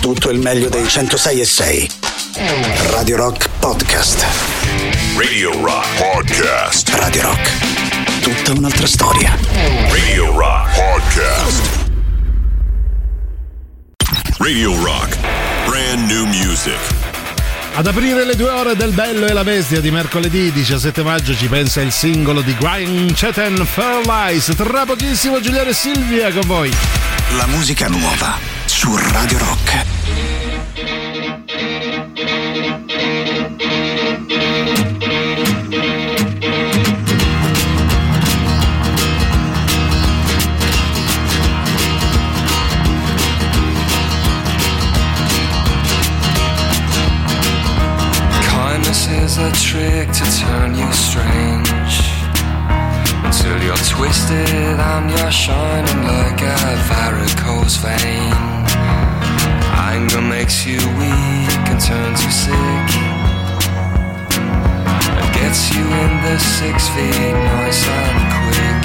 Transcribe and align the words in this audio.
tutto 0.00 0.30
il 0.30 0.38
meglio 0.38 0.70
dei 0.70 0.88
106 0.88 1.40
e 1.40 1.44
6. 1.44 1.90
Radio 2.90 3.16
Rock 3.16 3.48
Podcast. 3.58 4.24
Radio 5.16 5.52
Rock 5.62 5.86
Podcast. 5.98 6.88
Radio 6.94 7.22
Rock. 7.22 7.50
Tutta 8.22 8.58
un'altra 8.58 8.86
storia. 8.86 9.36
Radio 9.90 10.32
Rock 10.32 10.74
Podcast. 10.74 11.62
Radio 14.38 14.82
Rock. 14.82 15.18
Brand 15.66 16.10
new 16.10 16.24
music. 16.24 16.78
Ad 17.74 17.86
aprire 17.86 18.24
le 18.24 18.36
due 18.36 18.48
ore 18.50 18.76
del 18.76 18.92
Bello 18.92 19.26
e 19.26 19.32
la 19.34 19.44
Bestia 19.44 19.80
di 19.80 19.90
mercoledì 19.90 20.50
17 20.50 21.02
maggio 21.02 21.36
ci 21.36 21.46
pensa 21.46 21.82
il 21.82 21.92
singolo 21.92 22.40
di 22.40 22.52
Brian 22.54 23.12
Chetan 23.12 23.66
Fair 23.66 24.06
Lies. 24.06 24.52
Tra 24.56 24.86
pochissimo 24.86 25.40
Giuliano 25.40 25.68
e 25.68 25.74
Silvia 25.74 26.32
con 26.32 26.46
voi. 26.46 26.72
La 27.36 27.46
musica 27.46 27.86
nuova 27.88 28.59
su 28.80 28.96
Radio 28.96 29.38
Rock. 29.38 29.68
Kindness 48.48 49.08
is 49.08 49.36
a 49.36 49.52
trick 49.52 50.10
to 50.10 50.24
turn 50.40 50.74
you 50.74 50.90
strange 50.92 52.00
Until 53.24 53.62
you're 53.62 53.76
twisted 53.76 54.80
and 54.80 55.10
you're 55.10 55.30
shining 55.30 56.02
like 56.02 56.40
a 56.40 56.56
varicose 56.88 57.76
vein 57.76 58.59
Anger 59.88 60.20
makes 60.20 60.66
you 60.66 60.76
weak 61.00 61.64
and 61.70 61.80
turns 61.80 62.22
you 62.22 62.30
sick 62.30 62.88
And 65.16 65.28
gets 65.34 65.72
you 65.74 65.80
in 66.04 66.12
the 66.22 66.38
six 66.38 66.88
feet 66.90 67.32
nice 67.32 67.88
and 67.88 68.20
quick 68.36 68.82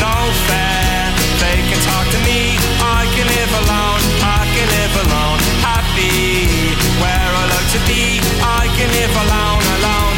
No 0.00 0.16
fair, 0.48 1.12
they 1.44 1.58
can 1.68 1.80
talk 1.84 2.06
to 2.14 2.20
me. 2.24 2.56
I 2.80 3.04
can 3.14 3.26
live 3.36 3.52
alone, 3.62 4.02
I 4.24 4.42
can 4.48 4.66
live 4.78 4.94
alone, 5.04 5.38
happy 5.60 6.72
where 7.02 7.30
I 7.40 7.44
like 7.54 7.68
to 7.76 7.80
be. 7.84 8.18
I 8.40 8.64
can 8.76 8.88
live 8.98 9.14
alone, 9.24 9.64
alone, 9.76 10.13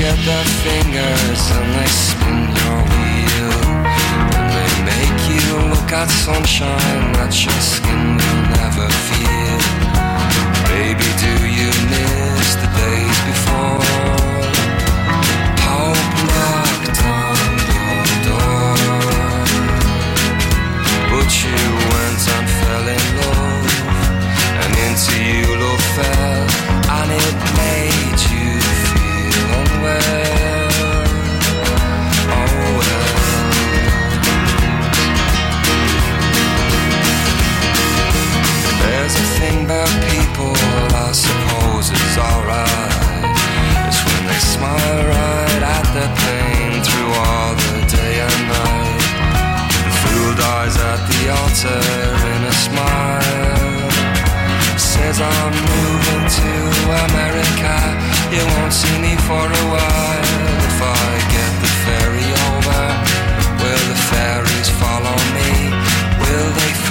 get 0.00 0.16
their 0.24 0.44
fingers 0.64 1.42
and 1.56 1.68
they 1.76 1.90
spin 1.92 2.40
your 2.60 2.78
wheel. 2.90 3.52
And 4.36 4.48
they 4.56 4.72
make 4.88 5.20
you 5.28 5.48
look 5.72 5.92
at 5.92 6.08
sunshine 6.08 7.12
that 7.20 7.32
your 7.44 7.60
skin 7.60 8.16
will 8.16 8.42
never 8.56 8.88
feel. 9.08 9.60
Baby, 10.72 11.08
do 11.24 11.34
you 11.60 11.70
miss 11.92 12.48
the 12.62 12.70
days 12.80 13.18
before? 13.28 13.84
Hope 15.68 16.12
knocked 16.32 17.00
on 17.20 17.50
your 17.76 18.00
door. 18.24 18.80
But 21.12 21.30
you 21.44 21.60
went 21.92 22.22
and 22.36 22.46
fell 22.60 22.86
in 22.96 23.04
love. 23.20 23.68
And 24.62 24.72
into 24.86 25.16
you 25.28 25.48
love 25.60 25.84
fell. 25.96 26.44
And 26.88 27.08
it 27.12 27.36
made 27.60 27.99
I'm 55.22 55.52
moving 55.52 56.28
to 56.30 56.70
America. 57.04 58.19
You 58.32 58.46
won't 58.46 58.72
see 58.72 58.96
me 59.00 59.16
for 59.26 59.42
a 59.42 59.64
while. 59.74 60.22
If 60.68 60.78
I 60.80 61.10
get 61.34 61.52
the 61.62 61.72
ferry 61.82 62.30
over, 62.50 62.82
will 63.58 63.84
the 63.90 63.98
fairies 64.10 64.70
follow 64.78 65.18
me? 65.34 65.50
Will 66.22 66.50
they 66.54 66.89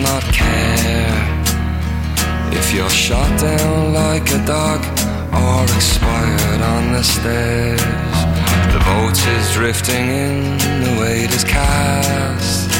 not 0.00 0.22
care. 0.32 1.18
If 2.52 2.72
you're 2.72 2.90
shot 2.90 3.28
down 3.40 3.92
like 3.92 4.30
a 4.30 4.44
dog 4.46 4.80
or 5.32 5.64
expired 5.64 6.62
on 6.62 6.92
the 6.92 7.02
stairs, 7.02 7.80
the 8.72 8.80
boat 8.86 9.18
is 9.36 9.52
drifting 9.54 10.06
in, 10.08 10.58
the 10.84 11.00
weight 11.00 11.30
is 11.34 11.44
cast. 11.44 12.70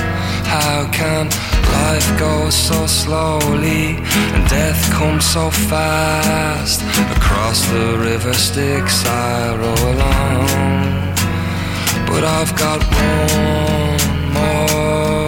How 0.47 0.89
can 0.93 1.27
life 1.73 2.09
go 2.19 2.51
so 2.51 2.87
slowly 2.87 3.97
and 4.35 4.49
death 4.49 4.91
come 4.93 5.21
so 5.21 5.51
fast? 5.51 6.83
Across 7.17 7.69
the 7.69 7.99
river 7.99 8.33
Styx 8.33 9.05
I 9.07 9.57
row 9.57 9.81
along. 9.95 10.47
But 12.07 12.25
I've 12.25 12.55
got 12.57 12.81
one 12.95 14.33
more 14.33 15.28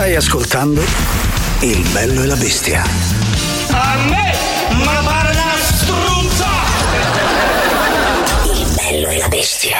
Stai 0.00 0.16
ascoltando 0.16 0.82
Il 1.60 1.86
bello 1.92 2.22
e 2.22 2.26
la 2.26 2.36
bestia. 2.36 2.82
A 3.68 3.96
me? 4.08 4.32
Ma 4.82 4.98
pare 5.04 5.30
una 5.30 5.52
struzza! 5.60 6.46
Il 8.46 8.66
bello 8.74 9.08
e 9.08 9.18
la 9.18 9.28
bestia. 9.28 9.76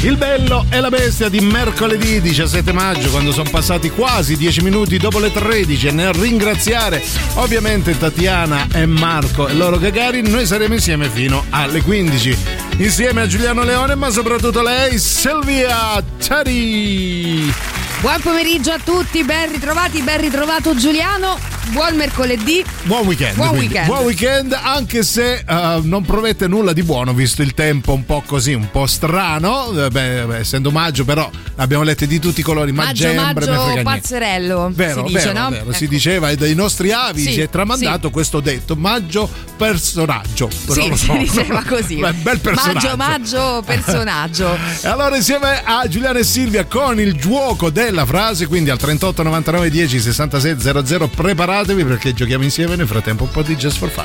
Il 0.00 0.16
bello 0.16 0.64
e 0.70 0.80
la 0.80 0.88
bestia 0.88 1.28
di 1.28 1.40
mercoledì 1.40 2.22
17 2.22 2.72
maggio, 2.72 3.10
quando 3.10 3.30
sono 3.30 3.50
passati 3.50 3.90
quasi 3.90 4.38
10 4.38 4.62
minuti 4.62 4.96
dopo 4.96 5.18
le 5.18 5.30
13 5.30 5.88
e 5.88 5.90
nel 5.90 6.14
ringraziare 6.14 7.04
ovviamente 7.34 7.98
Tatiana 7.98 8.68
e 8.72 8.86
Marco 8.86 9.48
e 9.48 9.52
loro 9.52 9.76
Gagarin, 9.76 10.30
noi 10.30 10.46
saremo 10.46 10.72
insieme 10.72 11.10
fino 11.10 11.44
alle 11.50 11.82
15. 11.82 12.38
Insieme 12.78 13.20
a 13.20 13.26
Giuliano 13.26 13.64
Leone, 13.64 13.96
ma 13.96 14.08
soprattutto 14.08 14.62
lei, 14.62 14.98
Silvia 14.98 16.02
Tari. 16.26 17.65
Buon 18.06 18.20
pomeriggio 18.20 18.70
a 18.70 18.78
tutti, 18.78 19.24
ben 19.24 19.50
ritrovati, 19.50 20.00
ben 20.00 20.20
ritrovato 20.20 20.76
Giuliano. 20.76 21.55
Buon 21.70 21.96
mercoledì. 21.96 22.64
Buon 22.84 23.06
weekend. 23.06 23.34
Buon 23.36 23.56
weekend. 23.56 23.86
Buon 23.86 24.04
weekend, 24.04 24.52
anche 24.60 25.02
se 25.02 25.44
uh, 25.46 25.80
non 25.82 26.04
provete 26.04 26.46
nulla 26.46 26.72
di 26.72 26.82
buono, 26.82 27.12
visto 27.12 27.42
il 27.42 27.54
tempo 27.54 27.92
un 27.92 28.04
po' 28.06 28.22
così, 28.24 28.54
un 28.54 28.70
po' 28.70 28.86
strano. 28.86 29.70
Eh, 29.72 29.90
Beh, 29.90 30.24
beh, 30.26 30.36
essendo 30.38 30.70
maggio, 30.70 31.04
però 31.04 31.28
abbiamo 31.56 31.82
letto 31.82 32.06
di 32.06 32.18
tutti 32.18 32.40
i 32.40 32.42
colori. 32.42 32.72
Maggio, 32.72 33.12
maggio, 33.12 33.50
niente. 33.64 33.82
pazzerello. 33.82 34.70
Vero, 34.72 35.06
si 35.06 35.12
dice, 35.12 35.26
vero, 35.32 35.40
no? 35.40 35.50
vero. 35.50 35.72
si 35.72 35.84
Ecco. 35.84 35.92
diceva 35.92 36.30
e 36.30 36.36
dai 36.36 36.54
nostri 36.54 36.92
avi 36.92 37.22
Sì, 37.22 37.32
si 37.32 37.40
è 37.40 37.48
tramandato 37.50 38.06
sì. 38.08 38.12
questo 38.12 38.40
detto 38.40 38.76
maggio 38.76 39.28
personaggio 39.56 40.48
però 40.66 40.82
Sì, 40.82 40.88
lo 40.88 40.96
si 40.96 41.04
so. 41.06 41.12
diceva 41.16 41.62
così. 41.66 41.96
Beh, 42.00 42.12
bel 42.12 42.38
personaggio 42.40 42.96
Maggio, 42.96 42.96
maggio, 42.96 43.62
personaggio. 43.66 44.56
e 44.82 44.88
allora 44.88 45.16
insieme 45.16 45.62
a 45.64 45.86
Giuliano 45.88 46.18
e 46.18 46.24
Silvia 46.24 46.64
con 46.64 47.00
il 47.00 47.14
gioco 47.16 47.70
della 47.70 48.06
frase 48.06 48.46
quindi 48.46 48.70
al 48.70 48.78
38 48.78 49.22
99 49.22 49.70
10 49.70 50.00
66 50.00 50.56
00 50.84 51.08
preparatevi 51.56 51.84
perché 51.84 52.12
giochiamo 52.12 52.44
insieme 52.44 52.76
nel 52.76 52.86
frattempo 52.86 53.24
un 53.24 53.30
po' 53.30 53.42
di 53.42 53.56
Just 53.56 53.78
for 53.78 53.88
Fun 53.88 54.04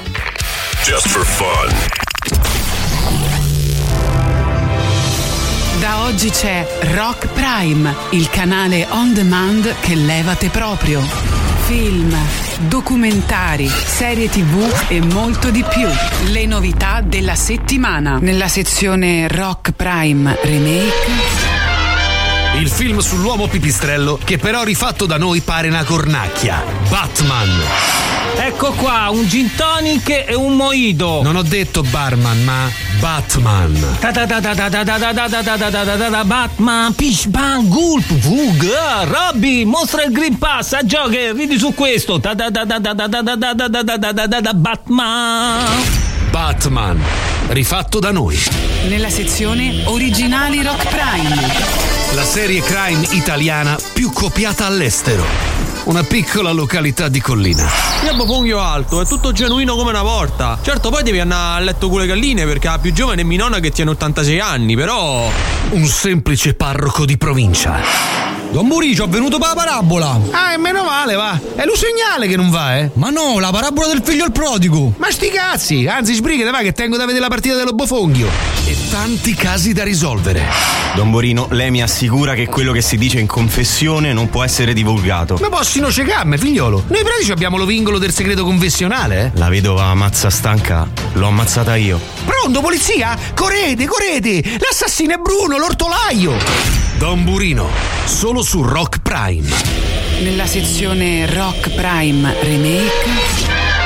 Just 0.83 1.07
for 1.09 1.25
fun. 1.25 1.69
Da 5.79 6.03
oggi 6.03 6.29
c'è 6.29 6.65
Rock 6.93 7.27
Prime, 7.27 7.93
il 8.11 8.29
canale 8.29 8.87
on 8.89 9.13
demand 9.13 9.75
che 9.81 9.95
levate 9.95 10.49
proprio. 10.49 11.01
Film, 11.65 12.15
documentari, 12.67 13.67
serie 13.67 14.29
tv 14.29 14.85
e 14.87 15.01
molto 15.01 15.49
di 15.49 15.63
più. 15.63 15.87
Le 16.31 16.45
novità 16.45 17.01
della 17.01 17.35
settimana. 17.35 18.17
Nella 18.19 18.47
sezione 18.47 19.27
Rock 19.27 19.71
Prime 19.71 20.37
Remake 20.41 21.50
il 22.55 22.69
film 22.69 22.99
sull'uomo 22.99 23.47
pipistrello 23.47 24.19
che 24.23 24.37
però 24.37 24.63
rifatto 24.63 25.05
da 25.05 25.17
noi 25.17 25.41
pare 25.41 25.69
una 25.69 25.83
cornacchia. 25.83 26.63
Batman. 26.89 27.49
Ecco 28.37 28.71
qua, 28.73 29.09
un 29.09 29.27
gin 29.27 29.53
tonic 29.55 30.25
e 30.27 30.35
un 30.35 30.55
moito. 30.55 31.21
Non 31.23 31.35
ho 31.35 31.41
detto 31.43 31.81
barman, 31.83 32.43
ma 32.43 32.69
Batman. 32.99 33.97
Batman, 36.25 36.93
Pish 36.95 37.25
Bang, 37.25 37.67
Gulp, 37.67 38.05
Vug, 38.13 38.69
Robby, 39.05 39.63
mostra 39.63 40.03
il 40.03 40.11
Green 40.11 40.37
Pass, 40.37 40.73
a 40.73 40.85
gioche, 40.85 41.33
ridi 41.33 41.57
su 41.57 41.73
questo. 41.73 42.19
Batman. 44.53 45.65
Batman, 46.29 47.01
rifatto 47.47 47.99
da 47.99 48.11
noi. 48.11 48.37
Nella 48.87 49.09
sezione 49.09 49.81
Originali 49.85 50.61
Rock 50.63 50.87
Prime. 50.87 52.00
La 52.13 52.25
serie 52.25 52.61
crime 52.61 53.07
italiana 53.11 53.79
più 53.93 54.11
copiata 54.11 54.65
all'estero. 54.65 55.23
Una 55.85 56.03
piccola 56.03 56.51
località 56.51 57.07
di 57.07 57.21
collina. 57.21 57.65
Io 58.03 58.13
Bofonghio 58.15 58.59
alto, 58.59 58.99
è 58.99 59.05
tutto 59.05 59.31
genuino 59.31 59.75
come 59.77 59.91
una 59.91 60.01
porta. 60.01 60.59
Certo, 60.61 60.89
poi 60.89 61.03
devi 61.03 61.21
andare 61.21 61.61
a 61.61 61.63
letto 61.63 61.87
con 61.87 62.01
le 62.01 62.07
galline 62.07 62.45
perché 62.45 62.67
la 62.67 62.79
più 62.79 62.91
giovane 62.91 63.21
è 63.21 63.23
mia 63.23 63.37
nonna 63.37 63.59
che 63.59 63.71
tiene 63.71 63.91
86 63.91 64.39
anni, 64.41 64.75
però. 64.75 65.31
Un 65.69 65.85
semplice 65.85 66.53
parroco 66.53 67.05
di 67.05 67.17
provincia. 67.17 68.30
Don 68.51 68.65
Muricio, 68.65 69.05
è 69.05 69.07
venuto 69.07 69.37
per 69.37 69.47
la 69.47 69.53
parabola. 69.53 70.19
Ah, 70.31 70.51
e 70.51 70.57
meno 70.57 70.83
male, 70.83 71.15
va. 71.15 71.39
È 71.55 71.63
lo 71.63 71.73
segnale 71.73 72.27
che 72.27 72.35
non 72.35 72.49
va, 72.49 72.79
eh. 72.79 72.91
Ma 72.95 73.09
no, 73.09 73.39
la 73.39 73.49
parabola 73.49 73.87
del 73.87 74.01
figlio 74.03 74.25
al 74.25 74.33
prodigo. 74.33 74.93
Ma 74.97 75.09
sti 75.09 75.29
cazzi, 75.29 75.87
anzi 75.87 76.13
sbrigate, 76.13 76.51
va 76.51 76.59
che 76.59 76.73
tengo 76.73 76.97
da 76.97 77.05
vedere 77.05 77.21
la 77.21 77.29
partita 77.29 77.55
dello 77.55 77.71
Bofonghio. 77.71 78.27
E 78.65 78.75
tanti 78.89 79.33
casi 79.35 79.71
da 79.71 79.85
risolvere. 79.85 80.43
Don 80.95 81.11
Borino, 81.11 81.47
lei 81.51 81.71
mi 81.71 81.81
assicura 81.81 82.33
che 82.33 82.47
quello 82.47 82.73
che 82.73 82.81
si 82.81 82.97
dice 82.97 83.19
in 83.19 83.27
confessione 83.27 84.11
non 84.11 84.29
può 84.29 84.43
essere 84.43 84.73
divulgato. 84.73 85.37
Ma 85.39 85.47
possino 85.47 85.89
cecamme, 85.89 86.37
figliolo. 86.37 86.83
Noi 86.87 87.03
pratici 87.03 87.31
abbiamo 87.31 87.55
lo 87.55 87.65
vincolo 87.65 87.99
del 87.99 88.11
segreto 88.11 88.43
confessionale, 88.43 89.31
eh. 89.33 89.39
La 89.39 89.47
vedova 89.47 89.93
mazza 89.93 90.29
stanca, 90.29 90.85
l'ho 91.13 91.27
ammazzata 91.27 91.77
io. 91.77 92.01
Pronto, 92.25 92.59
polizia? 92.59 93.17
Correte, 93.33 93.85
correte! 93.85 94.43
L'assassino 94.59 95.13
è 95.13 95.17
Bruno, 95.17 95.57
l'ortolaio! 95.57 96.90
Don 97.01 97.23
Burino, 97.23 97.67
solo 98.05 98.43
su 98.43 98.61
Rock 98.61 98.99
Prime. 99.01 99.49
Nella 100.21 100.45
sezione 100.45 101.25
Rock 101.25 101.71
Prime 101.71 102.31
Remake. 102.43 103.09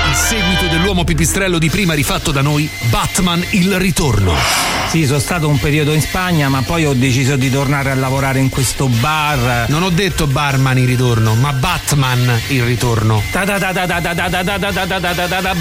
Il 0.10 0.16
seguito 0.16 0.68
dell'uomo 0.68 1.06
pipistrello 1.06 1.58
di 1.58 1.70
prima 1.70 1.94
rifatto 1.94 2.32
da 2.32 2.42
noi, 2.42 2.70
Batman 2.90 3.42
il 3.52 3.80
ritorno. 3.80 4.85
Sì, 4.88 5.06
sono 5.06 5.20
stato 5.20 5.50
un 5.50 5.60
periodo 5.60 5.92
in 5.94 6.02
Spagna, 6.02 6.48
ma 6.48 6.62
poi 6.62 6.86
ho 6.86 6.94
deciso 6.94 7.36
di 7.36 7.50
tornare 7.50 7.92
a 7.92 7.96
lavorare 7.96 8.40
in 8.40 8.50
questo 8.50 8.88
bar. 8.88 9.66
Non 9.68 9.84
ho 9.84 9.90
detto 9.90 10.26
barman 10.26 10.78
il 10.78 10.88
ritorno, 10.88 11.36
ma 11.36 11.52
Batman 11.52 12.40
il 12.50 12.64
ritorno. 12.64 13.22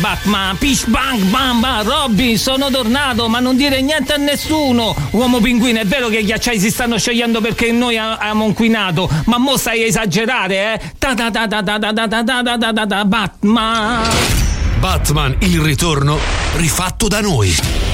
Batman, 0.00 0.56
pish 0.58 0.86
bang 0.86 1.20
bamba, 1.24 1.82
Robin, 1.82 2.38
sono 2.38 2.70
tornato, 2.70 3.28
ma 3.28 3.40
non 3.40 3.56
dire 3.56 3.80
niente 3.82 4.12
a 4.12 4.18
nessuno. 4.18 4.94
Uomo 5.10 5.40
pinguino, 5.40 5.80
è 5.80 5.86
vero 5.86 6.08
che 6.08 6.22
gli 6.22 6.30
acciai 6.30 6.60
si 6.60 6.70
stanno 6.70 6.96
scegliendo 6.98 7.40
perché 7.40 7.72
noi 7.72 7.98
abbiamo 7.98 8.44
inquinato, 8.44 9.10
ma 9.24 9.38
mo 9.38 9.56
stai 9.56 9.82
a 9.82 9.86
esagerare, 9.86 10.74
eh? 10.74 10.92
Batman. 13.06 14.02
Batman, 14.78 15.36
il 15.40 15.60
ritorno 15.60 16.18
rifatto 16.56 17.08
da 17.08 17.20
noi. 17.20 17.93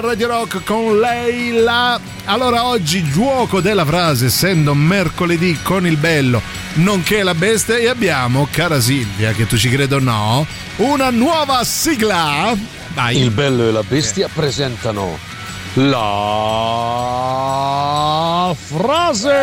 Radio 0.00 0.28
Rock 0.28 0.64
con 0.64 0.98
lei 0.98 1.52
la... 1.52 2.00
Allora 2.24 2.64
oggi 2.64 3.04
gioco 3.10 3.60
della 3.60 3.84
frase, 3.84 4.26
essendo 4.26 4.74
mercoledì 4.74 5.58
con 5.62 5.86
il 5.86 5.96
bello, 5.96 6.40
nonché 6.74 7.22
la 7.22 7.34
bestia, 7.34 7.76
e 7.76 7.88
abbiamo, 7.88 8.48
cara 8.50 8.80
Silvia, 8.80 9.32
che 9.32 9.46
tu 9.46 9.56
ci 9.58 9.68
credo 9.68 9.96
o 9.96 10.00
no, 10.00 10.46
una 10.76 11.10
nuova 11.10 11.62
sigla. 11.64 12.56
Vai. 12.94 13.18
Il 13.18 13.30
bello 13.30 13.68
e 13.68 13.72
la 13.72 13.82
bestia 13.82 14.28
presentano 14.32 15.18
la 15.74 16.10
frase. 18.54 19.38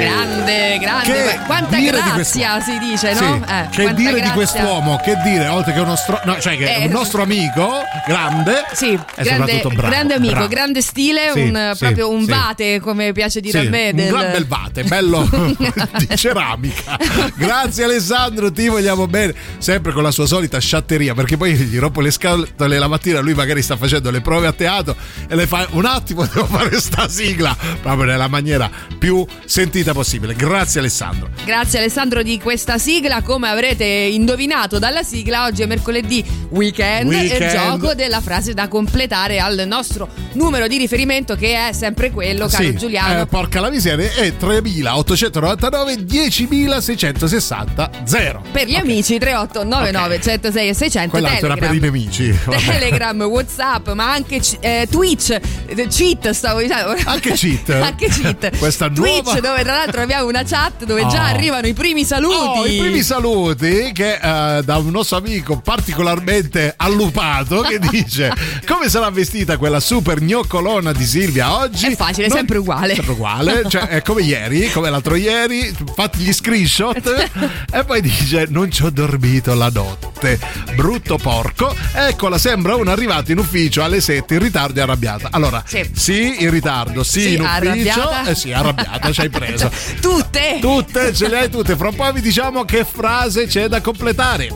Grande, 0.00 0.78
grande. 0.78 1.12
Che 1.12 1.38
Quanta 1.46 1.76
dire 1.76 2.00
di 2.02 2.10
grazia 2.14 2.60
si 2.60 2.78
dice, 2.78 3.14
Sì, 3.14 3.24
no? 3.24 3.44
Eh, 3.48 3.68
che 3.70 3.94
dire 3.94 4.12
di 4.14 4.18
grazia. 4.20 4.32
quest'uomo? 4.32 5.00
Che 5.02 5.16
dire, 5.24 5.48
oltre 5.48 5.72
che 5.72 5.80
uno 5.80 5.96
stro... 5.96 6.20
no, 6.24 6.38
cioè 6.40 6.56
che 6.56 6.76
è 6.76 6.82
Eh, 6.82 6.86
un 6.86 6.92
nostro 6.92 7.22
amico, 7.22 7.68
grande. 8.06 8.64
Sì, 8.72 8.92
e 8.92 9.22
grande, 9.22 9.60
bravo. 9.62 9.88
grande 9.88 10.14
amico, 10.14 10.32
bravo. 10.32 10.48
grande 10.48 10.80
stile, 10.82 11.30
Sì, 11.34 11.40
un, 11.40 11.70
sì, 11.72 11.78
proprio 11.78 12.10
un 12.10 12.24
vate, 12.24 12.80
come 12.80 13.12
piace 13.12 13.40
dire 13.40 13.58
a 13.60 13.70
me. 13.70 13.90
un 13.90 13.96
del- 13.96 14.08
gran 14.08 14.30
bel 14.32 14.46
vate, 14.46 14.82
bello 14.84 15.28
di 15.98 16.08
ceramica. 16.16 16.96
Grazie 17.34 17.84
Alessandro, 17.84 18.50
ti 18.52 18.68
vogliamo 18.68 19.06
bene. 19.06 19.34
Sempre 19.58 19.92
con 19.92 20.02
la 20.02 20.10
sua 20.10 20.26
solita 20.26 20.58
sciatteria, 20.58 21.14
perché 21.14 21.36
poi 21.36 21.54
gli 21.54 21.78
rompo 21.78 22.00
le 22.00 22.10
scatole 22.10 22.78
la 22.78 22.88
mattina, 22.88 23.20
lui 23.20 23.34
magari 23.34 23.62
sta 23.62 23.76
facendo 23.76 24.10
le 24.10 24.20
prove 24.20 24.46
a 24.46 24.52
teatro 24.52 24.94
e 25.28 25.34
le 25.34 25.46
fa 25.46 25.66
un 25.72 25.84
attimo, 25.84 26.24
devo 26.26 26.46
fare 26.46 26.78
sta 26.80 27.08
sigla, 27.20 27.56
proprio 27.82 28.04
nella 28.06 28.28
maniera 28.28 28.70
più 28.98 29.24
sentita 29.44 29.92
possibile. 29.92 30.34
Grazie 30.34 30.80
Alessandro. 30.80 31.28
Grazie 31.44 31.78
Alessandro 31.80 32.22
di 32.22 32.38
questa 32.40 32.78
sigla, 32.78 33.20
come 33.22 33.48
avrete 33.48 33.84
indovinato 33.84 34.78
dalla 34.78 35.02
sigla, 35.02 35.44
oggi 35.44 35.62
è 35.62 35.66
mercoledì 35.66 36.24
weekend, 36.50 37.12
e 37.12 37.16
Weekend. 37.16 37.50
gioco 37.52 37.94
della 37.94 38.20
frase 38.20 38.54
da 38.54 38.68
completare 38.68 39.38
al 39.38 39.64
nostro 39.66 40.08
numero 40.32 40.66
di 40.66 40.78
riferimento 40.78 41.34
che 41.36 41.68
è 41.68 41.72
sempre 41.72 42.10
quello, 42.10 42.46
caro 42.46 42.64
Sì, 42.64 42.74
Giuliano. 42.76 43.20
eh, 43.22 43.26
porca 43.26 43.60
la 43.60 43.68
miseria, 43.70 44.10
è 44.14 44.36
3899 44.36 46.06
10660 46.06 47.90
0. 48.04 48.42
Per 48.52 48.66
gli 48.66 48.74
amici 48.76 49.18
3899 49.18 50.20
106 50.20 50.68
e 50.68 50.74
600 50.74 51.10
Quell'altro 51.10 51.46
era 51.46 51.54
per 51.56 51.68
Telegram. 51.68 51.94
i 51.94 51.98
nemici. 51.98 52.38
Telegram, 52.66 53.22
Whatsapp, 53.22 53.88
ma 53.90 54.12
anche 54.12 54.40
eh, 54.60 54.86
Twitch, 54.90 55.30
eh, 55.66 55.86
cheat 55.88 56.30
stavo 56.30 56.60
dicendo. 56.60 56.94
Anche 57.10 57.32
cheat? 57.32 57.70
anche 57.82 58.08
cheat. 58.08 58.56
Questa 58.58 58.88
Twitch 58.88 59.22
nuova- 59.24 59.40
dove 59.40 59.62
tra 59.62 59.74
l'altro 59.76 60.00
abbiamo 60.02 60.26
una 60.26 60.44
chat 60.44 60.84
dove 60.84 61.06
già 61.08 61.18
Oh. 61.20 61.34
arrivano 61.34 61.66
i 61.66 61.72
primi 61.72 62.04
saluti. 62.04 62.36
Oh, 62.36 62.66
i 62.66 62.78
primi 62.78 63.02
saluti 63.02 63.90
che 63.92 64.14
eh, 64.14 64.62
da 64.62 64.76
un 64.76 64.90
nostro 64.90 65.16
amico 65.18 65.58
particolarmente 65.60 66.72
allupato 66.76 67.60
che 67.62 67.78
dice 67.90 68.32
come 68.66 68.88
sarà 68.88 69.10
vestita 69.10 69.56
quella 69.56 69.80
super 69.80 70.20
gnoccolona 70.22 70.92
di 70.92 71.04
Silvia 71.04 71.56
oggi? 71.56 71.86
È 71.86 71.96
facile, 71.96 72.28
Non- 72.28 72.36
sempre 72.36 72.58
uguale. 72.58 72.94
Sempre 72.94 73.12
uguale, 73.12 73.62
cioè 73.68 73.82
è 73.88 74.02
come 74.02 74.22
ieri, 74.22 74.70
come 74.70 74.88
l'altro 74.90 75.14
ieri, 75.16 75.74
fatti 75.94 76.18
gli 76.18 76.32
screenshot 76.32 77.30
e 77.72 77.84
poi 77.84 78.00
dice 78.00 78.46
non 78.48 78.70
ci 78.70 78.84
ho 78.84 78.90
dormito 78.90 79.54
la 79.54 79.68
notte, 79.72 80.38
brutto 80.74 81.16
porco, 81.18 81.74
eccola 81.94 82.38
sembra 82.38 82.74
una 82.76 82.92
arrivata 82.92 83.32
in 83.32 83.38
ufficio 83.38 83.82
alle 83.82 84.00
7 84.00 84.34
in 84.34 84.40
ritardo 84.40 84.78
e 84.78 84.82
arrabbiata. 84.82 85.28
Allora, 85.32 85.62
sì, 85.92 86.42
in 86.42 86.50
ritardo, 86.50 86.99
sì, 87.02 87.20
Sì, 87.20 87.34
in 87.34 87.40
ufficio, 87.42 88.00
arrabbiata. 88.00 88.24
eh 88.30 88.34
sì, 88.34 88.52
arrabbiata, 88.52 89.12
ci 89.12 89.20
hai 89.20 89.28
preso. 89.28 89.70
Tutte! 90.00 90.58
Tutte, 90.60 91.12
ce 91.14 91.28
le 91.28 91.38
hai 91.38 91.50
tutte. 91.50 91.76
Fra 91.76 91.88
un 91.88 91.94
po' 91.94 92.12
vi 92.12 92.20
diciamo 92.20 92.64
che 92.64 92.84
frase 92.84 93.46
c'è 93.46 93.68
da 93.68 93.80
completare. 93.80 94.48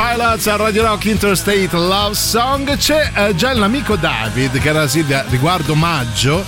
Pilots 0.00 0.46
a 0.46 0.56
Radio 0.56 0.82
Rock 0.84 1.04
Interstate 1.04 1.68
Love 1.72 2.14
Song. 2.14 2.74
C'è 2.74 3.10
eh, 3.14 3.34
già 3.34 3.52
l'amico 3.52 3.96
David, 3.96 4.58
che 4.58 4.68
era 4.70 4.88
Silvia, 4.88 5.26
riguardo 5.28 5.74
maggio, 5.74 6.42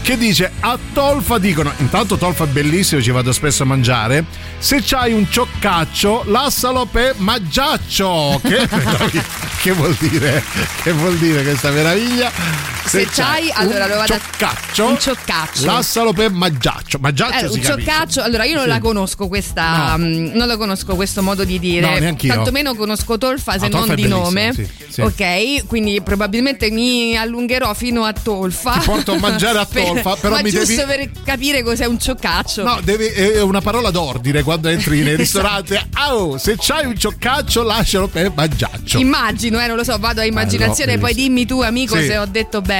che 0.00 0.16
dice 0.16 0.50
a 0.60 0.78
Tolfa 0.94 1.36
dicono, 1.36 1.70
intanto 1.78 2.16
Tolfa 2.16 2.44
è 2.44 2.46
bellissimo, 2.46 3.02
ci 3.02 3.10
vado 3.10 3.32
spesso 3.32 3.64
a 3.64 3.66
mangiare, 3.66 4.24
se 4.56 4.80
c'hai 4.82 5.12
un 5.12 5.30
cioccaccio, 5.30 6.22
lassalo 6.28 6.86
per 6.86 7.16
maggiaccio. 7.18 8.40
Che, 8.42 8.68
che 9.60 9.72
vuol 9.72 9.94
dire? 9.98 10.42
Che 10.82 10.92
vuol 10.92 11.18
dire 11.18 11.42
questa 11.42 11.70
meraviglia? 11.70 12.73
Se 12.86 13.06
c'hai, 13.06 13.50
allora 13.52 13.86
lo 13.86 13.94
un 13.94 13.98
vado 14.00 14.14
a- 14.14 14.18
cioccaccio, 14.20 14.86
un 14.86 14.98
cioccaccio. 14.98 15.64
lassalo 15.66 16.12
per 16.12 16.30
maggiaccio. 16.30 16.98
Maggiaccio 17.00 17.46
Eh, 17.46 17.48
un 17.48 17.60
capisce. 17.60 17.70
ciocaccio, 17.84 18.22
allora 18.22 18.44
io 18.44 18.54
non 18.54 18.64
Sì. 18.64 18.68
la 18.68 18.78
conosco 18.78 19.26
questa, 19.28 19.96
No. 19.96 20.04
mm, 20.06 20.26
non 20.34 20.46
la 20.46 20.56
conosco 20.56 20.94
questo 20.94 21.22
modo 21.22 21.44
di 21.44 21.58
dire. 21.58 21.98
No. 22.00 22.14
Tantomeno 22.16 22.74
conosco 22.74 23.18
Tolfa 23.18 23.58
se 23.58 23.66
Ah, 23.66 23.68
non 23.68 23.94
di 23.94 24.06
nome. 24.06 24.52
sì, 24.54 24.68
sì. 24.88 25.00
Ok, 25.00 25.66
quindi 25.66 26.00
probabilmente 26.02 26.70
mi 26.70 27.16
allungherò 27.16 27.72
fino 27.74 28.04
a 28.04 28.12
Tolfa. 28.12 28.72
Ti 28.78 28.84
porto 28.84 29.12
a 29.12 29.18
mangiare 29.18 29.58
a 29.58 29.64
Tolfa, 29.70 30.16
però 30.16 30.36
ma 30.36 30.42
mi 30.42 30.50
devi- 30.50 30.66
giusto 30.66 30.86
per 30.86 31.10
capire 31.24 31.62
cos'è 31.62 31.86
un 31.86 31.98
cioccaccio. 31.98 32.62
No, 32.62 32.78
devi, 32.82 33.06
è 33.06 33.40
una 33.40 33.60
parola 33.60 33.90
d'ordine 33.90 34.42
quando 34.42 34.68
entri 34.68 35.02
nei 35.02 35.16
ristoranti. 35.16 35.78
Oh, 36.10 36.36
se 36.38 36.56
c'hai 36.58 36.86
un 36.86 36.96
cioccaccio, 36.98 37.62
lascialo 37.62 38.08
per 38.08 38.30
maggiaccio. 38.34 38.98
Immagino, 38.98 39.60
eh, 39.60 39.66
non 39.66 39.76
lo 39.76 39.84
so, 39.84 39.96
vado 39.98 40.20
a 40.20 40.24
immaginazione, 40.24 40.92
Eh, 40.92 40.98
poi 40.98 41.14
dimmi 41.14 41.46
tu 41.46 41.60
amico 41.62 41.96
se 41.96 42.16
ho 42.18 42.26
detto 42.26 42.60
bene. 42.60 42.72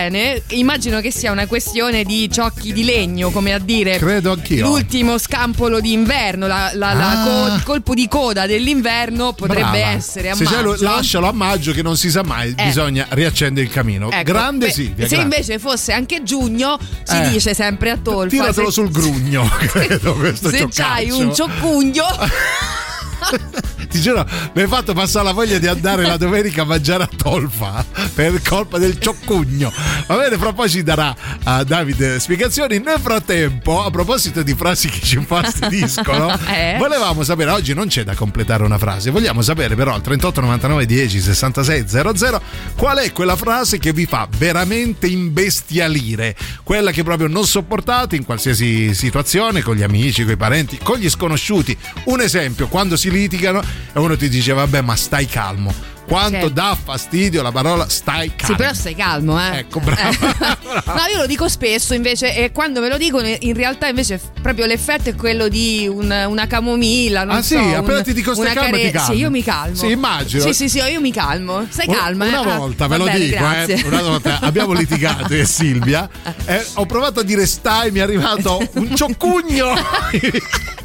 Immagino 0.48 1.00
che 1.00 1.10
sia 1.12 1.30
una 1.30 1.46
questione 1.46 2.04
di 2.04 2.28
ciocchi 2.30 2.72
di 2.72 2.84
legno, 2.84 3.30
come 3.30 3.52
a 3.52 3.58
dire 3.58 3.96
Credo 3.98 4.32
anch'io. 4.32 4.66
l'ultimo 4.66 5.18
scampolo 5.18 5.80
d'inverno, 5.80 6.46
la, 6.46 6.70
la- 6.74 6.92
la 6.92 7.10
Ah. 7.22 7.24
co- 7.48 7.54
il 7.54 7.62
colpo 7.62 7.94
di 7.94 8.08
coda 8.08 8.46
dell'inverno 8.46 9.32
potrebbe 9.34 9.62
Brava. 9.70 9.88
essere 9.90 10.30
a 10.30 10.34
Se 10.34 10.44
c'è 10.44 10.60
lo- 10.62 10.70
maggio. 10.70 10.82
lascialo 10.84 11.28
a 11.28 11.32
maggio 11.32 11.72
che 11.72 11.82
non 11.82 11.96
si 11.96 12.10
sa 12.10 12.22
mai, 12.24 12.52
Eh. 12.56 12.64
bisogna 12.64 13.06
riaccendere 13.10 13.66
il 13.66 13.72
camino. 13.72 14.10
Ecco, 14.10 14.22
grande 14.32 14.66
beh, 14.66 14.72
Silvia. 14.72 15.06
Se 15.08 15.16
grande. 15.16 15.36
invece 15.36 15.58
fosse 15.58 15.92
anche 15.92 16.22
giugno, 16.22 16.78
si 17.04 17.16
Eh. 17.16 17.28
dice 17.30 17.54
sempre 17.54 17.90
a 17.90 17.96
Tolfa. 17.96 18.28
Tiratelo 18.28 18.66
se- 18.66 18.72
sul 18.72 18.90
grugno, 18.90 19.48
credo, 19.58 20.14
questo 20.14 20.50
Se 20.50 20.66
c'hai 20.70 21.10
un 21.10 21.34
cioccugno. 21.34 22.04
Ti 23.94 24.00
giuro, 24.00 24.26
mi 24.54 24.62
hai 24.62 24.66
fatto 24.66 24.92
passare 24.92 25.24
la 25.24 25.30
voglia 25.30 25.58
di 25.58 25.68
andare 25.68 26.02
la 26.02 26.16
domenica 26.16 26.62
a 26.62 26.64
mangiare 26.64 27.04
a 27.04 27.08
Tolfa 27.16 27.86
per 28.12 28.42
colpa 28.42 28.76
del 28.76 28.98
cioccugno. 28.98 29.72
Va 30.08 30.16
bene, 30.16 30.36
fra 30.36 30.52
poi 30.52 30.68
ci 30.68 30.82
darà 30.82 31.14
a 31.44 31.62
Davide 31.62 32.18
spiegazioni. 32.18 32.80
Nel 32.80 32.98
frattempo, 32.98 33.84
a 33.84 33.92
proposito 33.92 34.42
di 34.42 34.52
frasi 34.56 34.88
che 34.88 34.98
ci 35.00 35.14
infastidiscono, 35.18 36.36
Eh? 36.50 36.74
volevamo 36.76 37.22
sapere, 37.22 37.52
oggi 37.52 37.72
non 37.72 37.86
c'è 37.86 38.02
da 38.02 38.16
completare 38.16 38.64
una 38.64 38.78
frase, 38.78 39.10
vogliamo 39.10 39.42
sapere 39.42 39.76
però 39.76 39.94
al 39.94 40.02
38 40.02 40.40
99 40.40 40.86
10 40.86 41.20
66 41.20 41.84
00 41.86 42.42
qual 42.74 42.98
è 42.98 43.12
quella 43.12 43.36
frase 43.36 43.78
che 43.78 43.92
vi 43.92 44.06
fa 44.06 44.26
veramente 44.36 45.06
imbestialire, 45.06 46.34
quella 46.64 46.90
che 46.90 47.04
proprio 47.04 47.28
non 47.28 47.46
sopportate 47.46 48.16
in 48.16 48.24
qualsiasi 48.24 48.92
situazione, 48.92 49.62
con 49.62 49.76
gli 49.76 49.84
amici, 49.84 50.24
con 50.24 50.32
i 50.32 50.36
parenti, 50.36 50.80
con 50.82 50.98
gli 50.98 51.08
sconosciuti. 51.08 51.76
Un 52.06 52.20
esempio, 52.20 52.66
quando 52.66 52.96
si 52.96 53.08
litigano 53.08 53.62
e 53.92 53.98
uno 53.98 54.16
ti 54.16 54.28
dice 54.28 54.52
vabbè 54.52 54.80
ma 54.80 54.96
stai 54.96 55.26
calmo. 55.26 55.92
Quanto 56.06 56.32
Certo. 56.32 56.48
dà 56.50 56.76
fastidio 56.82 57.40
la 57.40 57.50
parola 57.50 57.88
stai 57.88 58.30
calmo. 58.36 58.54
Sì, 58.54 58.60
però 58.60 58.74
stai 58.74 58.94
calmo, 58.94 59.40
eh. 59.42 59.60
Ecco, 59.60 59.80
brava. 59.80 60.12
No, 60.84 61.02
io 61.10 61.18
lo 61.18 61.26
dico 61.26 61.48
spesso 61.48 61.94
invece, 61.94 62.36
e 62.36 62.52
quando 62.52 62.80
me 62.82 62.88
lo 62.90 62.98
dicono, 62.98 63.26
in 63.26 63.54
realtà 63.54 63.86
invece 63.88 64.20
proprio 64.42 64.66
l'effetto 64.66 65.08
è 65.08 65.14
quello 65.14 65.48
di 65.48 65.88
un- 65.90 66.10
una 66.28 66.46
camomilla. 66.46 67.24
Non 67.24 67.36
Ah, 67.36 67.42
sì? 67.42 67.54
so, 67.54 67.76
Appena 67.76 67.98
un- 67.98 68.02
ti 68.02 68.12
dico 68.12 68.34
stai 68.34 68.52
calmo, 68.52 68.76
ti 68.76 68.90
care-. 68.90 69.14
Sì, 69.14 69.18
io 69.18 69.30
mi 69.30 69.42
calmo. 69.42 69.74
Sì, 69.76 69.90
immagino. 69.92 70.42
Sì, 70.42 70.52
sì, 70.52 70.68
sì, 70.68 70.78
io 70.78 71.00
mi 71.00 71.10
calmo. 71.12 71.64
Stai 71.70 71.86
Una- 71.88 71.96
calma, 71.98 72.26
Una 72.26 72.42
eh? 72.42 72.50
Ah, 72.50 72.56
volta, 72.58 72.86
ve 72.86 72.96
lo 72.98 73.04
bene, 73.04 73.18
dico, 73.20 73.36
grazie. 73.38 73.74
eh, 73.76 73.86
una 73.86 74.02
volta 74.02 74.38
abbiamo 74.42 74.72
litigato 74.74 75.32
io 75.34 75.40
e 75.40 75.46
Silvia. 75.46 76.06
eh, 76.44 76.66
ho 76.74 76.84
provato 76.84 77.20
a 77.20 77.22
dire 77.22 77.46
stai, 77.46 77.90
mi 77.90 78.00
è 78.00 78.02
arrivato 78.02 78.60
un 78.74 78.94
cioccugno. 78.94 79.72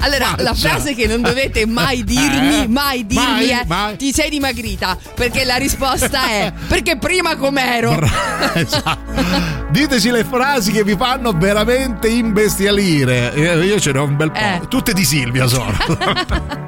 Allora, 0.00 0.34
la 0.38 0.54
faccia. 0.54 0.68
frase 0.70 0.94
che 0.94 1.06
non 1.06 1.22
dovete 1.22 1.66
mai 1.66 2.04
dirmi, 2.04 2.62
Eh? 2.62 2.68
mai 2.68 3.06
dirmi 3.06 3.24
Mai, 3.24 3.48
è 3.48 3.62
mai. 3.66 3.96
ti 3.96 4.12
sei 4.12 4.30
dimagrita, 4.30 4.96
perché 5.14 5.44
la 5.44 5.56
risposta 5.56 6.28
è 6.28 6.52
perché 6.68 6.96
prima 6.98 7.36
com'ero. 7.36 7.98
Esatto. 8.54 8.96
Diteci 9.70 10.10
le 10.10 10.24
frasi 10.24 10.72
che 10.72 10.82
vi 10.84 10.96
fanno 10.96 11.32
veramente 11.32 12.08
imbestialire. 12.08 13.32
Io 13.64 13.78
ce 13.80 13.92
n'ho 13.92 14.04
un 14.04 14.16
bel 14.16 14.30
po'. 14.30 14.38
Eh. 14.38 14.60
Tutte 14.68 14.92
di 14.92 15.04
Silvia 15.04 15.46
sono. 15.46 16.66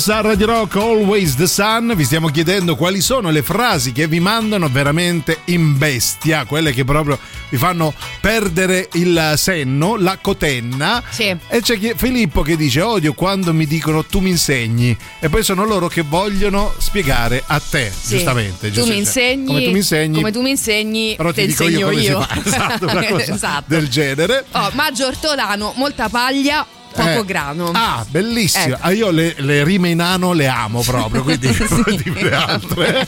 Dreamers 0.00 0.08
a 0.08 0.20
Radio 0.22 0.46
Rock 0.46 0.76
Always 0.76 1.34
the 1.36 1.46
Sun. 1.46 1.92
Vi 1.94 2.04
stiamo 2.04 2.28
chiedendo 2.28 2.74
quali 2.74 3.00
sono 3.02 3.30
le 3.30 3.42
frasi 3.42 3.92
che 3.92 4.06
vi 4.06 4.18
mandano 4.18 4.68
veramente 4.70 5.40
in 5.46 5.76
bestia, 5.76 6.44
quelle 6.46 6.72
che 6.72 6.84
proprio 6.84 7.18
vi 7.50 7.58
fanno 7.58 7.92
perdere 8.20 8.88
il 8.94 9.34
senno, 9.36 9.96
la 9.96 10.16
cotenna. 10.18 11.02
Sì. 11.10 11.24
E 11.48 11.60
c'è 11.60 11.78
chi- 11.78 11.92
Filippo 11.96 12.40
che 12.40 12.56
dice: 12.56 12.80
Odio 12.80 13.12
quando 13.12 13.52
mi 13.52 13.66
dicono 13.66 14.02
tu 14.04 14.20
mi 14.20 14.30
insegni. 14.30 14.96
E 15.18 15.28
poi 15.28 15.42
sono 15.42 15.64
loro 15.66 15.88
che 15.88 16.00
vogliono 16.02 16.72
spiegare 16.78 17.42
a 17.46 17.60
te, 17.60 17.92
Sì. 17.94 18.14
giustamente. 18.16 18.70
Tu 18.70 18.80
mi 18.82 18.86
Cioè, 18.86 18.96
insegni. 18.96 19.46
Come 19.46 19.62
tu 19.64 19.70
mi 19.70 19.76
insegni. 19.78 20.14
come 20.16 20.32
tu 20.32 20.40
mi 20.40 20.50
insegni, 20.50 21.14
però 21.16 21.32
te 21.32 21.42
ti 21.44 21.50
insegno 21.50 21.90
io 21.90 21.98
io. 21.98 22.26
Esatto, 22.42 22.86
una 22.86 23.04
cosa 23.10 23.34
Esatto. 23.34 23.64
del 23.66 23.88
genere. 23.88 24.46
Oh, 24.52 24.70
Maggio 24.72 25.06
Ortolano, 25.08 25.72
molta 25.76 26.08
paglia, 26.08 26.66
poco 26.92 27.20
Eh. 27.20 27.24
grano. 27.24 27.70
Ah, 27.72 28.04
bellissimo. 28.08 28.74
Ecco. 28.74 28.78
Ah, 28.80 28.90
io 28.92 29.10
le, 29.10 29.34
le 29.38 29.64
rime 29.64 29.90
in 29.90 30.00
ano 30.00 30.32
le 30.32 30.48
amo 30.48 30.82
proprio, 30.82 31.22
quindi 31.22 31.48
dire 32.02 32.22
le 32.22 32.34
altre. 32.34 33.06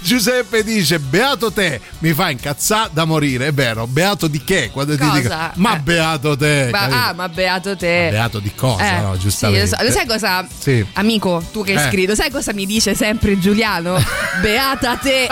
Giuseppe 0.00 0.62
dice: 0.64 0.98
Beato 0.98 1.52
te, 1.52 1.80
mi 1.98 2.12
fa 2.12 2.30
incazzare 2.30 2.90
da 2.92 3.04
morire. 3.04 3.46
È 3.48 3.52
vero, 3.52 3.86
beato 3.86 4.26
di 4.26 4.42
che? 4.44 4.70
Quando 4.72 4.96
ti 4.96 4.98
Cosa? 5.06 5.18
dico, 5.20 5.34
ma 5.54 5.76
Eh. 5.76 5.80
beato 5.80 6.36
te. 6.36 6.68
Ma- 6.70 7.06
ah, 7.08 7.12
ma 7.14 7.28
beato 7.28 7.76
te. 7.76 8.08
beato 8.10 8.38
di 8.38 8.52
cosa, 8.54 8.98
Eh, 8.98 9.00
no? 9.00 9.14
sì, 9.14 9.20
Giustamente. 9.20 9.76
lo 9.78 9.86
so. 9.86 9.90
Sai 9.92 10.06
cosa, 10.06 10.46
Sì. 10.58 10.84
amico, 10.94 11.42
tu 11.52 11.62
che 11.64 11.74
hai 11.76 11.84
Eh. 11.84 11.88
scritto, 11.88 12.14
sai 12.14 12.30
cosa 12.30 12.52
mi 12.52 12.66
dice 12.66 12.94
sempre 12.94 13.38
Giuliano? 13.38 14.00
Beata 14.40 14.96
te, 14.96 15.28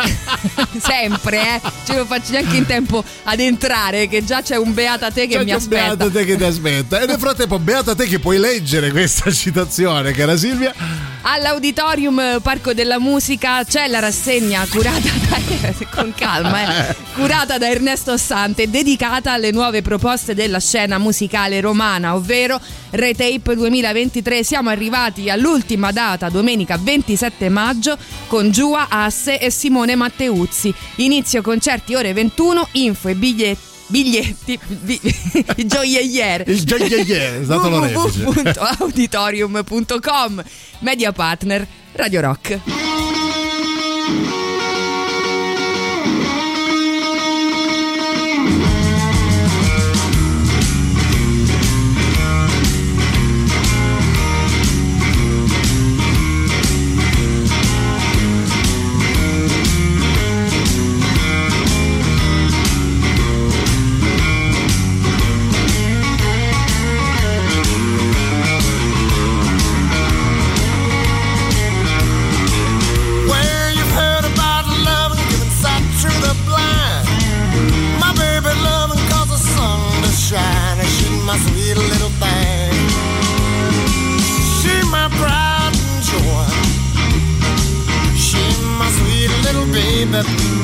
sempre, 0.81 1.57
eh. 1.57 1.61
Cioè, 1.87 1.97
non 1.97 2.07
faccio 2.07 2.33
neanche 2.33 2.57
in 2.57 2.67
tempo 2.67 3.03
ad 3.25 3.41
entrare, 3.41 4.09
che 4.09 4.25
già 4.25 4.43
c'è 4.43 4.57
un 4.57 4.73
beata 4.75 5.11
te 5.11 5.27
che 5.27 5.37
C'è 5.39 5.45
mi 5.45 5.53
aspetta. 5.53 5.97
Beata 5.97 6.11
te 6.11 6.25
che 6.25 6.37
ti 6.37 6.45
aspetta. 6.45 7.01
E 7.01 7.07
nel 7.07 7.19
frattempo, 7.19 7.59
beata 7.59 7.90
te 7.95 8.07
che 8.07 8.19
puoi 8.19 8.39
leggere 8.39 8.91
questa 8.91 9.31
citazione, 9.33 10.13
cara 10.13 10.37
Silvia. 10.37 10.75
All'Auditorium 11.23 12.41
Parco 12.43 12.73
della 12.73 12.99
Musica 12.99 13.63
c'è 13.65 13.89
la 13.89 13.99
rassegna 13.99 14.67
curata 14.69 15.09
da, 15.29 15.73
con 15.95 16.13
calma, 16.17 16.89
eh, 16.89 16.97
curata 17.15 17.59
da 17.59 17.69
Ernesto 17.69 18.17
Sante, 18.17 18.71
dedicata 18.71 19.33
alle 19.33 19.51
nuove 19.51 19.83
proposte 19.83 20.35
della 20.35 20.61
scena 20.61 20.99
musicale 20.99 21.61
romana, 21.61 22.15
ovvero 22.15 22.61
Retape 22.91 23.55
2023. 23.55 24.43
Siamo 24.43 24.71
arrivati 24.71 25.31
all'ultima 25.31 25.93
data, 25.93 26.29
domenica 26.29 26.79
27 26.81 27.49
maggio, 27.49 27.97
con 28.27 28.51
Giua 28.51 28.87
Asse 28.89 29.39
e 29.39 29.51
Simone 29.51 29.95
Matteuzzi. 29.95 30.75
Inizio 30.97 31.43
concerti 31.43 31.95
ore 31.95 32.13
21, 32.13 32.69
info 32.73 33.09
e 33.09 33.15
biglietti. 33.15 33.70
Biglietti, 33.91 34.59
bi- 34.69 35.01
gioielliere. 35.67 36.45
Il 36.47 36.63
gioielliere, 36.65 37.45
l'orefice. 37.69 38.23
www.auditorium.com 38.23 40.45
Media 40.81 41.11
partner 41.13 41.67
Radio 41.95 42.21
Rock. 42.21 42.61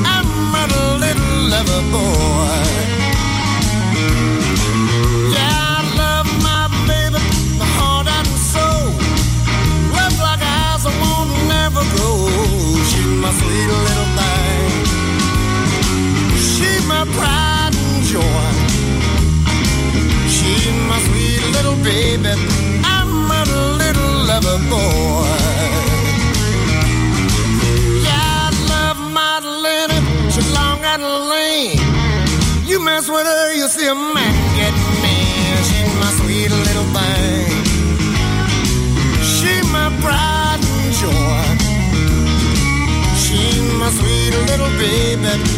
I'm 0.05 0.55
a 0.55 0.65
little 0.99 1.49
lover 1.49 1.81
boy. 1.91 2.66
amen. 45.17 45.56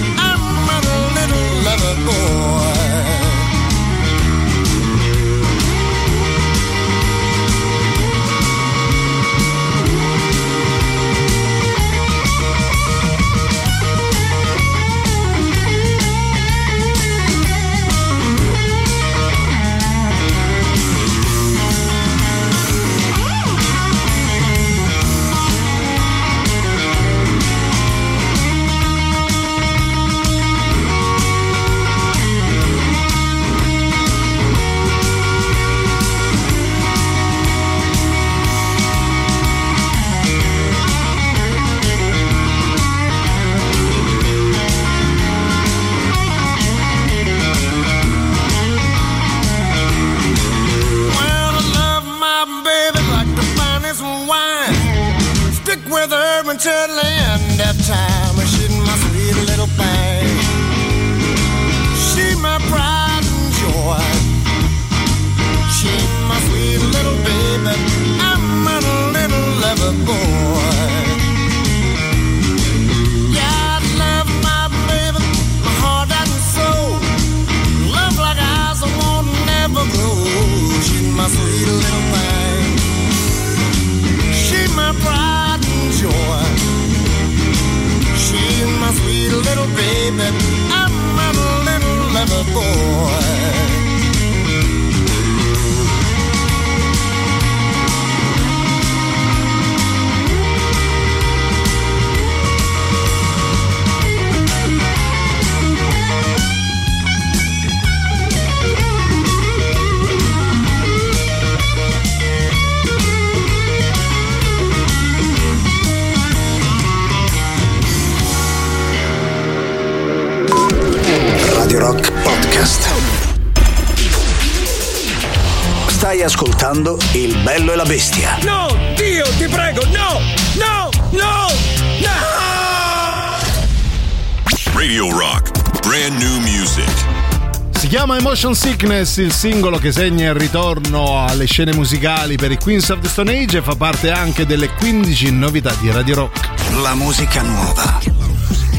Sickness, 138.79 139.17
il 139.17 139.33
singolo 139.33 139.77
che 139.77 139.91
segna 139.91 140.29
il 140.29 140.35
ritorno 140.35 141.25
alle 141.25 141.45
scene 141.47 141.73
musicali 141.73 142.37
per 142.37 142.49
i 142.49 142.57
Queens 142.57 142.87
of 142.87 143.01
the 143.01 143.09
Stone 143.09 143.37
Age 143.37 143.57
e 143.57 143.61
fa 143.61 143.75
parte 143.75 144.09
anche 144.09 144.45
delle 144.45 144.69
15 144.69 145.31
novità 145.33 145.73
di 145.81 145.91
Radio 145.91 146.15
Rock. 146.15 146.71
La 146.81 146.95
musica 146.95 147.41
nuova 147.41 147.99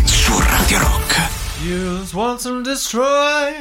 su 0.04 0.38
Radio 0.38 0.78
Rock. 0.78 1.28
Use 1.64 2.16
once 2.16 2.48
and 2.48 2.64
destroy. 2.64 3.52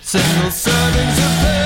Single 0.00 0.50
servings 0.50 1.18
of 1.18 1.59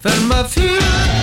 För 0.00 0.28
man 0.28 0.48
fyller 0.48 1.15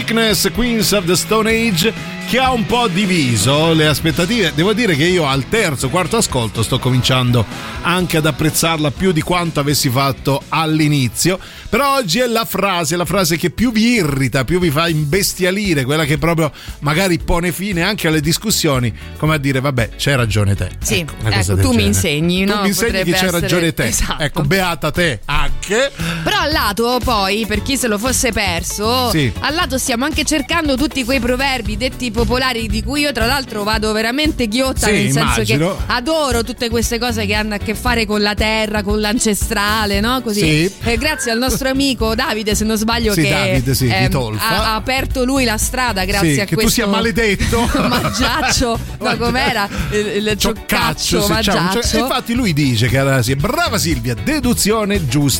Sickness, 0.00 0.50
Queens 0.52 0.92
of 0.92 1.06
the 1.06 1.16
Stone 1.16 1.48
Age, 1.48 1.90
che 2.28 2.38
ha 2.38 2.52
un 2.52 2.66
po' 2.66 2.86
diviso 2.86 3.72
le 3.72 3.86
aspettative. 3.86 4.52
Devo 4.54 4.74
dire 4.74 4.94
che 4.94 5.04
io 5.04 5.26
al 5.26 5.48
terzo, 5.48 5.88
quarto 5.88 6.18
ascolto 6.18 6.62
sto 6.62 6.78
cominciando 6.78 7.46
anche 7.80 8.18
ad 8.18 8.26
apprezzarla 8.26 8.90
più 8.90 9.10
di 9.12 9.22
quanto 9.22 9.58
avessi 9.60 9.88
fatto 9.88 10.42
all'inizio. 10.50 11.38
Però 11.70 11.94
oggi 11.94 12.18
è 12.18 12.26
la 12.26 12.44
frase, 12.44 12.94
la 12.96 13.06
frase 13.06 13.38
che 13.38 13.48
più 13.48 13.72
vi 13.72 13.94
irrita, 13.94 14.44
più 14.44 14.58
vi 14.60 14.70
fa 14.70 14.86
imbestialire, 14.86 15.84
quella 15.84 16.04
che 16.04 16.18
proprio 16.18 16.52
magari 16.80 17.18
pone 17.18 17.50
fine 17.50 17.82
anche 17.82 18.06
alle 18.08 18.20
discussioni, 18.20 18.92
come 19.16 19.36
a 19.36 19.38
dire, 19.38 19.60
vabbè, 19.60 19.90
c'hai 19.96 20.16
ragione 20.16 20.54
te. 20.54 20.72
Sì, 20.82 20.98
Ecco, 21.00 21.14
ecco, 21.24 21.54
tu 21.56 21.68
mi 21.70 21.76
genere. 21.76 21.82
insegni, 21.86 22.44
Tu 22.44 22.52
no? 22.54 22.60
mi 22.60 22.68
insegni 22.68 22.86
Potrebbe 22.90 23.04
che 23.04 23.16
c'hai 23.16 23.26
essere- 23.28 23.40
ragione 23.40 23.72
te. 23.72 23.84
Esatto. 23.96 24.22
Ecco, 24.22 24.42
beata 24.42 24.90
te 24.90 25.20
anche. 25.46 25.90
Però 26.22 26.38
al 26.40 26.50
lato, 26.52 26.98
poi, 27.02 27.44
per 27.46 27.62
chi 27.62 27.76
se 27.76 27.86
lo 27.88 27.98
fosse 27.98 28.32
perso, 28.32 29.10
Sì. 29.10 29.32
al 29.40 29.54
lato 29.54 29.78
stiamo 29.78 30.04
anche 30.04 30.24
cercando 30.24 30.76
tutti 30.76 31.04
quei 31.04 31.20
proverbi 31.20 31.76
detti 31.76 32.10
popolari 32.10 32.68
di 32.68 32.82
cui 32.82 33.00
io 33.02 33.12
tra 33.12 33.26
l'altro 33.26 33.62
vado 33.64 33.92
veramente 33.92 34.48
ghiotta, 34.48 34.86
Sì, 34.86 34.92
nel 34.92 35.12
senso 35.12 35.18
immagino. 35.40 35.76
che 35.76 35.82
adoro 35.86 36.42
tutte 36.44 36.68
queste 36.68 36.98
cose 36.98 37.26
che 37.26 37.34
hanno 37.34 37.54
a 37.54 37.58
che 37.58 37.74
fare 37.74 38.06
con 38.06 38.20
la 38.20 38.34
terra, 38.34 38.82
con 38.82 39.00
l'ancestrale, 39.00 40.00
no? 40.00 40.20
Così. 40.22 40.40
Sì. 40.68 40.72
Eh, 40.82 40.98
grazie 40.98 41.30
al 41.30 41.38
nostro 41.38 41.68
amico 41.68 42.14
Davide, 42.14 42.54
se 42.54 42.64
non 42.64 42.76
sbaglio, 42.76 43.14
che 43.14 43.28
Davide, 43.28 43.72
ehm, 43.78 44.38
ha, 44.38 44.72
ha 44.72 44.74
aperto 44.74 45.24
lui 45.24 45.44
la 45.44 45.56
strada 45.56 46.04
grazie 46.04 46.42
a 46.42 46.44
che 46.44 46.54
tu 46.56 46.62
questo 46.62 46.72
sia 46.72 46.86
maledetto. 46.86 47.68
mangiaccio, 47.88 48.78
no 49.00 49.16
com'era? 49.16 49.68
Il, 49.90 50.26
il 50.26 50.34
Cioccaccio, 50.36 51.20
cioccaccio, 51.22 51.52
mangiaccio. 51.52 51.82
cioè, 51.88 52.00
infatti 52.00 52.34
lui 52.34 52.52
dice 52.52 52.88
cara 52.88 53.22
brava 53.36 53.78
Silvia, 53.78 54.14
deduzione 54.14 55.06
giusta. 55.06 55.35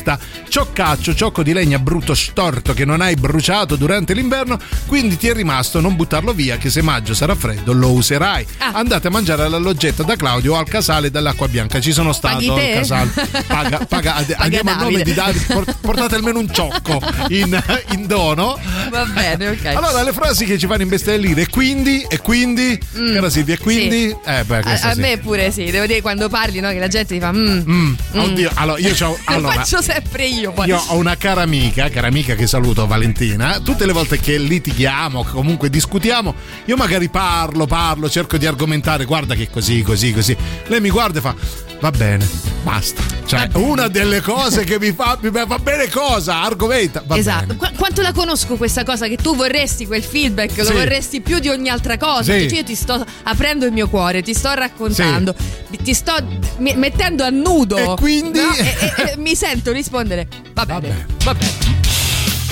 Cioccaccio, 0.47 1.13
ciocco 1.15 1.43
di 1.43 1.53
legna 1.53 1.79
brutto 1.79 2.13
storto 2.13 2.73
che 2.73 2.85
non 2.85 3.01
hai 3.01 3.15
bruciato 3.15 3.75
durante 3.75 4.13
l'inverno, 4.13 4.57
quindi 4.85 5.17
ti 5.17 5.27
è 5.27 5.33
rimasto 5.33 5.79
non 5.81 5.95
buttarlo 5.95 6.33
via 6.33 6.57
che 6.57 6.69
se 6.69 6.81
maggio 6.81 7.13
sarà 7.13 7.35
freddo 7.35 7.73
lo 7.73 7.91
userai. 7.91 8.45
Ah. 8.59 8.71
Andate 8.73 9.07
a 9.07 9.09
mangiare 9.11 9.43
alla 9.43 9.57
loggetta 9.57 10.03
da 10.03 10.15
Claudio 10.15 10.53
o 10.53 10.57
al 10.57 10.67
casale 10.67 11.09
dall'acqua 11.11 11.47
bianca. 11.47 11.79
Ci 11.79 11.91
sono 11.91 12.13
stato 12.13 12.35
Paghi 12.35 12.49
al 12.49 12.73
casale. 12.73 13.09
Paga, 13.47 13.85
paga, 13.87 14.15
andiamo 14.37 14.71
al 14.71 14.77
nome 14.77 14.91
Davide. 14.99 15.03
di 15.03 15.13
Davide, 15.13 15.45
por- 15.53 15.75
portate 15.81 16.15
almeno 16.15 16.39
un 16.39 16.51
ciocco 16.53 17.01
in, 17.29 17.61
in 17.91 18.05
dono. 18.07 18.57
Va 18.89 19.05
bene, 19.05 19.49
ok. 19.49 19.65
Allora, 19.65 20.03
le 20.03 20.13
frasi 20.13 20.45
che 20.45 20.57
ci 20.57 20.67
fanno 20.67 20.81
imbestialire, 20.83 21.47
quindi, 21.47 22.05
e 22.09 22.19
quindi, 22.19 22.79
cara 23.13 23.29
Silvia, 23.29 23.55
e 23.55 23.57
quindi, 23.57 24.05
Mm. 24.07 24.09
Sì. 24.09 24.15
eh, 24.25 24.43
beh, 24.43 24.59
a, 24.59 24.71
a 24.89 24.93
sì. 24.93 24.99
me 24.99 25.17
pure 25.17 25.51
sì, 25.51 25.69
devo 25.71 25.85
dire 25.85 26.01
quando 26.01 26.29
parli 26.29 26.59
no, 26.59 26.69
che 26.69 26.79
la 26.79 26.87
gente 26.87 27.13
ti 27.15 27.19
fa 27.19 27.31
mm, 27.31 27.45
Mm, 27.67 27.95
mm. 28.15 28.19
Oddio, 28.19 28.51
allora 28.55 28.79
io 28.79 28.93
c'ho, 28.93 29.09
Lo 29.09 29.17
allora, 29.25 29.53
faccio 29.55 29.81
sempre 29.87 30.27
io 30.27 30.51
poi. 30.51 30.67
io 30.67 30.83
ho 30.87 30.97
una 30.97 31.15
cara 31.15 31.43
amica, 31.43 31.89
cara 31.89 32.07
amica 32.07 32.35
che 32.35 32.45
saluto 32.45 32.85
Valentina, 32.85 33.61
tutte 33.61 33.85
le 33.85 33.93
volte 33.93 34.19
che 34.19 34.37
litighiamo, 34.37 35.23
comunque 35.23 35.69
discutiamo, 35.69 36.35
io 36.65 36.75
magari 36.75 37.07
parlo, 37.07 37.65
parlo, 37.65 38.09
cerco 38.09 38.35
di 38.35 38.45
argomentare, 38.45 39.05
guarda 39.05 39.33
che 39.33 39.49
così, 39.49 39.81
così, 39.83 40.11
così. 40.11 40.35
Lei 40.65 40.81
mi 40.81 40.89
guarda 40.89 41.19
e 41.19 41.21
fa 41.21 41.35
va 41.79 41.91
bene, 41.91 42.27
basta. 42.63 43.01
Cioè, 43.25 43.49
una 43.53 43.87
delle 43.89 44.21
cose 44.21 44.63
che 44.63 44.79
mi 44.79 44.93
fa 44.93 45.17
mi 45.21 45.29
fa 45.31 45.45
va 45.45 45.59
bene 45.59 45.89
cosa? 45.89 46.41
Argomenta. 46.43 47.03
Va 47.05 47.17
esatto, 47.17 47.47
bene. 47.47 47.57
Qu- 47.59 47.75
quanto 47.75 48.01
la 48.01 48.13
conosco 48.13 48.55
questa 48.55 48.83
cosa 48.85 49.07
che 49.07 49.17
tu 49.17 49.35
vorresti 49.35 49.85
quel 49.85 50.03
feedback, 50.03 50.55
lo 50.57 50.63
Sì. 50.65 50.73
vorresti 50.73 51.21
più 51.21 51.39
di 51.39 51.49
ogni 51.49 51.69
altra 51.69 51.97
cosa. 51.97 52.33
Sì. 52.33 52.47
Cioè, 52.47 52.57
io 52.59 52.63
ti 52.63 52.75
sto 52.75 53.05
aprendo 53.23 53.65
il 53.65 53.73
mio 53.73 53.89
cuore, 53.89 54.21
ti 54.23 54.33
sto 54.33 54.53
raccontando, 54.53 55.35
ti 55.83 55.93
sto 55.93 56.13
mi- 56.57 56.75
mettendo 56.75 57.23
a 57.23 57.29
nudo. 57.29 57.77
E 57.77 57.95
quindi? 57.97 58.39
no? 58.39 58.53
E- 58.55 58.75
e- 58.79 59.11
e 59.11 59.17
mi 59.17 59.35
sento 59.35 59.71
rispondere, 59.71 60.27
va 60.53 60.65
bene, 60.65 61.05
va 61.23 61.33
bene. 61.33 61.51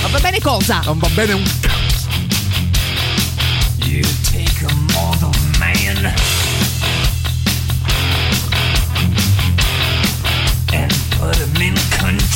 Ma 0.01 0.07
va 0.09 0.19
bene 0.19 0.39
cosa? 0.41 0.81
Non 0.85 0.99
va 0.99 1.07
bene 1.09 1.33
un 1.33 1.43
You 3.87 4.03
in 11.65 11.73
control. 11.73 12.34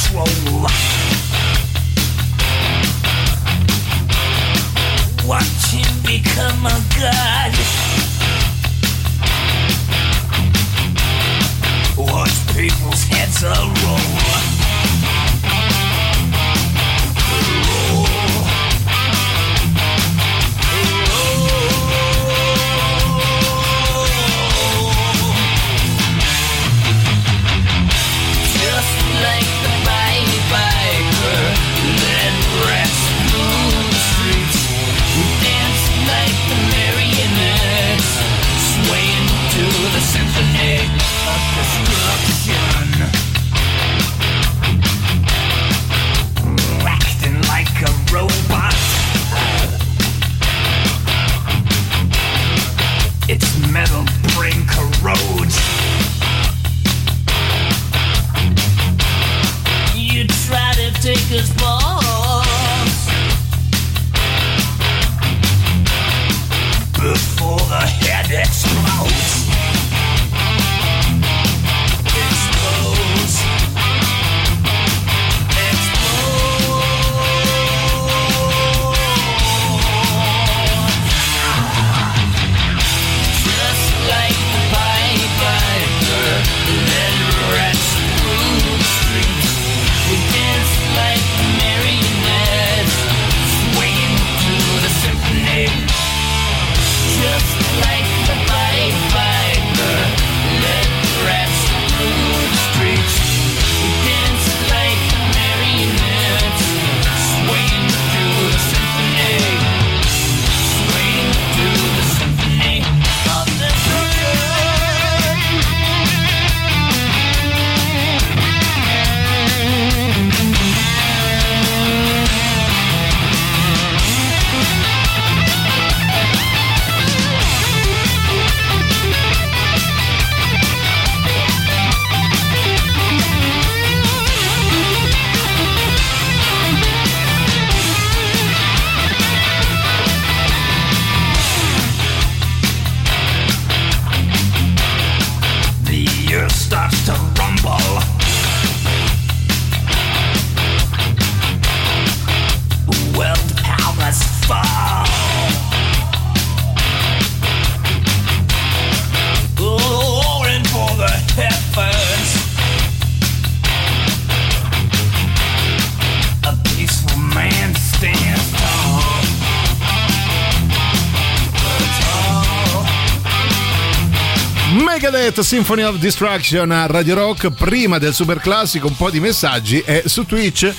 Symphony 175.49 175.81
of 175.81 175.97
Destruction 175.97 176.69
a 176.69 176.85
Radio 176.85 177.15
Rock 177.15 177.49
prima 177.49 177.97
del 177.97 178.13
super 178.13 178.39
classico 178.39 178.85
un 178.85 178.95
po' 178.95 179.09
di 179.09 179.19
messaggi 179.19 179.81
e 179.83 180.03
su 180.05 180.23
Twitch 180.27 180.71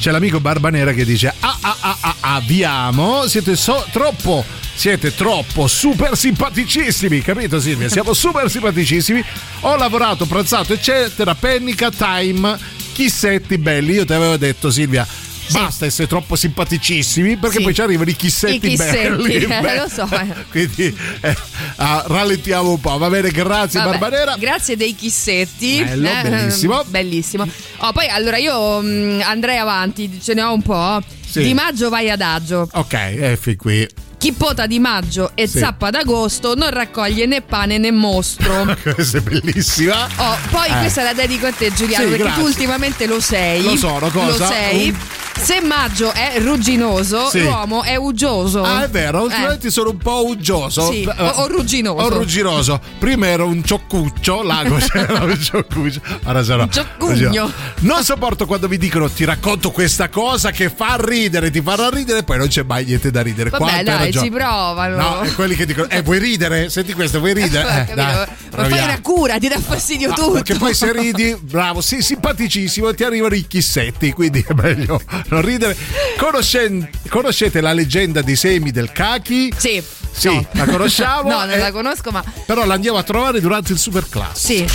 c'è 0.00 0.10
l'amico 0.10 0.40
Barbanera 0.40 0.92
che 0.92 1.04
dice 1.04 1.32
ah 1.38 1.56
ah 1.60 1.76
ah 1.78 1.96
ah 2.00 2.16
abbiamo 2.34 3.28
siete 3.28 3.54
so- 3.54 3.86
troppo 3.92 4.44
siete 4.74 5.14
troppo 5.14 5.68
super 5.68 6.16
simpaticissimi 6.16 7.22
capito 7.22 7.60
Silvia? 7.60 7.86
Siamo 7.88 8.12
super 8.12 8.50
simpaticissimi 8.50 9.24
ho 9.60 9.76
lavorato 9.76 10.26
pranzato 10.26 10.72
eccetera 10.72 11.36
pennica 11.36 11.92
time 11.92 12.58
chissetti 12.92 13.56
belli. 13.58 13.92
Io 13.92 14.04
ti 14.04 14.12
avevo 14.14 14.36
detto 14.36 14.72
Silvia 14.72 15.06
basta 15.50 15.86
essere 15.86 16.06
troppo 16.08 16.36
simpaticissimi 16.36 17.36
perché 17.36 17.60
poi 17.60 17.74
ci 17.74 17.80
arrivano 17.80 18.10
i 18.10 18.16
chissetti, 18.16 18.56
I 18.56 18.60
chissetti, 18.60 19.08
belli. 19.08 19.34
eh, 19.44 19.76
lo 19.76 19.88
so, 19.88 20.08
eh. 20.10 20.44
Quindi 20.50 20.96
eh, 21.20 21.36
ah, 21.76 22.04
rallentiamo 22.06 22.70
un 22.70 22.80
po'. 22.80 22.96
Va 22.98 23.08
bene, 23.08 23.30
grazie 23.30 23.80
Vabbè, 23.80 23.98
Barbarera. 23.98 24.36
Grazie 24.38 24.76
dei 24.76 24.94
chissetti. 24.94 25.82
Bello, 25.82 26.08
bellissimo. 26.22 26.84
Bellissimo. 26.88 27.48
Oh, 27.78 27.92
poi 27.92 28.08
allora 28.08 28.36
io 28.38 28.80
mh, 28.80 29.22
andrei 29.24 29.58
avanti, 29.58 30.20
ce 30.22 30.34
ne 30.34 30.42
ho 30.42 30.52
un 30.52 30.62
po'. 30.62 31.00
Sì. 31.26 31.42
Di 31.42 31.54
maggio 31.54 31.88
vai 31.90 32.08
adagio. 32.10 32.68
Ok, 32.72 32.92
eh, 32.94 33.38
fin 33.40 33.56
qui. 33.56 33.86
Chi 34.18 34.32
pota 34.32 34.66
di 34.66 34.80
maggio 34.80 35.30
e 35.34 35.46
Sì. 35.46 35.58
zappa 35.60 35.90
d'agosto 35.90 36.54
non 36.56 36.70
raccoglie 36.70 37.24
né 37.26 37.40
pane 37.40 37.78
né 37.78 37.92
mostro. 37.92 38.66
Questa 38.94 39.18
è 39.18 39.20
bellissima. 39.20 40.08
Oh, 40.16 40.36
poi 40.50 40.68
Eh. 40.68 40.78
questa 40.80 41.04
la 41.04 41.12
dedico 41.12 41.46
a 41.46 41.52
te 41.52 41.72
Giuliano 41.72 42.02
Sì, 42.04 42.10
perché 42.10 42.24
grazie. 42.24 42.42
tu 42.42 42.48
ultimamente 42.48 43.06
lo 43.06 43.20
sei. 43.20 43.62
Lo 43.62 43.76
sono, 43.76 44.08
cosa? 44.10 44.26
Lo 44.46 44.52
sei. 44.52 44.88
Un- 44.90 44.96
Se 45.38 45.60
maggio 45.60 46.10
è 46.12 46.40
rugginoso, 46.40 47.28
Sì. 47.30 47.42
l'uomo 47.42 47.84
è 47.84 47.94
uggioso. 47.94 48.64
Ah, 48.64 48.82
è 48.82 48.88
vero, 48.88 49.20
Eh. 49.20 49.22
ultimamente 49.26 49.70
sono 49.70 49.90
un 49.90 49.98
po' 49.98 50.26
uggioso. 50.26 50.90
Sì, 50.90 51.02
Eh, 51.04 51.22
o- 51.22 51.28
o 51.42 51.46
rugginoso. 51.46 52.04
O 52.04 52.08
rugginoso. 52.08 52.80
Prima 52.98 53.28
ero 53.28 53.46
un 53.46 53.62
cioccuccio, 53.62 54.42
l'ago 54.42 54.78
c'era 54.90 55.22
un 55.22 55.40
cioccuccio. 55.40 56.00
Ora 56.24 56.42
sarò. 56.42 56.64
Un 56.64 56.72
ciocchugno. 56.72 57.52
Non 57.82 58.02
sopporto 58.02 58.46
quando 58.46 58.66
mi 58.66 58.78
dicono 58.78 59.08
ti 59.08 59.24
racconto 59.24 59.70
questa 59.70 60.08
cosa 60.08 60.50
che 60.50 60.70
fa 60.74 60.96
ridere, 60.98 61.52
ti 61.52 61.60
farà 61.62 61.88
ridere, 61.88 62.24
poi 62.24 62.38
non 62.38 62.48
c'è 62.48 62.64
mai 62.64 62.84
niente 62.84 63.12
da 63.12 63.22
ridere. 63.22 63.50
Vabbè, 63.50 63.62
Quanto 63.62 63.90
hai 63.92 64.07
dai, 64.10 64.22
ci 64.22 64.30
provano. 64.30 64.96
No, 64.96 65.20
è 65.20 65.32
quelli 65.34 65.54
che 65.54 65.66
dicono, 65.66 65.88
eh, 65.88 66.02
vuoi 66.02 66.18
ridere? 66.18 66.68
Senti 66.70 66.92
questo, 66.92 67.18
vuoi 67.18 67.34
ridere? 67.34 67.66
Eh, 67.88 67.94
dai, 67.94 68.26
Ma 68.56 68.68
fai 68.68 68.82
una 68.82 69.00
cura, 69.00 69.38
ti 69.38 69.48
dà 69.48 69.58
fastidio 69.60 70.10
Ah, 70.10 70.14
tutto. 70.14 70.30
Perché 70.32 70.54
poi 70.54 70.74
se 70.74 70.92
ridi, 70.92 71.36
bravo, 71.40 71.80
sì, 71.80 72.02
simpaticissimo, 72.02 72.92
ti 72.94 73.04
arrivano 73.04 73.34
i 73.34 73.46
chissetti, 73.46 74.12
quindi 74.12 74.44
è 74.46 74.52
meglio 74.54 75.00
non 75.28 75.42
ridere. 75.42 75.76
Conoscen- 76.16 76.88
conoscete 77.08 77.60
la 77.60 77.72
leggenda 77.72 78.22
dei 78.22 78.36
semi 78.36 78.70
del 78.70 78.90
cachi? 78.92 79.52
Sì. 79.56 79.82
Sì, 80.10 80.46
la 80.52 80.64
conosciamo. 80.64 81.28
No, 81.28 81.38
non 81.40 81.50
eh, 81.50 81.58
la 81.58 81.70
conosco, 81.70 82.10
ma 82.10 82.24
Però 82.46 82.64
la 82.64 82.74
andiamo 82.74 82.98
a 82.98 83.02
trovare 83.02 83.40
durante 83.40 83.72
il 83.72 83.78
super 83.78 84.08
class. 84.08 84.38
sì. 84.44 84.66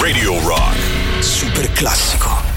Radio 0.00 0.40
Rock. 0.40 0.76
Super 1.20 1.70
classico. 1.72 2.47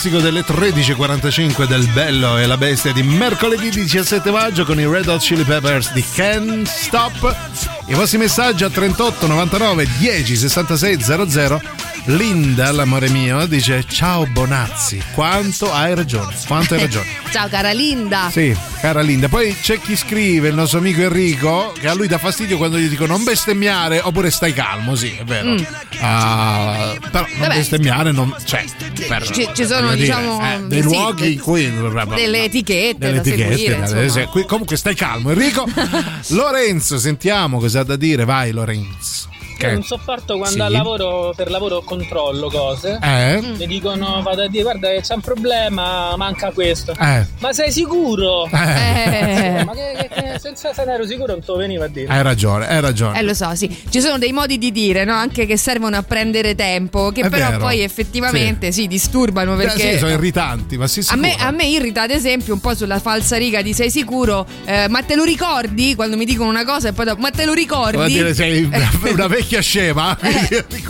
Classico 0.00 0.20
delle 0.20 0.40
13.45 0.40 1.66
del 1.66 1.86
Bello 1.88 2.38
e 2.38 2.46
la 2.46 2.56
Bestia 2.56 2.90
di 2.90 3.02
mercoledì 3.02 3.68
17 3.68 4.30
maggio 4.30 4.64
con 4.64 4.80
i 4.80 4.86
Red 4.86 5.06
Hot 5.08 5.20
Chili 5.20 5.44
Peppers 5.44 5.92
di 5.92 6.02
Can't 6.14 6.66
Stop. 6.66 7.36
I 7.84 7.92
vostri 7.92 8.16
messaggi 8.16 8.64
a 8.64 8.70
38 8.70 9.26
99 9.26 9.86
10 9.98 10.36
66 10.36 11.02
00. 11.02 11.79
Linda, 12.16 12.72
l'amore 12.72 13.08
mio, 13.08 13.46
dice 13.46 13.84
ciao 13.86 14.26
Bonazzi, 14.26 15.00
quanto 15.14 15.72
hai 15.72 15.94
ragione, 15.94 16.34
quanto 16.46 16.74
hai 16.74 16.80
ragione. 16.80 17.06
Ciao 17.30 17.48
cara 17.48 17.70
Linda. 17.70 18.28
Sì, 18.32 18.52
cara 18.80 19.02
Linda. 19.02 19.28
Poi 19.28 19.54
c'è 19.62 19.78
chi 19.80 19.94
scrive, 19.94 20.48
il 20.48 20.54
nostro 20.56 20.80
amico 20.80 21.00
Enrico, 21.02 21.72
che 21.78 21.86
a 21.86 21.94
lui 21.94 22.08
dà 22.08 22.18
fastidio 22.18 22.56
quando 22.56 22.76
gli 22.76 22.88
dico 22.88 23.06
non 23.06 23.22
bestemmiare 23.22 24.00
oppure 24.02 24.32
stai 24.32 24.52
calmo, 24.52 24.96
sì, 24.96 25.14
è 25.16 25.22
vero. 25.22 25.50
Mm. 25.50 25.58
Ah, 26.00 26.96
però 27.12 27.24
non 27.28 27.38
Vabbè. 27.38 27.54
bestemmiare 27.54 28.10
non 28.10 28.34
c'è. 28.44 28.64
per- 29.06 29.30
Ci, 29.30 29.48
ci 29.54 29.64
sono, 29.64 29.82
voglio 29.82 29.94
dire, 29.94 30.06
diciamo, 30.06 30.42
eh, 30.44 30.60
dei 30.66 30.82
sì, 30.82 30.88
luoghi 30.88 31.22
de- 31.22 31.28
in 31.28 31.38
cui 31.40 31.70
delle 32.16 32.42
etichette 32.44 32.98
delle 32.98 33.18
etichette, 33.18 33.86
seguire. 33.86 34.06
da- 34.32 34.44
comunque 34.46 34.76
stai 34.76 34.96
calmo 34.96 35.30
Enrico 35.30 35.68
Lorenzo 36.30 36.98
sentiamo 36.98 37.60
cosa 37.60 37.80
ha 37.80 37.84
da 37.84 37.94
dire 37.96 38.24
vai 38.24 38.50
Lorenzo 38.50 39.28
Che- 39.66 39.72
non 39.72 39.82
sopporto 39.82 40.36
quando 40.38 40.56
Sì. 40.56 40.60
al 40.62 40.72
lavoro, 40.72 41.32
per 41.36 41.50
lavoro 41.50 41.82
controllo 41.82 42.48
cose. 42.48 42.98
Eh? 43.02 43.40
Mi 43.58 43.66
dicono, 43.66 44.22
vado 44.22 44.42
a 44.42 44.48
dire, 44.48 44.62
guarda 44.62 44.88
che 44.90 45.00
c'è 45.02 45.14
un 45.14 45.20
problema, 45.20 46.14
manca 46.16 46.50
questo. 46.50 46.92
Eh. 46.98 47.26
Ma 47.38 47.52
sei 47.52 47.70
sicuro? 47.70 48.46
Eh. 48.46 49.64
Ma 49.64 49.72
che, 49.72 49.96
che- 49.98 50.08
che- 50.08 50.38
senza 50.38 50.72
se 50.72 50.84
ne 50.84 50.94
ero 50.94 51.06
sicuro 51.06 51.32
non 51.32 51.40
te 51.40 51.46
lo 51.52 51.56
veniva 51.58 51.84
a 51.84 51.88
dire. 51.88 52.06
hai 52.12 52.22
ragione 52.22 52.66
hai 52.68 52.80
ragione 52.80 53.18
Eh 53.18 53.22
lo 53.22 53.34
so, 53.34 53.54
sì. 53.54 53.68
Ci 53.88 54.00
sono 54.00 54.18
dei 54.18 54.32
modi 54.32 54.58
di 54.58 54.72
dire, 54.72 55.04
no? 55.04 55.12
Anche 55.14 55.44
che 55.46 55.56
servono 55.56 55.96
a 55.96 56.02
prendere 56.02 56.54
tempo, 56.54 57.10
che 57.10 57.22
È 57.22 57.28
però 57.28 57.48
vero. 57.48 57.58
poi 57.58 57.80
effettivamente 57.80 58.72
sì, 58.72 58.86
disturbano 58.86 59.54
Eh, 59.54 59.64
perché 59.64 59.92
sì, 59.92 59.98
sono 59.98 60.12
irritanti 60.12 60.76
ma 60.78 60.86
sì 60.86 61.04
a 61.08 61.16
me, 61.16 61.34
a 61.38 61.50
me 61.50 61.66
irrita 61.66 62.02
ad 62.02 62.10
esempio 62.10 62.54
un 62.54 62.60
po' 62.60 62.74
sulla 62.74 62.98
falsa 63.00 63.36
riga 63.36 63.60
di 63.62 63.72
sei 63.74 63.90
sicuro, 63.90 64.46
eh, 64.64 64.86
ma 64.88 65.02
te 65.02 65.14
lo 65.16 65.24
ricordi? 65.24 65.94
Quando 65.94 66.16
mi 66.16 66.24
dicono 66.24 66.48
una 66.48 66.64
cosa 66.64 66.88
e 66.88 66.92
poi 66.92 67.04
dopo, 67.04 67.20
ma 67.20 67.30
te 67.30 67.44
lo 67.44 67.52
ricordi? 67.52 67.96
Vuol 67.96 68.08
dire 68.08 68.32
sei 68.34 68.62
una 69.12 69.26
vecchia 69.26 69.49
scema 69.58 70.16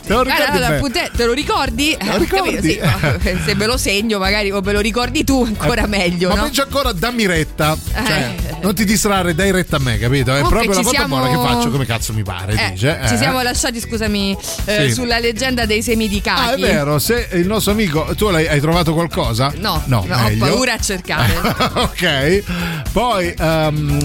te 0.00 0.12
lo 0.12 0.22
ricordi 0.22 0.42
allora, 0.56 0.66
appunto, 0.76 0.98
te 1.16 1.24
lo 1.24 1.32
ricordi? 1.32 1.96
Te 1.98 2.04
lo 2.06 2.16
ricordi? 2.18 2.76
Capito? 2.76 3.20
Sì, 3.20 3.38
se 3.44 3.54
me 3.54 3.66
lo 3.66 3.76
segno 3.76 4.18
magari 4.18 4.50
o 4.50 4.60
me 4.60 4.72
lo 4.72 4.80
ricordi 4.80 5.24
tu 5.24 5.42
ancora 5.44 5.86
meglio, 5.86 6.28
ma 6.30 6.34
no? 6.36 6.42
peggio 6.44 6.62
ancora 6.62 6.92
dammi 6.92 7.26
retta 7.26 7.76
cioè, 7.92 8.34
Eh. 8.48 8.56
non 8.62 8.74
ti 8.74 8.84
distrarre 8.84 9.34
dai 9.34 9.50
retta 9.50 9.76
a 9.76 9.78
me 9.80 9.98
capito 9.98 10.34
è 10.34 10.40
Comunque 10.42 10.48
proprio 10.64 10.70
la 10.70 10.76
ci 10.76 10.82
volta 10.84 10.98
siamo- 10.98 11.16
buona 11.16 11.28
che 11.48 11.54
faccio 11.54 11.70
come 11.70 11.86
cazzo 11.86 12.12
mi 12.12 12.22
pare 12.22 12.52
Eh, 12.54 12.70
dice 12.72 13.00
Ci 13.06 13.14
eh. 13.14 13.16
siamo 13.16 13.42
lasciati, 13.42 13.80
scusami, 13.80 14.36
eh, 14.64 14.88
Sì. 14.88 14.92
sulla 14.94 15.18
leggenda 15.18 15.66
dei 15.66 15.82
semi 15.82 16.08
di 16.08 16.22
Ah, 16.24 16.46
è 16.46 16.50
cachi. 16.50 16.62
vero, 16.62 16.98
se 16.98 17.28
il 17.32 17.46
nostro 17.46 17.72
amico, 17.72 18.06
tu 18.16 18.26
hai 18.26 18.60
trovato 18.60 18.94
qualcosa? 18.94 19.52
No, 19.56 19.82
no, 19.86 20.04
no, 20.06 20.16
ho 20.16 20.30
paura 20.38 20.74
a 20.74 20.78
cercare. 20.78 21.34
ok, 21.74 22.42
poi 22.92 23.28
eh, 23.28 24.04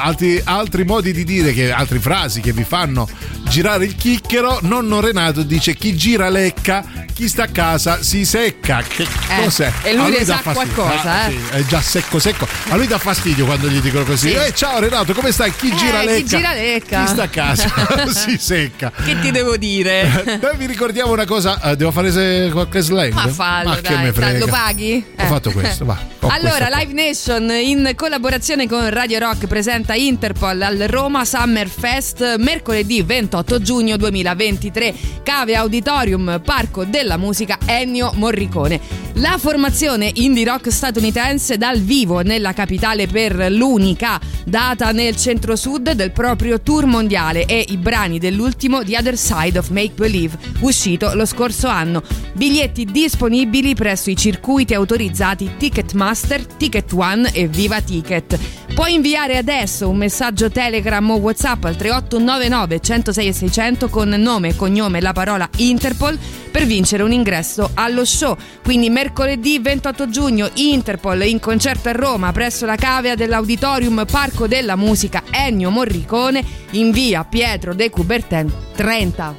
altri, 0.00 0.40
altri 0.44 0.84
modi 0.84 1.12
di 1.12 1.24
dire, 1.24 1.52
che, 1.52 1.70
altre 1.72 1.98
frasi 2.00 2.40
che 2.40 2.52
vi 2.52 2.64
fanno 2.64 3.08
girare 3.48 3.84
il 3.84 3.94
chicchero. 3.96 4.58
Nonno 4.62 5.00
Renato 5.00 5.37
dice: 5.42 5.74
Chi 5.74 5.94
gira 5.96 6.28
lecca, 6.28 6.84
chi 7.14 7.28
sta 7.28 7.44
a 7.44 7.48
casa 7.48 8.02
si 8.02 8.24
secca. 8.24 8.82
Che 8.86 9.02
Eh, 9.02 9.42
cos'è? 9.44 9.72
e 9.82 9.94
lui 9.94 10.12
dà 10.24 10.40
sa 10.42 10.52
qualcosa, 10.52 11.02
Ah, 11.10 11.26
eh. 11.28 11.30
sì, 11.30 11.38
è 11.56 11.64
già 11.64 11.80
secco 11.80 12.18
secco. 12.18 12.46
A 12.68 12.76
lui 12.76 12.86
dà 12.86 12.98
fastidio 12.98 13.44
quando 13.46 13.68
gli 13.68 13.80
dicono 13.80 14.04
così: 14.04 14.28
Sì. 14.30 14.34
Eh, 14.34 14.52
ciao 14.54 14.78
Renato, 14.78 15.12
come 15.14 15.32
stai? 15.32 15.52
Chi 15.54 15.70
Eh, 15.70 15.76
gira 15.76 16.00
chi 16.00 16.06
lecca? 16.06 16.36
gira 16.36 16.52
lecca. 16.52 17.00
Chi 17.04 17.08
sta 17.08 17.22
a 17.24 17.28
casa 17.28 17.68
si 18.12 18.36
secca. 18.38 18.90
Che 19.04 19.18
ti 19.20 19.30
devo 19.30 19.56
dire? 19.56 20.38
Noi 20.40 20.56
vi 20.56 20.66
ricordiamo 20.66 21.12
una 21.12 21.24
cosa, 21.26 21.60
eh, 21.62 21.76
devo 21.76 21.90
fare 21.90 22.50
qualche 22.52 22.80
slang? 22.80 23.12
Ma 23.12 23.28
fallo, 23.28 23.68
Ma 23.70 23.74
che 23.76 23.82
dai, 23.94 24.04
me 24.04 24.12
frega. 24.12 24.38
lo 24.38 24.46
paghi? 24.46 25.04
Ho 25.18 25.22
Eh. 25.22 25.26
fatto 25.26 25.50
questo, 25.50 25.84
va. 25.84 25.98
Allora. 26.30 26.68
Live 26.68 26.92
Nation 26.92 27.50
in 27.50 27.92
collaborazione 27.94 28.68
con 28.68 28.88
Radio 28.90 29.18
Rock 29.18 29.46
presenta 29.46 29.94
Interpol 29.94 30.60
al 30.60 30.76
Roma 30.88 31.24
Summer 31.24 31.68
Fest 31.68 32.36
mercoledì 32.38 33.02
28 33.02 33.60
giugno 33.62 33.96
2023, 33.96 34.94
Cave 35.28 35.56
Auditorium, 35.56 36.40
Parco 36.42 36.86
della 36.86 37.18
Musica 37.18 37.58
Ennio 37.66 38.12
Morricone. 38.14 38.80
La 39.16 39.36
formazione 39.36 40.10
indie 40.14 40.46
rock 40.46 40.70
statunitense 40.72 41.58
dal 41.58 41.80
vivo 41.80 42.20
nella 42.20 42.54
capitale 42.54 43.06
per 43.06 43.50
l'unica 43.50 44.18
data 44.44 44.90
nel 44.92 45.16
centro-sud 45.16 45.90
del 45.90 46.12
proprio 46.12 46.62
tour 46.62 46.86
mondiale 46.86 47.44
e 47.44 47.62
i 47.68 47.76
brani 47.76 48.18
dell'ultimo 48.18 48.82
The 48.82 48.96
Other 48.96 49.18
Side 49.18 49.58
of 49.58 49.68
Make 49.68 49.92
Believe, 49.96 50.38
uscito 50.60 51.12
lo 51.14 51.26
scorso 51.26 51.68
anno. 51.68 52.02
Biglietti 52.32 52.86
disponibili 52.86 53.74
presso 53.74 54.08
i 54.08 54.16
circuiti 54.16 54.72
autorizzati 54.72 55.56
Ticketmaster, 55.58 56.46
Ticket 56.46 56.90
One 56.92 57.30
e 57.32 57.48
Viva 57.48 57.82
Ticket. 57.82 58.38
Puoi 58.74 58.94
inviare 58.94 59.36
adesso 59.36 59.88
un 59.88 59.96
messaggio 59.96 60.50
Telegram 60.50 61.10
o 61.10 61.16
WhatsApp 61.16 61.64
al 61.64 61.76
3899 61.76 62.80
106 62.80 63.32
600 63.32 63.88
con 63.88 64.08
nome 64.08 64.54
cognome 64.54 65.00
la 65.00 65.12
parola 65.18 65.48
Interpol 65.56 66.16
per 66.52 66.64
vincere 66.64 67.02
un 67.02 67.10
ingresso 67.10 67.70
allo 67.74 68.04
show. 68.04 68.36
Quindi 68.62 68.88
mercoledì 68.88 69.58
28 69.58 70.08
giugno 70.08 70.48
Interpol 70.54 71.24
in 71.24 71.40
concerto 71.40 71.88
a 71.88 71.92
Roma 71.92 72.30
presso 72.30 72.66
la 72.66 72.76
cavea 72.76 73.16
dell'Auditorium 73.16 74.04
Parco 74.08 74.46
della 74.46 74.76
Musica 74.76 75.24
Ennio 75.32 75.70
Morricone 75.70 76.44
in 76.72 76.92
via 76.92 77.24
Pietro 77.24 77.74
de 77.74 77.90
Coubertin 77.90 78.52
30. 78.76 79.34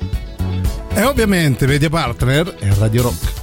E 0.95 1.03
ovviamente 1.03 1.65
media 1.65 1.89
partner 1.89 2.55
è 2.55 2.73
Radio 2.73 3.03
Rock. 3.03 3.38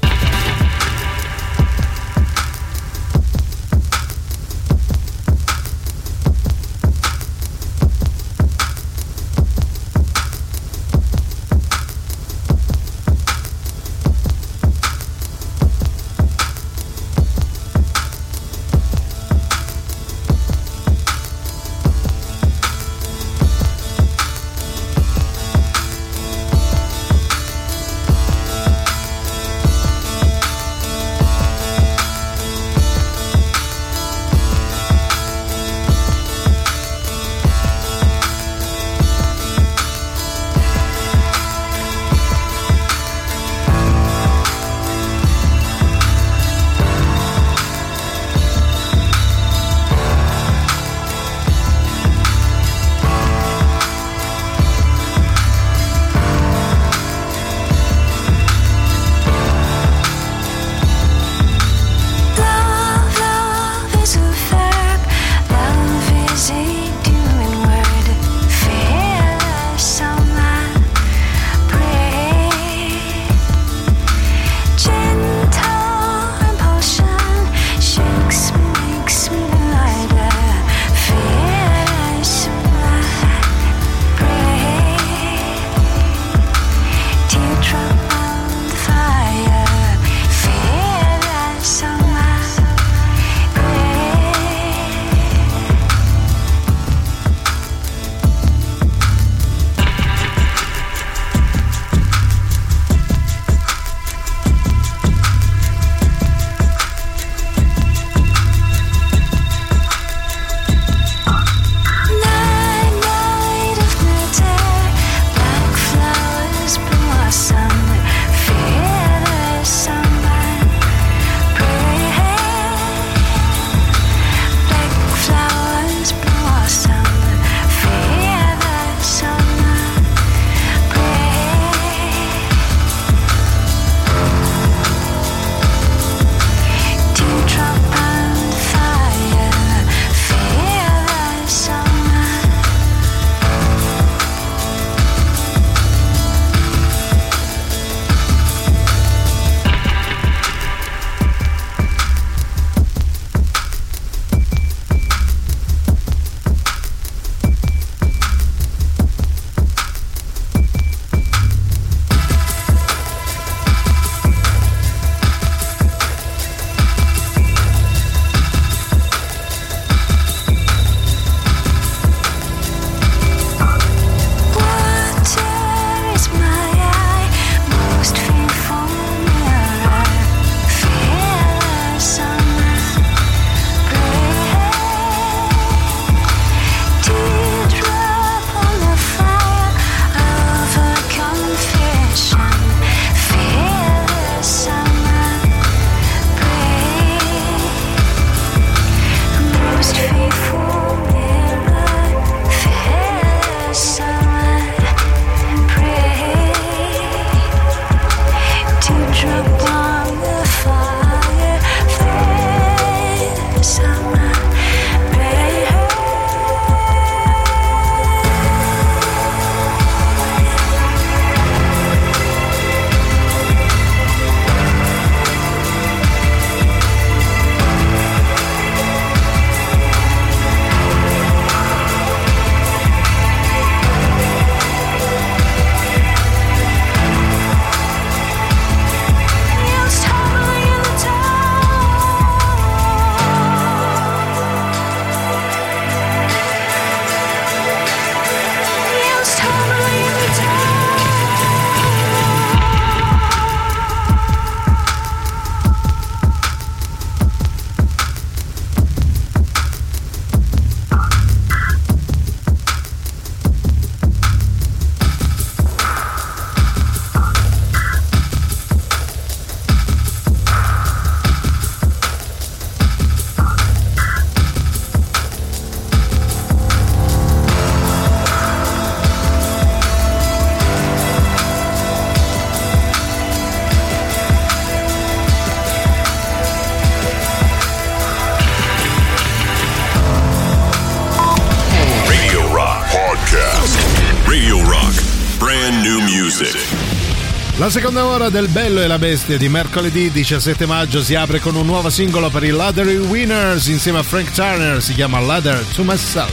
La 297.67 297.73
seconda 297.73 298.05
ora 298.05 298.29
del 298.29 298.47
Bello 298.47 298.81
e 298.81 298.87
la 298.87 298.97
Bestia 298.97 299.37
di 299.37 299.49
mercoledì 299.49 300.09
17 300.13 300.67
maggio 300.67 301.03
si 301.03 301.17
apre 301.17 301.41
con 301.41 301.57
un 301.57 301.67
nuovo 301.67 301.91
singolo 301.91 302.31
per 302.31 302.45
i 302.45 302.51
Lottery 302.51 302.95
Winners 302.95 303.67
insieme 303.67 303.99
a 303.99 304.03
Frank 304.05 304.31
Turner, 304.31 304.81
si 304.81 304.95
chiama 304.95 305.19
Ladder 305.19 305.65
to 305.75 305.83
Myself. 305.83 306.31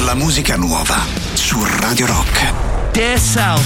La 0.00 0.14
musica 0.14 0.56
nuova 0.56 0.98
su 1.34 1.64
Radio 1.78 2.06
Rock. 2.06 2.52
Dear 2.90 3.16
self, 3.16 3.62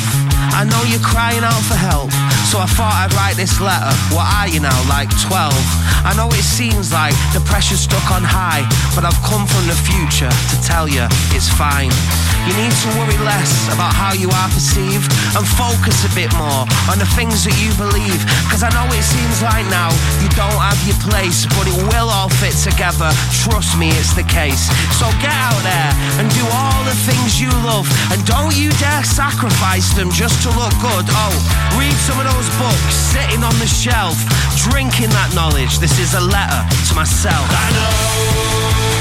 I 0.52 0.66
know 0.66 0.84
you're 0.84 1.00
crying 1.00 1.42
out 1.42 1.62
for 1.62 1.78
help, 1.78 2.10
so 2.44 2.58
I 2.58 2.66
thought 2.66 2.92
I'd 2.92 3.14
write 3.14 3.36
this 3.36 3.58
letter. 3.60 3.94
What 4.10 4.26
are 4.34 4.50
you 4.50 4.60
now, 4.60 4.76
like 4.86 5.08
12? 5.26 5.54
I 6.04 6.12
know 6.16 6.28
it 6.28 6.44
seems 6.44 6.92
like 6.92 7.14
the 7.32 7.40
pressure's 7.40 7.80
stuck 7.80 8.10
on 8.10 8.22
high, 8.22 8.68
but 8.94 9.06
I've 9.06 9.22
come 9.22 9.46
from 9.46 9.66
the 9.66 9.76
future 9.88 10.28
to 10.28 10.56
tell 10.60 10.86
you 10.86 11.08
it's 11.32 11.48
fine. 11.48 11.92
You 12.48 12.56
need 12.56 12.72
to 12.72 12.88
worry 12.96 13.18
less 13.20 13.68
about 13.68 13.92
how 13.92 14.16
you 14.16 14.32
are 14.32 14.48
perceived 14.48 15.12
and 15.36 15.44
focus 15.44 16.08
a 16.08 16.12
bit 16.16 16.32
more 16.40 16.64
on 16.88 16.96
the 16.96 17.08
things 17.12 17.44
that 17.44 17.52
you 17.60 17.68
believe. 17.76 18.16
Cause 18.48 18.64
I 18.64 18.72
know 18.72 18.88
it 18.96 19.04
seems 19.04 19.44
like 19.44 19.68
now 19.68 19.92
you 20.24 20.28
don't 20.32 20.56
have 20.56 20.80
your 20.88 20.96
place, 21.04 21.44
but 21.52 21.68
it 21.68 21.76
will 21.92 22.08
all 22.08 22.32
fit 22.40 22.56
together. 22.56 23.12
Trust 23.44 23.76
me, 23.76 23.92
it's 23.92 24.16
the 24.16 24.24
case. 24.24 24.72
So 24.96 25.12
get 25.20 25.36
out 25.36 25.60
there 25.60 25.92
and 26.16 26.32
do 26.32 26.44
all 26.48 26.80
the 26.88 26.96
things 27.04 27.36
you 27.36 27.52
love, 27.60 27.84
and 28.08 28.18
don't 28.24 28.56
you 28.56 28.72
dare 28.80 29.04
sacrifice 29.04 29.92
them 29.92 30.08
just 30.08 30.40
to 30.44 30.48
look 30.56 30.72
good. 30.80 31.04
Oh, 31.12 31.36
read 31.76 31.94
some 32.08 32.16
of 32.16 32.24
those 32.24 32.48
books 32.56 32.94
sitting 33.12 33.44
on 33.44 33.52
the 33.60 33.68
shelf, 33.68 34.16
drinking 34.56 35.12
that 35.12 35.28
knowledge. 35.36 35.76
This 35.76 36.00
is 36.00 36.16
a 36.16 36.24
letter 36.24 36.64
to 36.88 36.92
myself. 36.96 37.44
I 37.52 37.68
know 37.76 38.99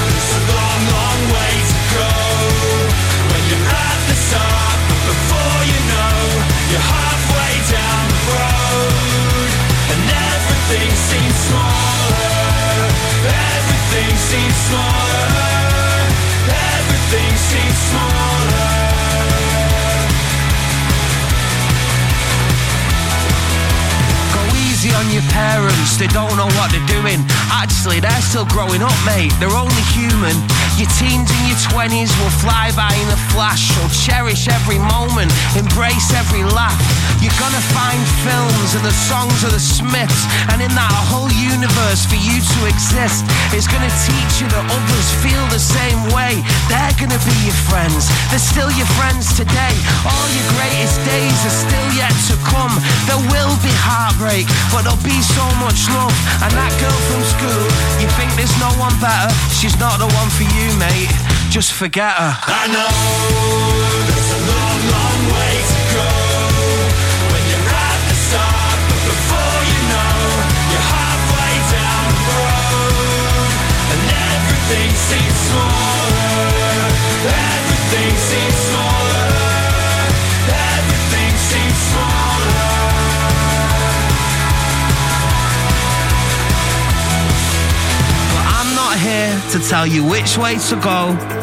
they 25.99 26.07
don't 26.07 26.37
know 26.37 26.47
what 26.55 26.71
they're 26.71 26.87
doing. 26.87 27.19
Actually, 27.51 27.99
they're 27.99 28.21
still 28.21 28.45
growing 28.45 28.81
up, 28.81 28.95
mate. 29.05 29.33
They're 29.39 29.51
only 29.51 29.83
human. 29.91 30.58
Your 30.79 30.87
teens 30.95 31.29
and 31.29 31.43
your 31.49 31.59
twenties 31.59 32.07
will 32.23 32.29
fly 32.39 32.71
by 32.71 32.87
in 32.95 33.09
a 33.11 33.19
flash, 33.35 33.67
so 33.75 33.83
cherish 33.91 34.47
every 34.47 34.79
moment, 34.79 35.29
embrace 35.57 36.13
every 36.13 36.45
laugh. 36.55 36.79
You're 37.19 37.35
gonna 37.35 37.65
find 37.75 37.99
films 38.23 38.79
and 38.79 38.83
the 38.83 38.95
songs 38.95 39.43
of 39.43 39.51
the 39.51 39.59
Smiths, 39.59 40.23
and 40.55 40.63
in 40.63 40.71
that 40.71 40.95
whole 41.11 41.27
universe 41.35 42.07
for 42.07 42.15
you 42.15 42.39
to 42.39 42.59
exist, 42.71 43.27
it's 43.51 43.67
gonna 43.67 43.91
teach 44.07 44.39
you 44.39 44.47
that 44.55 44.63
others 44.71 45.07
feel 45.19 45.43
the 45.51 45.59
same 45.59 45.99
way. 46.15 46.39
They're 46.71 46.95
gonna 46.95 47.19
be 47.27 47.35
your 47.43 47.59
friends, 47.67 48.07
they're 48.31 48.39
still 48.39 48.71
your 48.79 48.87
friends 48.95 49.35
today. 49.35 49.75
All 50.07 50.27
your 50.31 50.47
greatest 50.55 51.03
days 51.03 51.39
are 51.43 51.57
still 51.67 51.89
yet 51.91 52.15
to 52.31 52.39
come. 52.47 52.71
There 53.03 53.19
will 53.27 53.55
be 53.59 53.73
heartbreak, 53.83 54.47
but 54.71 54.87
there'll 54.87 55.03
be 55.03 55.19
so 55.19 55.43
much 55.59 55.91
love. 55.91 56.15
And 56.39 56.55
that 56.55 56.71
girl 56.79 56.99
from 57.11 57.21
school, 57.27 57.67
you 57.99 58.07
think 58.15 58.31
there's 58.39 58.55
no 58.63 58.71
one 58.79 58.95
better? 59.03 59.27
She's 59.51 59.75
not 59.75 59.99
the 59.99 60.07
one 60.07 60.29
for 60.31 60.47
you, 60.47 60.71
mate. 60.79 61.11
Just 61.51 61.75
forget 61.75 62.15
her. 62.15 62.31
I 62.47 62.71
know 62.71 62.87
there's 64.07 64.31
a 64.39 64.41
long, 64.47 64.79
long 64.87 65.19
way 65.35 65.53
to 65.67 65.79
go 65.97 65.98
here 89.09 89.41
to 89.51 89.59
tell 89.59 89.87
you 89.87 90.03
which 90.05 90.37
way 90.37 90.57
to 90.69 90.75
go. 90.75 91.38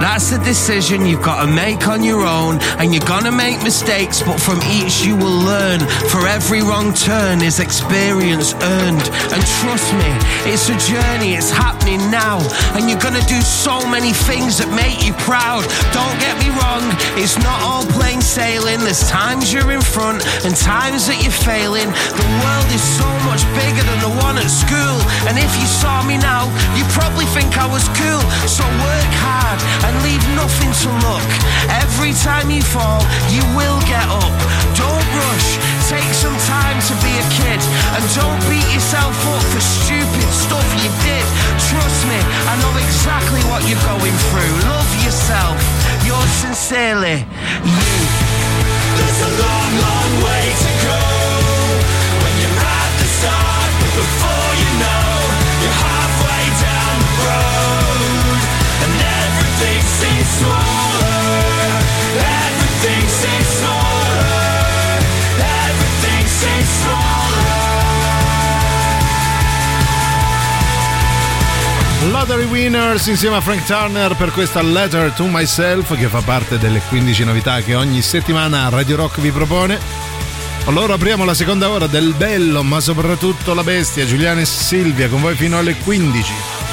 That's 0.00 0.32
a 0.32 0.42
decision 0.42 1.04
you've 1.04 1.20
got 1.20 1.44
to 1.44 1.46
make 1.46 1.86
on 1.86 2.02
your 2.02 2.24
own, 2.24 2.56
and 2.80 2.94
you're 2.94 3.04
gonna 3.04 3.30
make 3.30 3.62
mistakes, 3.62 4.22
but 4.22 4.40
from 4.40 4.58
each 4.64 5.04
you 5.04 5.14
will 5.14 5.44
learn. 5.44 5.80
For 6.08 6.26
every 6.26 6.62
wrong 6.62 6.94
turn 6.94 7.42
is 7.42 7.60
experience 7.60 8.54
earned. 8.54 9.04
And 9.28 9.42
trust 9.60 9.92
me, 9.92 10.10
it's 10.48 10.72
a 10.72 10.76
journey, 10.88 11.36
it's 11.36 11.50
happening 11.50 12.00
now. 12.10 12.40
And 12.72 12.88
you're 12.88 12.98
gonna 12.98 13.24
do 13.28 13.40
so 13.42 13.84
many 13.86 14.12
things 14.12 14.56
that 14.56 14.72
make 14.72 15.04
you 15.04 15.12
proud. 15.20 15.68
Don't 15.92 16.16
get 16.16 16.32
me 16.40 16.48
wrong, 16.56 16.80
it's 17.20 17.36
not 17.36 17.60
all 17.60 17.84
plain 17.92 18.22
sailing. 18.22 18.80
There's 18.80 19.04
times 19.10 19.52
you're 19.52 19.70
in 19.70 19.84
front 19.84 20.24
and 20.48 20.56
times 20.56 21.12
that 21.12 21.20
you're 21.20 21.40
failing. 21.44 21.92
The 21.92 22.28
world 22.40 22.68
is 22.72 22.82
so 22.96 23.08
much 23.28 23.44
bigger 23.52 23.84
than 23.84 24.00
the 24.00 24.14
one 24.24 24.40
at 24.40 24.48
school. 24.48 24.96
And 25.28 25.36
if 25.36 25.52
you 25.60 25.68
saw 25.68 26.00
me 26.08 26.16
now, 26.16 26.48
you 26.72 26.88
probably 26.96 27.28
think 27.36 27.52
I 27.60 27.68
was 27.68 27.84
cool. 27.92 28.24
So 28.48 28.64
work 28.64 29.12
hard 29.20 29.60
and 29.90 29.98
leave 30.06 30.22
nothing 30.38 30.70
to 30.70 30.88
look. 31.02 31.26
Every 31.82 32.14
time 32.14 32.46
you 32.50 32.62
fall, 32.62 33.02
you 33.34 33.42
will 33.58 33.80
get 33.90 34.06
up. 34.06 34.34
Don't 34.78 35.06
rush, 35.18 35.48
take 35.90 36.06
some 36.14 36.36
time 36.46 36.78
to 36.86 36.94
be 37.02 37.12
a 37.18 37.26
kid. 37.34 37.60
And 37.98 38.02
don't 38.14 38.40
beat 38.46 38.66
yourself 38.70 39.14
up 39.34 39.42
for 39.50 39.62
stupid 39.62 40.30
stuff 40.30 40.66
you 40.78 40.90
did. 41.02 41.26
Trust 41.66 42.00
me, 42.06 42.18
I 42.46 42.54
know 42.62 42.72
exactly 42.78 43.42
what 43.50 43.66
you're 43.66 43.84
going 43.90 44.16
through. 44.30 44.54
Love 44.70 44.90
yourself. 45.02 45.58
Yours 46.06 46.30
sincerely, 46.46 47.26
you. 47.66 47.90
There's 48.96 49.20
a 49.26 49.32
long, 49.42 49.70
long 49.86 50.12
way 50.22 50.44
to 50.64 50.70
go 50.86 51.00
when 52.22 52.34
you're 52.42 52.62
at 52.62 52.90
the 53.00 53.08
start, 53.18 54.29
Lottery 72.20 72.44
Winners 72.44 73.06
insieme 73.06 73.36
a 73.36 73.40
Frank 73.40 73.64
Turner 73.64 74.14
per 74.14 74.30
questa 74.30 74.60
Letter 74.60 75.10
to 75.12 75.24
Myself 75.24 75.96
che 75.96 76.06
fa 76.06 76.20
parte 76.20 76.58
delle 76.58 76.82
15 76.86 77.24
novità 77.24 77.62
che 77.62 77.74
ogni 77.74 78.02
settimana 78.02 78.68
Radio 78.68 78.96
Rock 78.96 79.20
vi 79.20 79.30
propone. 79.30 79.78
Allora 80.66 80.94
apriamo 80.94 81.24
la 81.24 81.32
seconda 81.32 81.70
ora 81.70 81.86
del 81.86 82.12
bello, 82.12 82.62
ma 82.62 82.78
soprattutto 82.80 83.54
la 83.54 83.64
bestia, 83.64 84.04
Giuliana 84.04 84.42
e 84.42 84.44
Silvia, 84.44 85.08
con 85.08 85.22
voi 85.22 85.34
fino 85.34 85.56
alle 85.56 85.76
15. 85.76 86.69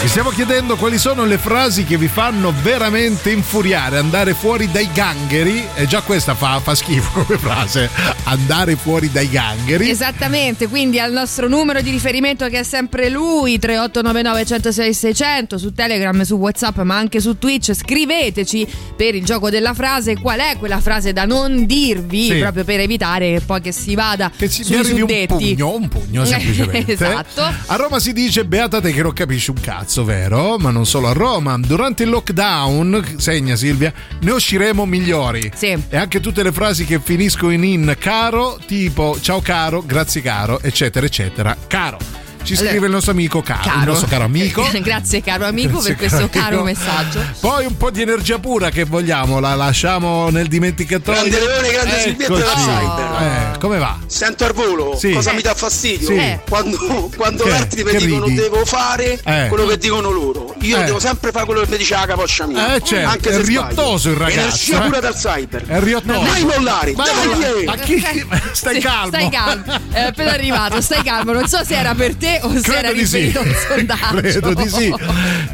Vi 0.00 0.06
stiamo 0.06 0.30
chiedendo 0.30 0.76
quali 0.76 0.96
sono 0.96 1.24
le 1.24 1.38
frasi 1.38 1.82
che 1.84 1.98
vi 1.98 2.06
fanno 2.06 2.54
veramente 2.62 3.30
infuriare, 3.30 3.98
andare 3.98 4.32
fuori 4.32 4.70
dai 4.70 4.88
gangheri, 4.92 5.66
e 5.74 5.86
già 5.86 6.02
questa 6.02 6.34
fa, 6.36 6.60
fa 6.60 6.74
schifo 6.76 7.24
come 7.24 7.36
frase, 7.36 7.90
andare 8.24 8.76
fuori 8.76 9.10
dai 9.10 9.28
gangheri. 9.28 9.90
Esattamente, 9.90 10.68
quindi 10.68 11.00
al 11.00 11.10
nostro 11.12 11.48
numero 11.48 11.80
di 11.82 11.90
riferimento 11.90 12.46
che 12.48 12.60
è 12.60 12.62
sempre 12.62 13.08
lui, 13.10 13.58
3899 13.58 14.44
106 14.46 14.94
600, 14.94 15.58
su 15.58 15.72
Telegram, 15.74 16.22
su 16.22 16.36
Whatsapp, 16.36 16.78
ma 16.78 16.96
anche 16.96 17.20
su 17.20 17.36
Twitch, 17.36 17.74
scriveteci 17.74 18.66
per 18.96 19.16
il 19.16 19.24
gioco 19.24 19.50
della 19.50 19.74
frase 19.74 20.16
qual 20.18 20.38
è 20.38 20.56
quella 20.58 20.80
frase 20.80 21.12
da 21.12 21.24
non 21.24 21.66
dirvi, 21.66 22.26
Sì. 22.28 22.34
proprio 22.38 22.62
per 22.64 22.78
evitare 22.80 23.32
che 23.34 23.40
poi 23.40 23.60
che 23.60 23.72
si 23.72 23.96
vada 23.96 24.30
Che 24.34 24.48
ci 24.48 24.62
sui 24.62 24.76
arrivi 24.76 25.00
un 25.02 25.08
suddetti. 25.08 25.26
pugno, 25.56 25.74
un 25.74 25.88
pugno 25.88 26.24
semplicemente. 26.24 26.92
esatto. 26.94 27.42
A 27.66 27.74
Roma 27.74 27.98
si 27.98 28.12
dice 28.12 28.44
beata 28.44 28.80
te 28.80 28.92
che 28.92 29.02
non 29.02 29.12
capisci 29.12 29.50
un 29.50 29.56
cazzo, 29.60 29.86
vero? 30.04 30.58
Ma 30.58 30.70
non 30.70 30.86
solo 30.86 31.08
a 31.08 31.12
Roma. 31.12 31.56
Durante 31.58 32.02
il 32.02 32.10
lockdown, 32.10 33.14
segna 33.16 33.56
Silvia, 33.56 33.92
ne 34.20 34.30
usciremo 34.30 34.84
migliori. 34.84 35.50
Sì. 35.54 35.76
E 35.88 35.96
anche 35.96 36.20
tutte 36.20 36.42
le 36.42 36.52
frasi 36.52 36.84
che 36.84 37.00
finiscono 37.00 37.52
in 37.52 37.64
in 37.64 37.96
caro, 37.98 38.58
tipo 38.66 39.18
ciao 39.20 39.40
caro, 39.40 39.82
grazie 39.82 40.20
caro, 40.20 40.60
eccetera, 40.60 41.06
eccetera. 41.06 41.56
Caro. 41.66 42.27
Ci 42.42 42.54
Allora- 42.54 42.68
scrive 42.70 42.86
il 42.86 42.92
nostro 42.92 43.12
amico 43.12 43.42
caro, 43.42 43.78
il 43.80 43.84
nostro 43.84 44.06
caro 44.08 44.24
amico. 44.24 44.66
Grazie 44.80 45.22
caro 45.22 45.44
amico 45.46 45.72
Grazie, 45.72 45.94
per 45.94 45.98
questo 46.08 46.28
caro 46.30 46.44
caro 46.44 46.60
amico. 46.62 46.78
messaggio. 46.80 47.20
Poi 47.40 47.66
un 47.66 47.76
po' 47.76 47.90
di 47.90 48.00
energia 48.02 48.38
pura 48.38 48.70
che 48.70 48.84
vogliamo, 48.84 49.38
la 49.38 49.54
lasciamo 49.54 50.30
nel 50.30 50.46
dimenticatoio. 50.48 51.18
Grande 51.28 51.38
Leone, 51.38 51.70
grande 51.70 52.16
della 52.16 52.54
Cyber. 52.54 53.22
Eh, 53.54 53.58
come 53.58 53.78
va? 53.78 53.98
Sento 54.06 54.44
al 54.46 54.52
volo, 54.54 54.96
Sì. 54.98 55.12
cosa 55.12 55.32
Eh. 55.32 55.34
mi 55.34 55.42
dà 55.42 55.54
fastidio? 55.54 56.06
Sì. 56.08 56.14
Eh. 56.16 56.40
Quando, 56.48 57.10
quando 57.16 57.44
Che? 57.44 57.52
altri 57.52 57.84
mi 57.84 57.96
dicono 57.96 58.24
ridi? 58.26 58.36
devo 58.40 58.64
fare 58.64 59.20
Eh. 59.24 59.46
quello 59.48 59.66
che 59.66 59.76
dicono 59.76 60.10
loro. 60.10 60.54
Io 60.60 60.78
Eh. 60.80 60.84
devo 60.84 60.98
sempre 61.00 61.30
fare 61.32 61.44
quello 61.44 61.60
che 61.62 61.68
mi 61.70 61.76
dice 61.76 61.94
la 61.94 62.06
capoccia 62.06 62.46
mia. 62.46 62.74
Eh, 62.76 62.82
certo, 62.82 63.08
Anche 63.10 63.28
è 63.30 63.32
se 63.34 63.42
riottoso 63.42 63.98
sbaglio. 63.98 64.14
il 64.14 64.20
ragazzo, 64.20 64.40
Energia 64.40 64.78
eh. 64.78 64.86
pura 64.86 65.00
dal 65.00 65.14
cyber. 65.14 65.66
È 65.66 65.80
riottoso. 65.80 66.20
Mai 66.22 66.44
mollare. 66.44 66.92
Dai! 66.94 67.64
Ma 67.66 67.74
chi- 67.76 68.02
Stai 68.52 68.80
calmo. 68.80 69.08
Stai 69.08 69.28
calmo. 69.30 69.64
È 69.90 70.00
appena 70.00 70.32
arrivato, 70.32 70.80
stai 70.80 71.02
calmo. 71.02 71.32
Non 71.32 71.46
so 71.46 71.62
se 71.64 71.76
era 71.76 71.94
per 71.94 72.14
te 72.14 72.27
o 72.42 72.50
se 72.58 72.70
era 72.76 72.88
Credo 72.88 72.92
di 72.94 73.06
sì. 73.06 73.16
riferito 73.18 73.38
a 73.38 73.42
un 73.42 73.54
sondaggio. 73.68 74.16
Credo 74.16 74.54
di 74.54 74.68
sì. 74.68 74.94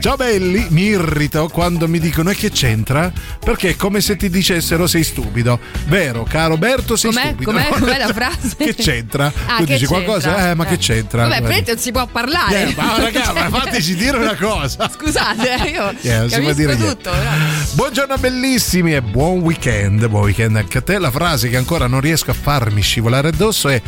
Ciao 0.01 0.17
belli, 0.17 0.67
mi 0.71 0.83
irrito 0.83 1.49
quando 1.49 1.89
mi 1.89 1.99
dicono 1.99 2.31
e 2.31 2.35
che 2.35 2.51
c'entra? 2.51 3.13
Perché 3.43 3.71
è 3.71 3.77
come 3.77 4.01
se 4.01 4.17
ti 4.17 4.29
dicessero 4.29 4.87
sei 4.87 5.05
stupido. 5.05 5.59
Vero, 5.87 6.25
caro 6.25 6.57
Berto, 6.57 6.97
sei 6.97 7.13
Com'è? 7.13 7.27
stupido. 7.27 7.51
Com'è? 7.51 7.69
Com'è 7.69 7.99
la 7.99 8.13
frase? 8.13 8.57
che 8.57 8.75
c'entra? 8.75 9.33
Ah, 9.47 9.57
tu 9.59 9.65
dici 9.65 9.79
c'entra? 9.87 9.87
qualcosa? 10.03 10.51
Eh, 10.51 10.55
ma 10.55 10.65
che 10.67 10.77
c'entra? 10.79 11.23
Vabbè, 11.23 11.37
praticamente 11.37 11.73
non 11.73 11.81
si 11.81 11.93
può 11.93 12.07
parlare. 12.07 12.69
Eh, 12.69 12.75
ma 12.77 12.95
raga, 12.99 13.33
ma 13.33 13.49
fateci 13.61 13.95
dire 13.95 14.17
una 14.19 14.35
cosa. 14.37 14.91
Scusate, 14.93 15.55
eh, 15.65 15.69
io 15.71 15.91
Eh, 16.01 16.19
può 16.19 16.29
capisco 16.29 16.53
dire 16.55 16.77
tutto. 16.77 17.11
però. 17.11 17.31
Buongiorno 17.73 18.17
bellissimi 18.19 18.95
e 18.95 19.03
buon 19.03 19.41
weekend. 19.41 20.07
Buon 20.09 20.25
weekend 20.25 20.57
anche 20.57 20.79
a 20.79 20.83
te. 20.83 20.99
La 20.99 21.11
frase 21.11 21.49
che 21.49 21.57
ancora 21.57 21.87
non 21.87 22.01
riesco 22.01 22.31
a 22.31 22.35
farmi 22.35 22.81
scivolare 22.83 23.29
addosso 23.29 23.69
è 23.69 23.81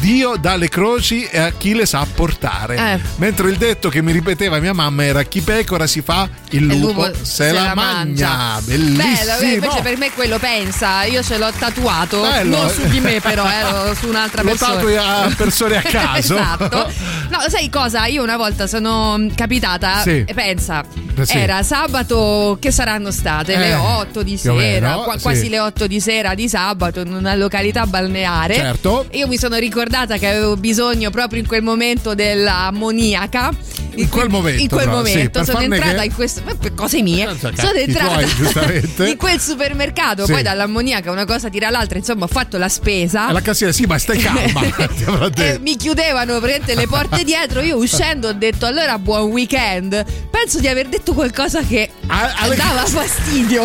Dio 0.00 0.36
dà 0.36 0.56
le 0.56 0.68
croci 0.68 1.24
e 1.24 1.38
a 1.38 1.50
chi 1.52 1.74
le 1.74 1.86
sa 1.86 2.06
portare. 2.12 2.76
Eh. 2.76 3.00
Mentre 3.16 3.50
il 3.50 3.56
detto 3.56 3.88
che 3.88 4.02
mi 4.02 4.10
ripeteva 4.12 4.58
mia 4.58 4.72
mamma 4.72 5.04
era 5.04 5.22
chi 5.22 5.40
pecora 5.42 5.86
si 5.86 6.00
fa, 6.02 6.28
il 6.50 6.64
lupo, 6.66 6.86
lupo 7.06 7.10
se, 7.22 7.52
la, 7.52 7.72
mangia. 7.74 8.58
Bellissimo. 8.64 9.02
Bello, 9.02 9.38
eh, 9.40 9.52
invece 9.54 9.80
per 9.82 9.96
me 9.98 10.10
quello 10.12 10.38
pensa, 10.38 11.04
io 11.04 11.22
ce 11.22 11.38
l'ho 11.38 11.50
tatuato, 11.56 12.20
Bello. 12.22 12.56
non 12.58 12.70
su 12.70 12.86
di 12.88 13.00
me 13.00 13.20
però, 13.20 13.44
eh, 13.48 13.62
lo- 13.88 13.94
su 13.94 14.08
un'altra 14.08 14.42
Lo 14.42 14.48
persona. 14.50 14.74
tatui 14.74 14.96
a 14.96 15.32
persone 15.36 15.76
a 15.76 15.82
caso. 15.88 16.36
esatto. 16.36 16.90
No, 17.28 17.38
sai 17.48 17.68
cosa? 17.70 18.06
Io 18.06 18.22
una 18.22 18.36
volta 18.36 18.66
sono 18.66 19.16
mm, 19.18 19.28
capitata 19.34 20.00
Sì. 20.02 20.24
e 20.26 20.34
pensa, 20.34 20.82
Eh, 21.11 21.11
sì. 21.22 21.36
era 21.38 21.62
sabato 21.62 22.56
che 22.60 22.70
saranno 22.70 23.10
state 23.10 23.56
le 23.56 23.68
Eh, 23.68 23.74
8 23.74 24.22
di 24.22 24.36
sera, 24.36 24.54
meno, 24.54 25.02
qua- 25.02 25.16
sì. 25.16 25.22
quasi 25.22 25.48
le 25.48 25.58
8 25.60 25.86
di 25.86 26.00
sera 26.00 26.34
di 26.34 26.48
sabato 26.48 27.00
in 27.00 27.12
una 27.12 27.34
località 27.34 27.86
balneare. 27.86 28.54
Certo. 28.54 29.06
Io 29.12 29.26
mi 29.28 29.36
sono 29.36 29.56
ricordata 29.56 30.16
che 30.18 30.26
avevo 30.26 30.56
bisogno 30.56 31.10
proprio 31.10 31.40
in 31.40 31.46
quel 31.46 31.62
momento 31.62 32.14
dell'ammoniaca. 32.14 33.50
In 33.94 34.08
quel 34.08 34.28
momento, 34.28 34.62
In 34.62 34.68
quel 34.68 34.84
però, 34.84 35.04
sì, 35.04 35.12
momento 35.12 35.38
per 35.40 35.44
sono 35.48 35.60
entrata 35.60 35.98
che- 35.98 36.04
in 36.06 36.14
questo. 36.14 36.42
Cose 36.74 37.02
mie. 37.02 37.28
Sono 37.38 37.72
entrata 37.74 38.22
tuoi, 38.22 38.88
in 39.10 39.16
quel 39.16 39.40
supermercato. 39.40 40.24
Sì. 40.24 40.32
Poi 40.32 40.42
dall'ammoniaca 40.42 41.10
una 41.10 41.24
cosa 41.26 41.48
tira 41.50 41.68
l'altra. 41.70 41.98
Insomma, 41.98 42.24
ho 42.24 42.28
fatto 42.28 42.56
la 42.58 42.68
spesa. 42.68 43.28
E 43.28 43.32
la 43.32 43.42
cassiera, 43.42 43.72
sì, 43.72 43.84
ma 43.84 43.98
stai 43.98 44.18
calma. 44.22 44.60
mi 45.60 45.76
chiudevano 45.76 46.38
praticamente 46.40 46.74
le 46.74 46.86
porte 46.86 47.24
dietro. 47.24 47.60
Io 47.60 47.76
uscendo 47.76 48.28
ho 48.28 48.32
detto 48.32 48.66
allora 48.66 48.98
buon 48.98 49.30
weekend. 49.30 50.04
Penso 50.30 50.58
di 50.60 50.68
aver 50.68 50.88
detto 50.88 51.12
qualcosa 51.12 51.62
che 51.62 51.90
alle- 52.06 52.56
dava 52.56 52.84
fastidio 52.86 53.64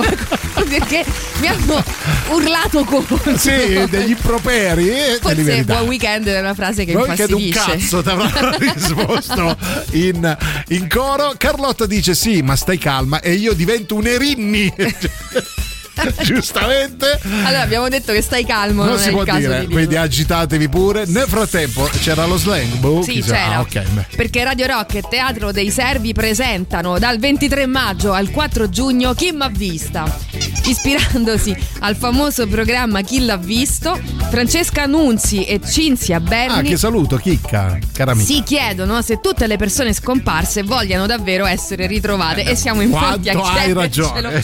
perché 0.67 1.05
mi 1.39 1.47
hanno 1.47 1.84
urlato 2.32 2.84
contro. 2.84 3.38
Sì, 3.38 3.86
degli 3.89 4.09
improperi. 4.11 4.91
Forse 5.21 5.63
buon 5.63 5.88
weekend 5.88 6.28
è 6.28 6.39
una 6.39 6.53
frase 6.53 6.84
che 6.86 6.93
Noi 6.93 7.15
che 7.15 7.23
un 7.23 7.39
infastidisce. 7.39 7.71
cazzo 7.71 8.03
ti 8.03 8.09
avranno 8.09 8.57
risposto 8.57 9.57
in, 9.91 10.16
in 10.70 10.88
coro. 10.89 11.34
Carlotta 11.38 11.86
dice 11.86 12.15
sì, 12.15 12.41
ma 12.41 12.55
stai 12.55 12.78
calma 12.78 13.22
e 13.22 13.34
io 13.34 13.53
divento 13.53 13.95
un 13.95 14.07
erinni. 14.07 14.74
Giustamente. 16.24 17.20
Allora 17.43 17.62
abbiamo 17.62 17.88
detto 17.89 18.14
che 18.14 18.22
stai 18.22 18.45
calmo, 18.45 18.84
Non 18.84 18.93
non, 18.93 19.00
si 19.02 19.10
può 19.12 19.24
dire, 19.24 19.62
di 19.66 19.74
quindi 19.74 19.95
agitatevi 19.95 20.70
pure. 20.70 21.06
Nel 21.08 21.26
frattempo 21.28 21.89
c'era 22.00 22.26
lo 22.26 22.38
slang. 22.38 22.76
Boh, 22.78 23.02
Sì, 23.02 23.14
chissà. 23.14 23.34
c'era. 23.34 23.56
Ah, 23.56 23.60
ok, 23.62 23.82
beh. 23.89 24.06
Perché 24.16 24.43
Radio 24.43 24.66
Rock 24.68 24.95
e 24.95 25.04
Teatro 25.10 25.52
dei 25.52 25.70
Servi 25.72 26.14
presentano 26.14 26.98
dal 27.00 27.18
23 27.20 27.66
maggio 27.66 28.14
al 28.14 28.30
4 28.32 28.70
giugno 28.70 29.14
Chi 29.14 29.32
m'ha 29.32 29.50
vista. 29.50 30.06
Ispirandosi 30.66 31.56
al 31.80 31.95
famoso 31.95 32.45
programma 32.48 33.02
Chi 33.02 33.24
l'ha 33.26 33.38
visto, 33.38 34.00
Francesca 34.30 34.86
Nunzi 34.86 35.43
e 35.45 35.60
Cinzia 35.66 36.18
Ah, 36.18 36.20
Berni 36.20 36.70
che 36.70 36.78
saluto, 36.78 37.18
chicca, 37.18 37.78
cara 37.93 38.12
amica. 38.12 38.26
si 38.34 38.43
chiedono 38.43 39.02
se 39.02 39.20
tutte 39.22 39.48
le 39.48 39.56
persone 39.58 39.93
scomparse 39.93 40.64
vogliano 40.64 41.06
davvero 41.06 41.45
essere 41.45 41.88
ritrovate 41.88 42.43
e 42.43 42.56
siamo 42.56 42.82
in 42.82 42.89
pronti 42.91 43.30
a 43.30 43.34
Quanto 43.34 43.58
hai 43.60 43.66
chiedercelo. 43.66 44.22
ragione. 44.30 44.43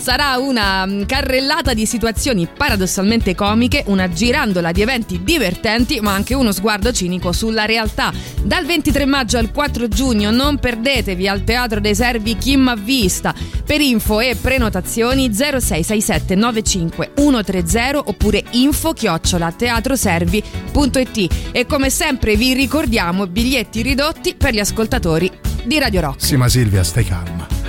Sarà 0.00 0.38
una 0.38 0.86
mm, 0.86 1.02
carrellata 1.02 1.74
di 1.74 1.84
situazioni 1.84 2.48
paradossalmente 2.48 3.34
comiche, 3.34 3.84
una 3.88 4.08
girandola 4.08 4.72
di 4.72 4.80
eventi 4.80 5.22
divertenti, 5.22 6.00
ma 6.00 6.14
anche 6.14 6.32
uno 6.32 6.52
sguardo 6.52 6.90
cinico 6.90 7.32
sulla 7.32 7.66
realtà. 7.66 8.10
Dal 8.42 8.64
23 8.64 9.04
maggio 9.04 9.36
al 9.36 9.50
4 9.52 9.88
giugno 9.88 10.30
non 10.30 10.58
perdetevi 10.58 11.28
al 11.28 11.44
Teatro 11.44 11.80
dei 11.80 11.94
Servi 11.94 12.38
Chi 12.38 12.56
m'ha 12.56 12.76
vista. 12.76 13.34
Per 13.64 13.80
info 13.82 14.20
e 14.20 14.36
prenotazioni 14.40 15.30
0667 15.34 16.34
95 16.34 17.12
130 17.14 17.98
oppure 18.06 18.42
info 18.52 18.94
chiocciola 18.94 19.52
teatroservi.it 19.52 21.50
e 21.52 21.66
come 21.66 21.90
sempre 21.90 22.36
vi 22.36 22.54
ricordiamo 22.54 23.26
biglietti 23.26 23.82
ridotti 23.82 24.34
per 24.34 24.54
gli 24.54 24.60
ascoltatori 24.60 25.30
di 25.62 25.78
Radio 25.78 26.00
Rock. 26.00 26.24
Sì, 26.24 26.36
ma 26.36 26.48
Silvia, 26.48 26.82
stai 26.82 27.04
calma. 27.04 27.59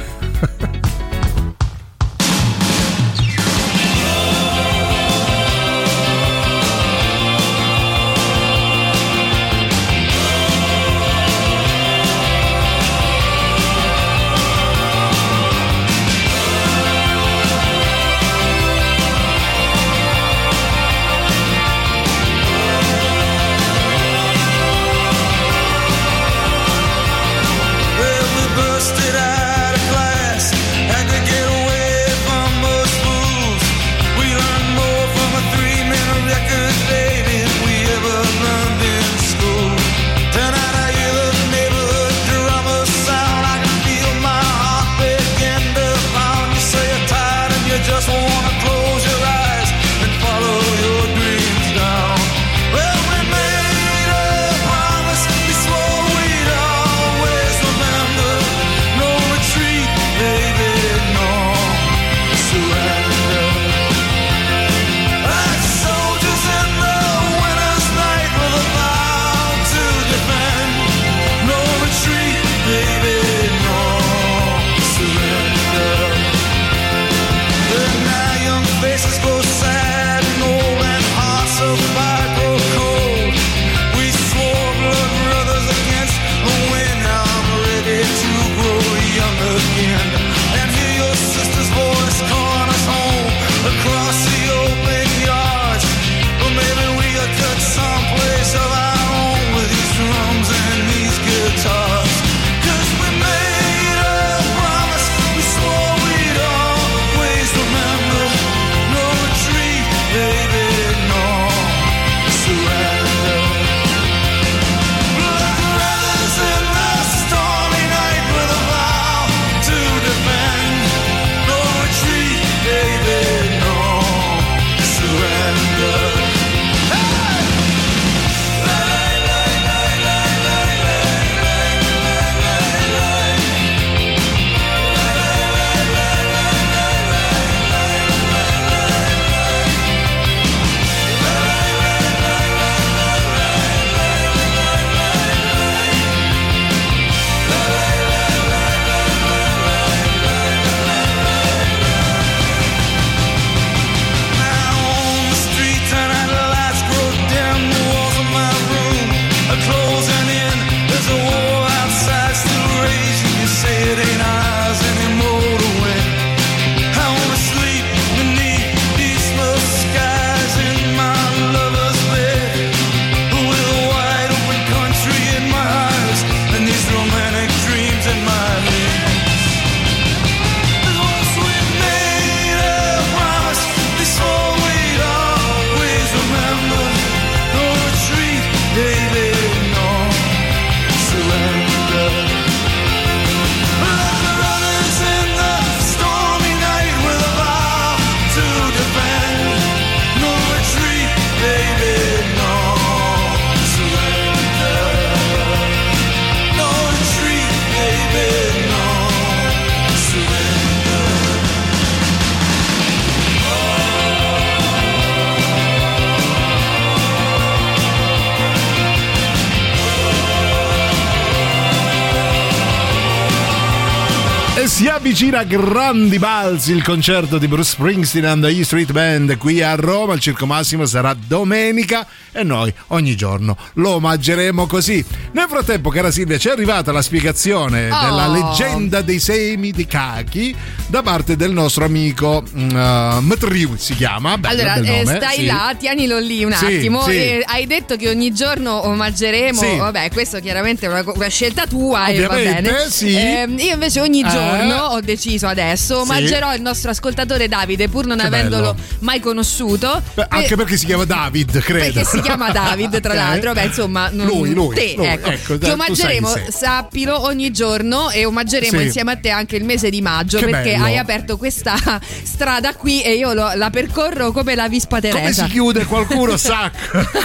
A 225.41 225.43
grandi 225.43 226.19
balzi 226.19 226.71
il 226.71 226.83
concerto 226.83 227.39
di 227.39 227.47
Bruce 227.47 227.71
Springsteen 227.71 228.25
and 228.25 228.43
the 228.43 228.49
E 228.49 228.63
Street 228.63 228.91
Band 228.91 229.37
qui 229.37 229.59
a 229.63 229.73
Roma. 229.73 230.13
Il 230.13 230.19
Circo 230.19 230.45
Massimo 230.45 230.85
sarà 230.85 231.15
domenica 231.15 232.05
e 232.31 232.43
noi 232.43 232.71
ogni 232.87 233.15
giorno 233.15 233.57
lo 233.73 233.91
omaggeremo 233.95 234.67
così. 234.67 235.03
Nel 235.31 235.47
frattempo, 235.49 235.89
cara 235.89 236.11
Silvia, 236.11 236.37
ci 236.37 236.47
è 236.49 236.51
arrivata 236.51 236.91
la 236.91 237.01
spiegazione 237.01 237.89
Oh. 237.91 237.99
della 237.99 238.27
leggenda 238.27 239.01
dei 239.01 239.19
semi 239.19 239.71
di 239.71 239.87
cachi 239.87 240.55
da 240.91 241.01
parte 241.01 241.37
del 241.37 241.51
nostro 241.53 241.85
amico 241.85 242.43
uh, 242.53 242.59
Matriu, 242.65 243.77
si 243.77 243.95
chiama. 243.95 244.37
bello 244.37 244.59
Allora, 244.61 244.73
bel 244.75 244.85
eh, 244.85 245.03
nome, 245.03 245.15
stai 245.15 245.35
sì. 245.37 245.45
là, 245.45 245.73
tienilo 245.79 246.19
lì 246.19 246.43
un 246.43 246.51
Sì, 246.51 246.65
attimo. 246.65 247.01
sì. 247.03 247.11
e 247.11 247.43
hai 247.47 247.65
detto 247.65 247.95
che 247.95 248.09
ogni 248.09 248.33
giorno 248.33 248.85
omaggeremo. 248.87 249.77
Vabbè, 249.77 250.11
questo 250.11 250.39
chiaramente 250.41 250.85
è 250.87 250.89
una, 250.89 251.03
una 251.15 251.27
scelta 251.29 251.65
tua 251.65 252.07
e 252.07 252.25
va 252.25 252.35
bene. 252.35 252.75
sì. 252.89 253.15
Ehm, 253.15 253.57
io 253.57 253.73
invece 253.73 254.01
ogni 254.01 254.19
Eh. 254.21 254.27
giorno 254.29 254.75
ho 254.87 254.99
deciso 254.99 255.47
adesso 255.47 255.99
omaggerò 256.01 256.53
il 256.53 256.61
nostro 256.61 256.91
ascoltatore 256.91 257.47
Davide, 257.47 257.87
pur 257.87 258.05
non 258.05 258.17
Che 258.17 258.25
avendolo 258.25 258.73
bello. 258.73 258.87
mai 258.99 259.21
conosciuto. 259.21 260.01
Beh, 260.13 260.25
anche 260.27 260.53
E- 260.53 260.57
perché 260.57 260.75
si 260.75 260.85
chiama 260.85 261.05
David, 261.05 261.57
credo. 261.61 261.93
perché 261.93 262.03
si 262.03 262.19
chiama 262.19 262.51
David, 262.51 262.99
tra 262.99 263.13
Ok. 263.15 263.17
l'altro. 263.17 263.53
Beh, 263.53 263.63
insomma, 263.63 264.09
non- 264.11 264.25
Lui, 264.27 264.53
lui, 264.53 264.75
te, 264.75 264.93
lui, 264.97 265.05
ecco. 265.05 265.29
ecco, 265.29 265.57
Ti 265.57 265.69
omaggeremo, 265.69 266.33
sappilo, 266.49 267.23
ogni 267.23 267.49
giorno 267.51 268.09
e 268.09 268.25
omaggeremo 268.25 268.77
insieme 268.81 269.13
a 269.13 269.15
te 269.15 269.29
anche 269.29 269.55
il 269.55 269.63
mese 269.63 269.89
di 269.89 270.01
maggio 270.01 270.37
Che 270.39 270.45
perché 270.47 270.71
bello. 270.71 270.80
Hai 270.83 270.97
aperto 270.97 271.37
questa 271.37 271.75
strada 272.23 272.73
qui 272.75 273.01
e 273.01 273.13
io 273.15 273.33
lo- 273.33 273.53
la 273.55 273.69
percorro 273.69 274.31
come 274.31 274.55
la 274.55 274.67
Vispa 274.67 274.99
Come 274.99 275.11
Teresa. 275.11 275.45
si 275.45 275.51
chiude 275.51 275.85
qualcuno 275.85 276.35
sa 276.37 276.71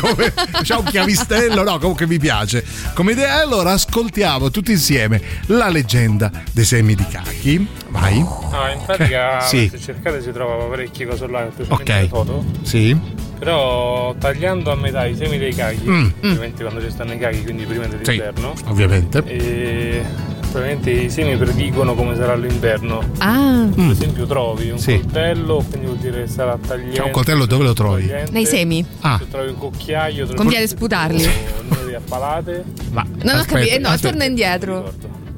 come 0.00 0.32
c'ha 0.62 0.78
un 0.78 0.84
chiavistello 0.84 1.62
no 1.62 1.78
comunque 1.78 2.06
mi 2.06 2.18
piace 2.18 2.64
come 2.94 3.12
idea 3.12 3.40
allora 3.40 3.72
ascoltiamo 3.72 4.50
tutti 4.50 4.72
insieme 4.72 5.20
la 5.46 5.68
leggenda 5.68 6.30
dei 6.52 6.64
semi 6.64 6.94
di 6.94 7.06
cachi 7.06 7.66
vai 7.88 8.18
No, 8.18 8.70
in 8.72 8.80
pratica 8.84 9.40
Sì. 9.40 9.68
se 9.70 9.78
cercate 9.80 10.22
si 10.22 10.30
trova 10.32 10.64
parecchie 10.64 11.06
cose 11.06 11.24
online, 11.24 11.50
ok 11.68 11.88
le 11.88 12.06
foto. 12.08 12.44
sì 12.62 12.96
Però 13.38 14.14
tagliando 14.18 14.70
a 14.72 14.76
metà 14.76 15.04
i 15.04 15.14
semi 15.14 15.36
dei 15.38 15.54
cachi, 15.54 15.82
Mm. 15.86 16.08
ovviamente 16.24 16.62
quando 16.62 16.82
ci 16.82 16.90
stanno 16.90 17.12
i 17.12 17.18
cachi, 17.18 17.42
quindi 17.42 17.64
prima 17.64 17.84
sì 17.84 17.96
dell'inverno, 17.98 18.54
ovviamente 18.66 19.22
e 19.26 20.02
probabilmente 20.50 20.90
i 20.90 21.10
semi 21.10 21.36
predicono 21.36 21.94
come 21.94 22.14
sarà 22.16 22.34
l'inverno. 22.34 23.02
Ah, 23.18 23.66
Per 23.74 23.90
esempio 23.90 24.26
trovi 24.26 24.70
un 24.70 24.78
Sì. 24.78 25.00
coltello, 25.00 25.64
quindi 25.68 25.86
vuol 25.86 25.98
dire 25.98 26.22
che 26.24 26.28
sarà 26.28 26.56
tagliente. 26.64 26.96
Cioè, 26.96 27.04
un 27.06 27.10
coltello 27.12 27.46
dove 27.46 27.64
lo 27.64 27.72
trovi? 27.72 28.06
tagliente. 28.06 28.30
nei 28.32 28.46
semi. 28.46 28.84
Ah. 29.00 29.18
Se 29.18 29.28
trovi 29.28 29.48
un 29.50 29.56
cucchiaio, 29.58 30.24
trovi 30.24 30.36
Conviene 30.38 30.66
sputarli. 30.66 31.28
neve 31.68 31.96
a 31.96 32.00
palate. 32.06 32.64
Ma 32.92 33.04
Non 33.22 33.38
ho 33.38 33.44
capito, 33.44 33.74
eh, 33.74 33.78
no, 33.78 33.88
aspetta. 33.88 34.08
torna 34.10 34.24
indietro. 34.24 34.92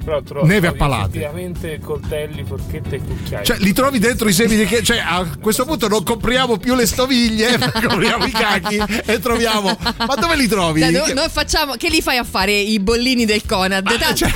Però 0.09 0.23
trovi, 0.23 0.49
Neve 0.49 0.69
a 0.69 0.73
palate. 0.73 1.19
effettivamente 1.19 1.79
coltelli, 1.85 2.43
forchette 2.47 2.97
e 2.97 3.01
cucchiai. 3.03 3.45
Cioè, 3.45 3.59
li 3.59 3.75
trovi 3.75 3.99
dentro 3.99 4.27
i 4.27 4.33
semi 4.33 4.57
di 4.57 4.65
cachi. 4.65 4.83
Cioè, 4.83 4.99
a 5.07 5.27
questo 5.39 5.67
punto 5.67 5.87
non 5.87 6.03
compriamo 6.03 6.57
più 6.57 6.75
le 6.75 6.87
stoviglie, 6.87 7.59
ma 7.61 7.71
compriamo 7.73 8.25
i 8.25 8.31
cachi 8.31 8.83
e 9.05 9.19
troviamo. 9.21 9.77
Ma 9.99 10.15
dove 10.15 10.35
li 10.37 10.49
trovi? 10.49 10.81
No- 10.91 11.03
Che- 11.03 11.13
noi 11.13 11.29
facciamo, 11.31 11.75
che 11.75 11.91
li 11.91 12.01
fai 12.01 12.17
a 12.17 12.25
fare 12.25 12.53
i 12.53 12.79
bollini 12.81 13.27
del 13.27 13.43
Conad? 13.45 13.85
Tanto 13.99 14.15
cioè, 14.15 14.31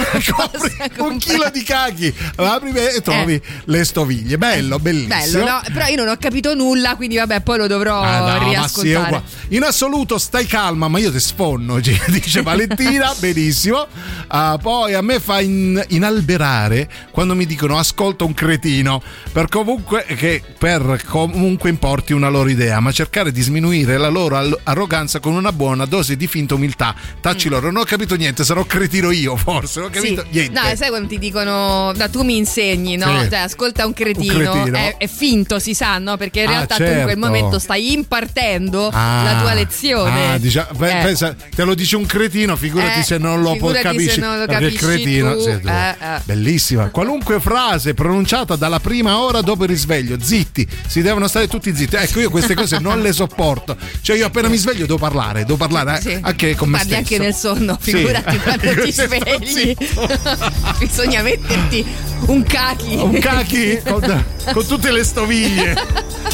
un 1.01 1.17
chilo 1.17 1.49
di 1.51 1.63
cachi, 1.63 2.13
apri 2.37 2.71
e 2.75 3.01
trovi 3.01 3.35
Eh. 3.35 3.43
le 3.65 3.85
stoviglie. 3.85 4.37
Bello, 4.37 4.79
bellissimo. 4.79 5.09
Bello, 5.15 5.45
no? 5.45 5.61
Però 5.73 5.87
io 5.87 5.97
non 5.97 6.09
ho 6.09 6.17
capito 6.19 6.55
nulla, 6.55 6.97
quindi 6.97 7.17
vabbè, 7.17 7.41
poi 7.41 7.57
lo 7.57 7.67
dovrò 7.67 7.99
Ah, 8.03 8.19
no, 8.37 8.39
sì, 8.43 8.49
riascoltare. 8.51 9.07
uguale. 9.07 9.23
In 9.49 9.63
assoluto 9.63 10.19
stai 10.19 10.45
calma, 10.45 10.89
ma 10.89 10.99
io 10.99 11.11
ti 11.11 11.19
sfonno, 11.21 11.81
dice 11.81 12.43
Valentina, 12.43 13.15
benissimo. 13.19 13.87
Ah, 14.27 14.59
poi 14.61 14.93
a 14.93 15.01
me 15.01 15.19
fa 15.19 15.41
in- 15.41 15.61
inalberare 15.89 16.89
quando 17.11 17.35
mi 17.35 17.47
dicono 17.47 17.79
ascolta 17.79 18.25
un 18.25 18.35
cretino, 18.35 19.03
per 19.33 19.49
comunque 19.49 20.05
che 20.05 20.43
per 20.59 21.03
comunque 21.07 21.71
importi 21.71 22.13
una 22.13 22.29
loro 22.29 22.49
idea, 22.49 22.81
ma 22.81 22.93
cercare 22.93 23.33
di 23.33 23.41
sminuire 23.43 23.99
la 23.99 24.09
loro 24.09 24.37
arroganza 24.65 25.21
con 25.21 25.35
una 25.35 25.53
buona 25.53 25.85
dose 25.85 26.17
di 26.17 26.27
finta 26.27 26.55
umiltà. 26.55 26.95
Tacci 27.21 27.49
loro, 27.49 27.71
non 27.71 27.83
ho 27.83 27.85
capito 27.85 28.15
niente, 28.15 28.45
sarò 28.45 28.65
cretino 28.65 29.11
io 29.11 29.37
forse, 29.37 29.81
non 29.81 29.89
ho 29.89 29.93
capito 29.93 30.23
Mm. 30.23 30.31
Sì. 30.33 30.39
niente. 30.39 30.61
No, 30.61 30.77
sai 30.77 30.89
quando 30.89 31.09
ti 31.09 31.19
dicono, 31.19 31.93
no, 31.93 32.11
tu 32.11 32.23
mi 32.23 32.37
insegni, 32.37 32.97
no? 32.97 33.07
Sì. 33.23 33.29
Cioè, 33.31 33.39
ascolta 33.39 33.87
un 33.87 33.93
cretino, 33.93 34.35
Un 34.35 34.41
cretino. 34.61 34.77
È, 34.77 34.97
è 34.99 35.07
finto, 35.07 35.59
si 35.59 35.75
sa, 35.75 35.99
no? 35.99 36.17
Perché 36.17 36.41
in 36.41 36.49
Ah, 36.49 36.51
realtà 36.51 36.77
tu 36.77 36.83
in 36.83 36.89
quel 36.89 37.01
certo. 37.07 37.19
momento 37.19 37.59
stai 37.59 37.93
impartendo 37.93 38.91
Ah, 38.93 39.23
la 39.25 39.41
tua 39.41 39.55
lezione. 39.55 40.33
ah, 40.33 40.39
dicia- 40.39 40.69
pe- 40.77 41.01
Eh. 41.01 41.03
pensa, 41.05 41.35
te 41.55 41.65
lo 41.65 41.75
dice 41.75 41.97
un 41.97 42.07
cretino, 42.07 42.57
figurati 42.57 43.01
Eh, 43.01 43.03
se 43.03 43.19
non 43.19 43.41
lo 43.41 43.53
figurati 43.53 43.79
se 43.79 43.83
capisci. 43.83 44.21
non 44.21 44.39
lo 44.39 44.47
capisci 44.47 44.77
cretino, 44.77 45.37
tu, 45.37 45.42
sì, 45.43 45.61
tu. 45.61 45.69
eh, 45.69 45.97
eh. 46.01 46.21
bellissima. 46.25 46.89
Qualunque 46.91 47.41
frase 47.41 47.95
pronunciata 47.95 48.57
dalla 48.57 48.81
prima 48.81 49.19
ora 49.19 49.41
dopo 49.41 49.65
il 49.65 49.69
risveglio, 49.71 50.17
zitti, 50.21 50.67
si 50.87 51.03
devono 51.03 51.27
stare 51.29 51.49
tutti 51.49 51.75
zitti. 51.75 51.97
Ecco, 51.97 52.21
io 52.21 52.31
queste 52.31 52.55
cose 52.55 52.79
non 52.79 53.01
le 53.03 53.13
sopporto. 53.13 53.77
Cioè, 54.01 54.17
io 54.17 54.27
appena 54.27 54.49
mi 54.49 54.57
sveglio 54.57 54.87
devo 54.87 54.99
parlare, 54.99 55.41
devo 55.45 55.57
parlare 55.57 56.01
Sì. 56.01 56.19
anche 56.21 56.55
con 56.55 56.69
me 56.69 56.79
Parli 56.79 56.93
stesso. 56.95 57.13
anche 57.15 57.19
nel 57.25 57.35
sonno, 57.35 57.79
Sì. 57.81 57.93
figurati 57.93 58.39
quando 58.39 58.83
ti 58.83 58.93
Se 58.93 59.07
sto 59.07 59.17
svegli. 59.17 59.75
Bisogna 60.79 61.23
metterti 61.23 61.85
un 62.27 62.43
cachi. 62.43 62.95
Un 62.97 63.19
cachi 63.19 63.81
con, 63.87 64.25
con 64.53 64.67
tutte 64.67 64.91
le 64.91 65.05
stoviglie 65.05 65.77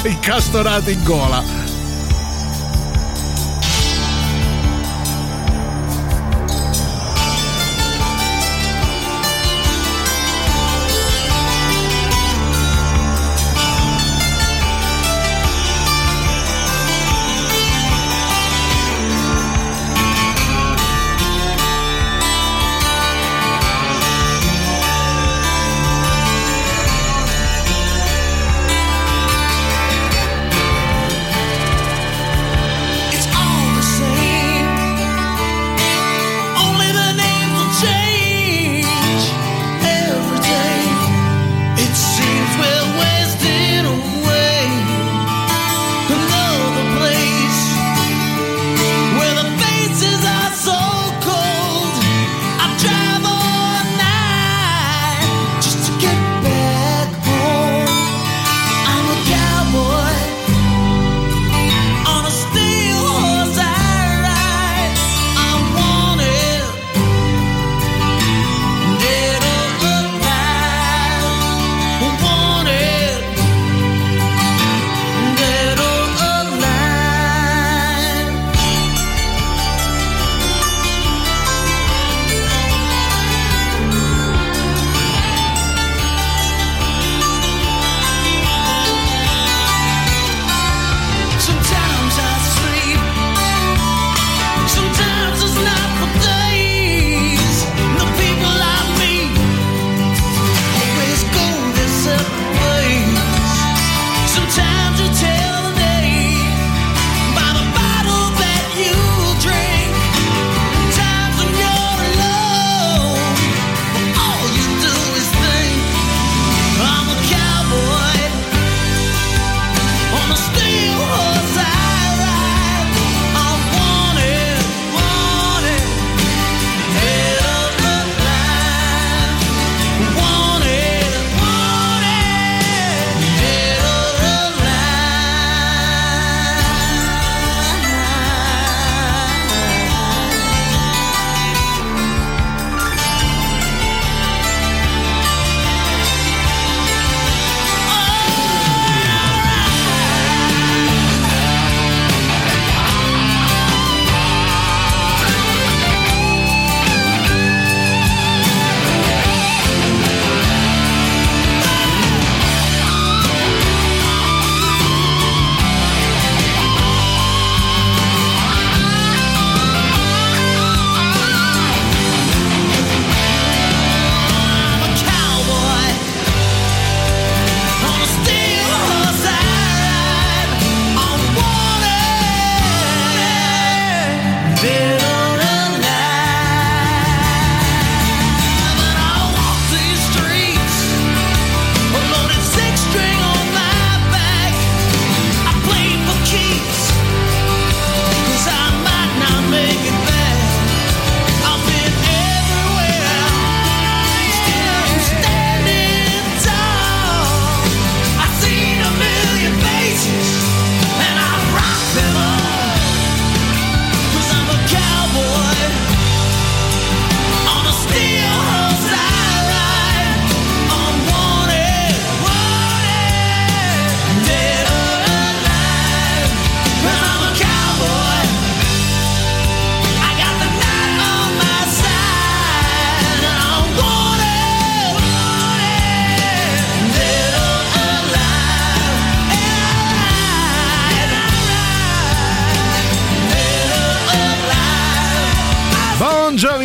incastonate 0.05 0.91
in 0.93 1.03
gola. 1.05 1.78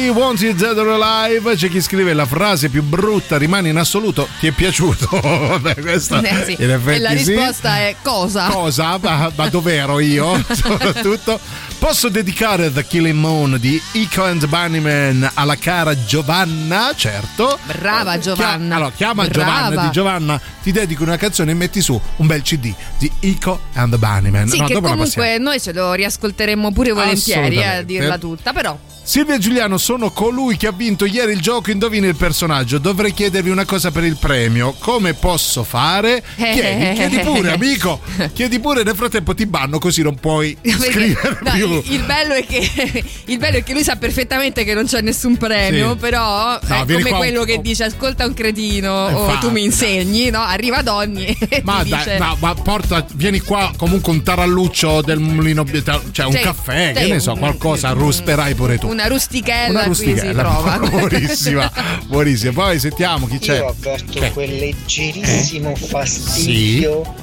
Wants 0.10 0.42
It 0.42 0.56
Dead 0.58 0.78
or 0.78 0.88
Alive. 1.02 1.56
C'è 1.56 1.70
chi 1.70 1.82
scrive 1.82 2.14
la 2.14 2.26
frase 2.26 2.70
più 2.70 2.84
brutta 2.84 3.38
rimane 3.38 3.70
in 3.70 3.78
assoluto. 3.78 4.28
Ti 4.40 4.48
è 4.48 4.52
piaciuto? 4.52 5.08
Vabbè, 5.22 5.76
questa 5.82 6.22
Eh 6.22 6.44
sì. 6.46 6.56
in 6.60 6.72
effetti 6.72 6.96
E 6.98 7.00
la 7.00 7.10
sì. 7.10 7.16
risposta 7.34 7.78
è 7.80 7.96
cosa? 8.02 8.48
Cosa? 8.48 8.98
Ma, 9.02 9.32
ma 9.36 9.50
dov'ero 9.50 10.00
io? 10.00 10.44
Soprattutto. 10.52 11.40
Posso 11.80 12.08
dedicare 12.10 12.72
The 12.72 12.86
Killing 12.88 13.18
Moon 13.20 13.58
di 13.60 13.82
Ico 13.94 14.24
and 14.24 14.46
Bunnyman 14.48 15.32
alla 15.34 15.58
cara 15.58 15.94
Giovanna? 16.06 16.94
Certo. 16.96 17.60
Brava 17.78 18.18
Giovanna. 18.20 18.66
Chia- 18.68 18.76
allora, 18.76 18.92
chiama 18.96 19.26
Brava. 19.26 19.32
Giovanna 19.34 19.82
di 19.86 19.92
Giovanna, 19.92 20.42
ti 20.62 20.72
dedico 20.72 21.04
una 21.04 21.18
canzone 21.18 21.52
e 21.52 21.56
metti 21.56 21.82
su 21.82 22.00
un 22.18 22.28
bel 22.28 22.42
CD 22.42 22.74
di 22.98 23.12
Ico 23.22 23.60
and 23.74 23.92
the 23.92 23.98
Bunnyman. 23.98 24.48
Sì, 24.48 24.60
No, 24.60 24.66
che 24.66 24.80
comunque 24.80 25.38
noi 25.40 25.60
ce 25.60 25.74
lo 25.74 25.92
riascolteremo 25.94 26.72
pure 26.72 26.92
volentieri 26.94 27.56
eh, 27.56 27.64
a 27.64 27.72
Assolutamente. 27.72 27.86
dirla 27.86 28.18
tutta, 28.18 28.54
però 28.54 28.78
Silvia 29.06 29.36
e 29.36 29.38
Giuliano 29.40 29.78
sono 29.78 30.12
colui 30.12 30.56
che 30.56 30.68
ha 30.68 30.72
vinto 30.72 31.04
ieri 31.06 31.34
il 31.34 31.42
gioco 31.42 31.70
Indovini 31.72 32.08
il 32.08 32.16
personaggio. 32.16 32.78
Dovrei 32.78 33.14
chiedervi 33.14 33.50
una 33.50 33.66
cosa 33.66 33.92
per 33.92 34.06
il 34.06 34.16
premio. 34.18 34.76
Come 34.80 35.14
posso 35.14 35.64
fare? 35.64 36.24
Chiedi, 36.38 36.94
chiedi 36.96 37.18
pure, 37.20 37.52
amico. 37.52 38.00
Chiedi 38.34 38.60
pure, 38.60 38.84
nel 38.84 38.96
frattempo 38.96 39.36
ti 39.36 39.46
banno 39.46 39.78
così 39.78 40.02
non 40.02 40.16
puoi 40.16 40.56
scrivere 40.64 41.38
no, 41.44 41.52
più. 41.52 41.70
il, 41.86 41.92
il 41.94 42.04
bello 42.04 42.34
è 42.34 42.46
che, 42.46 43.04
il 43.26 43.38
bello 43.38 43.58
è 43.58 43.64
che 43.64 43.74
lui 43.74 43.84
sa 43.84 43.98
perfettamente 43.98 44.64
che 44.64 44.74
non 44.74 44.86
c'è 44.86 45.02
nessun 45.02 45.36
premio, 45.36 45.92
Sì. 45.92 45.98
però 45.98 46.58
No, 46.66 46.76
è 46.84 46.86
come 46.86 47.02
qua 47.04 47.18
quello 47.18 47.44
che 47.44 47.60
dice 47.62 47.84
ascolta 47.84 48.26
un 48.26 48.34
cretino 48.34 48.92
o 49.08 49.26
Infatti. 49.26 49.46
tu 49.46 49.52
mi 49.52 49.64
insegni, 49.66 50.30
no? 50.30 50.40
Arriva 50.42 50.82
Donny 50.82 51.36
Ma 51.64 51.84
dai, 51.84 51.98
dice 52.00 52.18
ma, 52.20 52.36
ma 52.40 52.54
porta, 52.54 53.06
vieni 53.16 53.40
qua 53.42 53.72
comunque 53.76 54.12
un 54.14 54.24
taralluccio 54.24 55.02
del 55.02 55.20
mulino, 55.20 55.66
cioè 56.12 56.26
un 56.26 56.32
Sì, 56.34 56.40
caffè, 56.40 56.94
che 56.96 57.04
sì, 57.04 57.12
ne 57.12 57.20
so, 57.20 57.36
qualcosa, 57.36 57.90
rusperai 57.92 58.56
pure 58.56 58.78
tu. 58.78 58.92
Una 58.94 59.08
rustichella, 59.08 59.70
Una 59.80 59.84
qui 59.86 59.96
si 59.96 60.06
rustichella, 60.12 60.42
trova. 60.44 60.78
buonissima, 60.90 61.72
buonissima. 62.08 62.52
Poi 62.54 62.80
sentiamo 62.80 63.28
chi 63.28 63.40
c'è. 63.40 63.58
Io 63.58 63.68
avverto 63.68 64.20
Che? 64.20 64.32
quel 64.32 64.56
leggerissimo 64.56 65.76
fastidio 65.76 67.14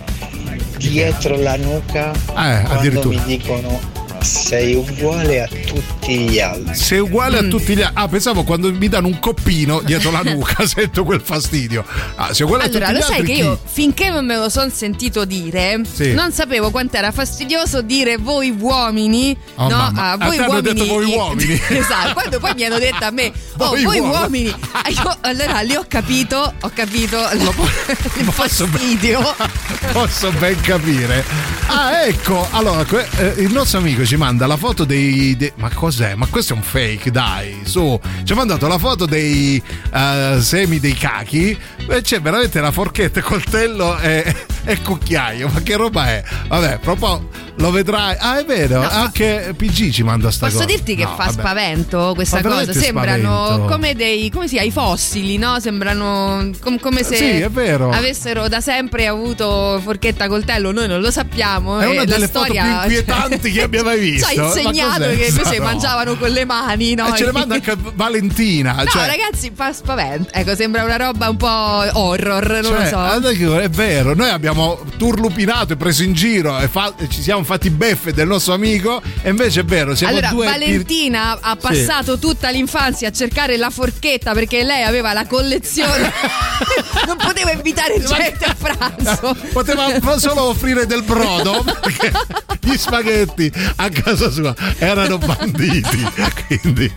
dietro 0.76 1.36
la 1.36 1.56
nuca 1.56 2.10
quando 2.26 2.68
addirittura. 2.72 3.18
mi 3.18 3.24
dicono 3.24 3.80
sei 4.22 4.74
uguale 4.74 5.42
a 5.42 5.48
tutti 5.48 6.18
gli 6.18 6.38
altri. 6.40 6.74
Sei 6.74 6.98
uguale 6.98 7.40
Mm. 7.40 7.46
a 7.46 7.48
tutti 7.48 7.74
gli 7.76 7.82
altri. 7.82 8.02
Ah, 8.02 8.08
pensavo 8.08 8.44
quando 8.44 8.72
mi 8.72 8.88
danno 8.88 9.06
un 9.06 9.18
coppino 9.18 9.80
dietro 9.80 10.10
la 10.10 10.20
nuca, 10.24 10.66
sento 10.66 11.04
quel 11.04 11.20
fastidio. 11.20 11.84
Ah, 12.16 12.32
sei 12.32 12.44
uguale 12.46 12.64
Allora, 12.64 12.86
a 12.86 12.88
tutti 12.88 12.92
lo 12.92 12.98
gli 12.98 13.02
sai 13.08 13.18
altri. 13.20 13.32
che 13.34 13.40
chi? 13.40 13.46
io 13.46 13.60
finché 13.64 14.10
non 14.10 14.24
me 14.26 14.36
lo 14.36 14.48
son 14.48 14.70
sentito 14.70 15.24
dire, 15.24 15.80
Sì. 15.90 16.12
non 16.12 16.32
sapevo 16.32 16.70
quanto 16.70 16.96
era 16.96 17.10
fastidioso 17.12 17.82
dire 17.82 18.16
voi 18.18 18.50
uomini, 18.50 19.36
Oh, 19.56 19.68
no? 19.68 19.76
mamma. 19.76 20.02
A 20.02 20.10
A 20.12 20.16
voi 20.16 20.36
te 20.36 20.42
hanno 20.42 20.52
uomini. 20.54 20.74
detto 20.74 20.86
voi 20.86 21.04
uomini. 21.14 21.60
esatto, 21.68 22.12
quando 22.14 22.38
poi 22.38 22.52
mi 22.54 22.64
hanno 22.64 22.78
detto 22.78 23.04
a 23.04 23.10
me, 23.10 23.32
oh, 23.58 23.68
Voi 23.68 23.82
voi, 23.84 23.98
uomini. 23.98 24.18
uomini. 24.48 24.54
Ah, 24.72 24.88
io- 24.88 25.16
allora 25.22 25.60
lì 25.60 25.74
ho 25.74 25.84
capito, 25.88 26.52
ho 26.60 26.70
capito 26.74 27.18
il 27.32 28.26
fastidio. 28.30 29.34
Posso 29.92 30.30
ben 30.32 30.58
capire. 30.60 31.24
Ah, 31.66 32.04
ecco. 32.04 32.46
Allora, 32.50 32.84
que- 32.84 33.06
eh, 33.16 33.34
il 33.42 33.52
nostro 33.52 33.78
amico 33.78 34.04
ci 34.10 34.16
manda 34.16 34.48
la 34.48 34.56
foto 34.56 34.84
dei, 34.84 35.36
de- 35.36 35.52
Ma 35.58 35.70
cos'è? 35.72 36.16
Ma 36.16 36.26
questo 36.26 36.52
è 36.52 36.56
un 36.56 36.64
fake, 36.64 37.12
dai. 37.12 37.60
Su. 37.62 37.96
Ci 38.24 38.32
ha 38.32 38.34
mandato 38.34 38.66
la 38.66 38.76
foto 38.76 39.06
dei 39.06 39.62
eh, 39.94 40.36
semi 40.40 40.80
dei 40.80 40.94
cachi. 40.94 41.56
E 41.88 42.00
c'è 42.00 42.20
veramente 42.20 42.60
la 42.60 42.72
forchetta, 42.72 43.22
coltello 43.22 43.96
e, 44.00 44.34
e 44.64 44.82
cucchiaio. 44.82 45.48
Ma 45.52 45.60
che 45.62 45.76
roba 45.76 46.08
è? 46.08 46.24
Vabbè, 46.48 46.80
proprio 46.80 47.28
lo 47.60 47.70
vedrai. 47.70 48.16
Ah, 48.18 48.38
è 48.38 48.44
vero. 48.44 48.80
No, 48.82 48.88
Anche 48.88 49.54
PG 49.56 49.90
ci 49.90 50.02
manda 50.02 50.30
sta 50.30 50.46
Posso 50.46 50.58
cosa. 50.60 50.68
dirti 50.68 50.94
che 50.94 51.04
No, 51.04 51.10
fa 51.16 51.24
vabbè. 51.26 51.32
spavento 51.32 52.12
questa 52.14 52.40
Fa 52.40 52.48
cosa? 52.48 52.72
Sembrano 52.72 53.44
spavento. 53.46 53.72
come 53.72 53.94
dei. 53.94 54.30
come 54.30 54.48
si? 54.48 54.56
I 54.62 54.70
fossili, 54.70 55.36
no? 55.38 55.60
Sembrano 55.60 56.50
com- 56.60 56.78
come 56.78 57.02
se 57.02 57.16
Sì, 57.16 57.42
avessero 57.42 58.48
da 58.48 58.60
sempre 58.60 59.06
avuto 59.06 59.80
forchetta 59.82 60.28
coltello. 60.28 60.72
Noi 60.72 60.88
non 60.88 61.00
lo 61.00 61.10
sappiamo. 61.10 61.78
È 61.78 61.84
e 61.84 61.86
una 61.88 62.04
delle 62.04 62.26
storia, 62.26 62.62
foto 62.64 62.86
più 62.86 62.96
inquietanti 62.98 63.50
che 63.52 63.62
abbia 63.62 63.82
mai 63.82 63.98
visto. 64.00 64.28
Ci 64.28 64.38
ha 64.38 64.44
insegnato 64.44 65.04
che 65.04 65.26
invece 65.28 65.58
No. 65.58 65.64
mangiavano 65.64 66.16
con 66.16 66.30
le 66.30 66.44
mani, 66.44 66.94
no? 66.94 67.12
E 67.12 67.16
ce 67.16 67.24
le 67.26 67.32
manda 67.32 67.54
anche 67.54 67.76
Valentina. 67.94 68.72
No, 68.74 68.84
cioè, 68.86 69.06
ragazzi, 69.06 69.50
fa 69.54 69.72
spavento. 69.72 70.30
Ecco, 70.32 70.54
sembra 70.54 70.84
una 70.84 70.96
roba 70.96 71.28
un 71.28 71.36
po' 71.36 71.46
horror, 71.48 72.48
non 72.62 72.62
Cioè, 72.64 72.90
lo 72.90 73.32
so. 73.32 73.58
è 73.58 73.68
vero, 73.68 74.14
noi 74.14 74.30
abbiamo 74.30 74.78
turlupinato 74.96 75.72
e 75.74 75.76
preso 75.76 76.02
in 76.02 76.12
giro 76.12 76.58
e, 76.58 76.68
fa- 76.68 76.94
e 76.98 77.08
ci 77.08 77.22
siamo 77.22 77.42
fatti 77.50 77.70
beffe 77.70 78.12
del 78.12 78.28
nostro 78.28 78.52
amico 78.52 79.02
e 79.22 79.30
invece 79.30 79.60
è 79.60 79.64
vero, 79.64 79.96
siamo 79.96 80.12
Allora, 80.12 80.28
due 80.28 80.46
Valentina 80.46 81.36
ha 81.40 81.56
passato 81.56 82.16
tutta 82.16 82.48
l'infanzia 82.50 83.08
a 83.08 83.12
cercare 83.12 83.56
la 83.56 83.70
forchetta 83.70 84.32
perché 84.32 84.62
lei 84.62 84.84
aveva 84.84 85.12
la 85.12 85.26
collezione. 85.26 86.12
non 87.06 87.16
poteva 87.16 87.50
invitare 87.50 88.00
gente 88.00 88.44
a 88.44 88.54
pranzo. 88.56 89.36
Poteva 89.52 89.88
solo 90.18 90.42
offrire 90.42 90.86
del 90.86 91.02
brodo 91.02 91.64
perché 91.82 92.12
gli 92.60 92.76
spaghetti 92.76 93.50
a 93.76 93.88
casa 93.88 94.30
sua 94.30 94.54
erano 94.78 95.18
banditi. 95.18 96.06
Quindi 96.46 96.92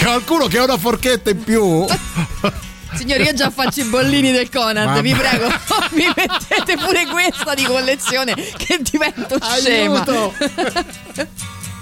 qualcuno 0.00 0.46
che 0.46 0.58
ha 0.58 0.62
una 0.64 0.78
forchetta 0.78 1.30
in 1.30 1.42
più. 1.42 1.84
Signori, 2.94 3.24
io 3.24 3.34
già 3.34 3.50
faccio 3.50 3.80
i 3.80 3.84
bollini 3.84 4.32
del 4.32 4.48
Conad, 4.50 4.86
Mamma- 4.86 5.00
vi 5.00 5.14
prego, 5.14 5.48
mi 5.92 6.06
mettete 6.14 6.76
pure 6.76 7.06
questa 7.06 7.54
di 7.54 7.64
collezione 7.64 8.34
che 8.34 8.80
divento 8.80 9.38
scema. 9.42 10.00
Aiuto! 10.00 10.34
Ever 10.38 11.28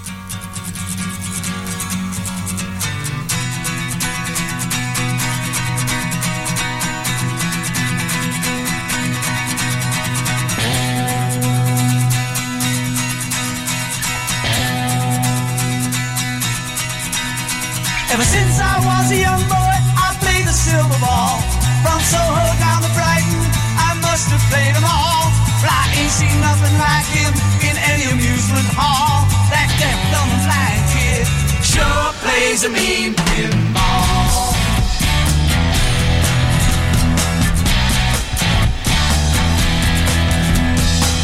sure 31.75 32.07
plays 32.23 32.63
a 32.63 32.69
mean 32.69 33.13
pinball. 33.13 34.53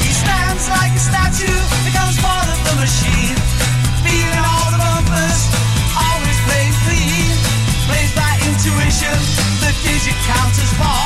He 0.03 0.11
stands 0.23 0.65
like 0.77 0.93
a 1.01 1.03
statue, 1.09 1.59
becomes 1.87 2.17
part 2.19 2.47
of 2.53 2.59
the 2.67 2.75
machine. 2.83 3.37
Feeling 4.03 4.43
all 4.51 4.69
the 4.75 4.81
bumpers, 4.83 5.41
always 5.95 6.39
playing 6.47 6.75
clean. 6.83 7.31
Plays 7.87 8.11
by 8.19 8.31
intuition, 8.49 9.17
the 9.63 9.71
digit 9.85 10.17
counters 10.27 10.73
fall. 10.79 11.00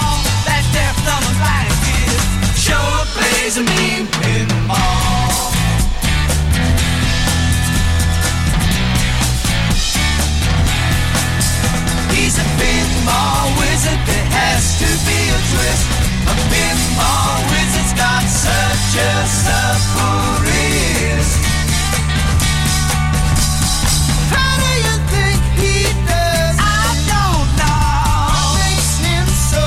Seen 28.95 29.11
him 29.11 29.27
so 29.27 29.65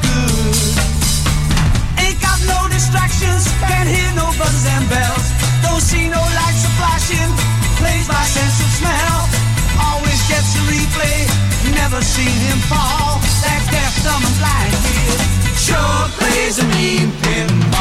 good? 0.00 0.56
Ain't 2.00 2.20
got 2.20 2.40
no 2.48 2.68
distractions 2.68 3.44
Can't 3.68 3.88
hear 3.88 4.10
no 4.16 4.32
buzz 4.40 4.64
and 4.66 4.88
bells. 4.88 5.26
Don't 5.62 5.82
see 5.82 6.08
no 6.08 6.20
lights 6.20 6.64
or 6.64 6.74
flashing 6.80 7.30
Plays 7.76 8.08
by 8.08 8.24
sense 8.24 8.56
of 8.64 8.70
smell. 8.80 9.18
Always 9.80 10.20
gets 10.28 10.56
a 10.56 10.62
replay 10.70 11.28
never 11.74 12.00
see 12.02 12.32
him 12.46 12.58
fall. 12.70 13.20
That 13.42 13.62
deaf, 13.70 14.02
dumb, 14.04 14.22
and 14.24 14.36
blind 14.38 15.02
sure 15.62 16.08
plays 16.18 16.58
a 16.58 16.64
mean 16.74 17.10
pinball. 17.22 17.71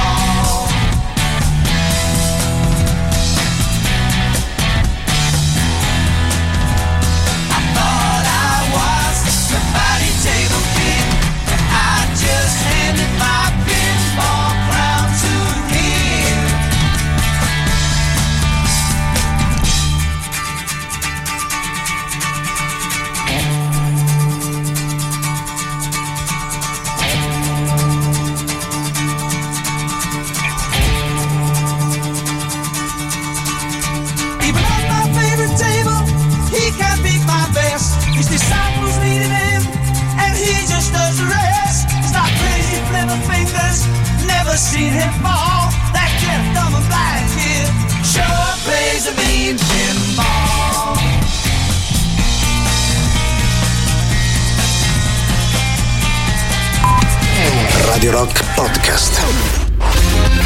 Radio 58.02 58.18
Rock 58.18 58.44
Podcast. 58.56 59.22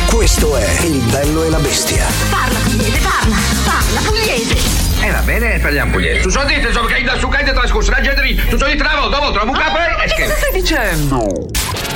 Questo 0.08 0.58
è 0.58 0.82
Il 0.82 1.00
bello 1.10 1.42
e 1.46 1.50
la 1.50 1.60
bestia. 1.60 2.06
Parla 2.30 2.60
pugliese, 2.60 3.00
parla, 3.00 3.38
parla 3.64 4.02
pugliese. 4.02 4.58
Eh 5.00 5.10
va 5.10 5.20
bene, 5.20 5.60
parliamo 5.60 5.94
pugliese. 5.94 6.20
Tu 6.20 6.32
so 6.32 6.44
dite, 6.44 6.74
so 6.74 6.84
che 6.84 7.02
da 7.04 7.18
su 7.18 7.30
caide 7.30 7.54
trascorso 7.54 7.92
la 7.92 8.02
gente 8.02 8.22
lì. 8.24 8.36
Tu 8.36 8.58
so 8.58 8.66
di 8.66 8.76
travo, 8.76 9.08
dopo 9.08 9.32
trovo 9.32 9.52
un 9.52 9.58
capo 9.58 9.78
e 9.78 10.14
Che 10.14 10.34
stai 10.36 10.52
dicendo? 10.52 11.48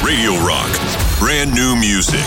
Radio 0.02 0.41
Rock. 0.45 0.80
Brand 1.19 1.52
new 1.52 1.76
music. 1.76 2.23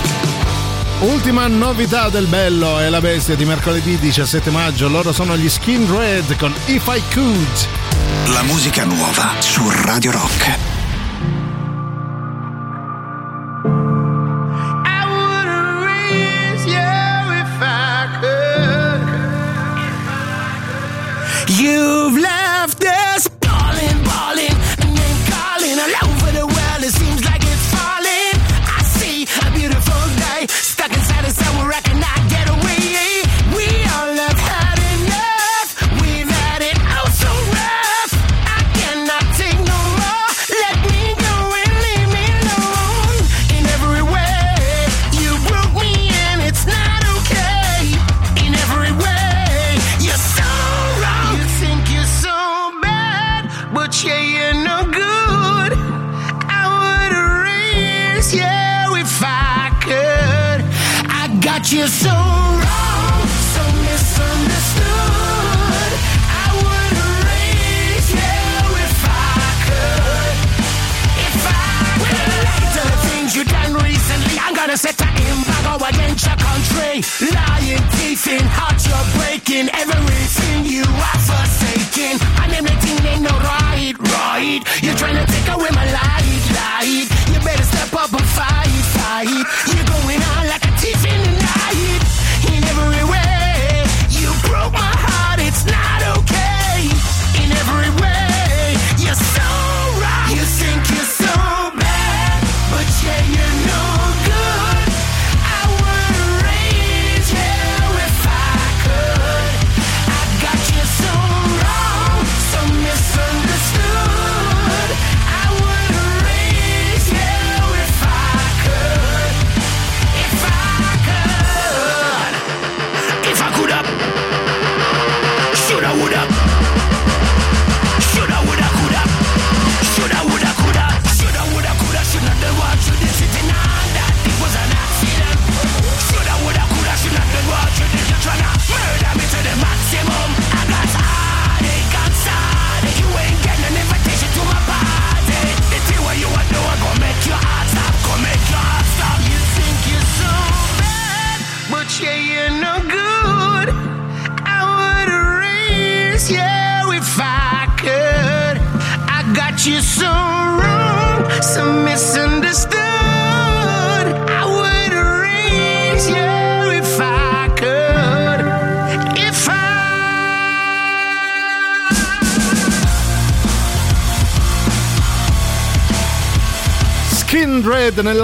Ultima 0.99 1.47
novità 1.47 2.11
del 2.11 2.27
bello 2.27 2.81
e 2.81 2.91
la 2.91 3.01
bestia 3.01 3.35
di 3.35 3.47
mercoledì 3.47 3.97
17 3.97 4.51
maggio. 4.51 4.89
Loro 4.89 5.11
sono 5.11 5.39
gli 5.39 5.49
Skin 5.49 5.91
Red 5.91 6.37
con 6.37 6.55
If 6.67 6.87
I 6.87 7.03
Could. 7.15 7.67
La 8.27 8.43
musica 8.43 8.85
nuova 8.85 9.37
su 9.39 9.67
Radio 9.71 10.11
Rock. 10.11 10.62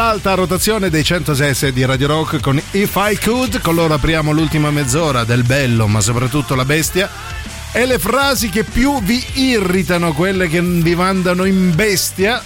Nell'alta 0.09 0.33
rotazione 0.33 0.89
dei 0.89 1.05
106 1.05 1.71
di 1.71 1.85
Radio 1.85 2.07
Rock 2.07 2.41
con 2.41 2.59
If 2.71 2.95
I 2.97 3.19
Could. 3.19 3.61
Con 3.61 3.75
loro 3.75 3.93
apriamo 3.93 4.33
l'ultima 4.33 4.71
mezz'ora 4.71 5.25
del 5.25 5.43
bello, 5.43 5.87
ma 5.87 6.01
soprattutto 6.01 6.55
la 6.55 6.65
bestia. 6.65 7.11
E 7.73 7.85
le 7.85 7.99
frasi 7.99 8.49
che 8.49 8.65
più 8.65 9.03
vi 9.03 9.23
irritano, 9.35 10.15
quelle 10.15 10.49
che 10.49 10.63
vi 10.63 10.95
mandano 10.95 11.45
in 11.45 11.75
bestia, 11.75 12.43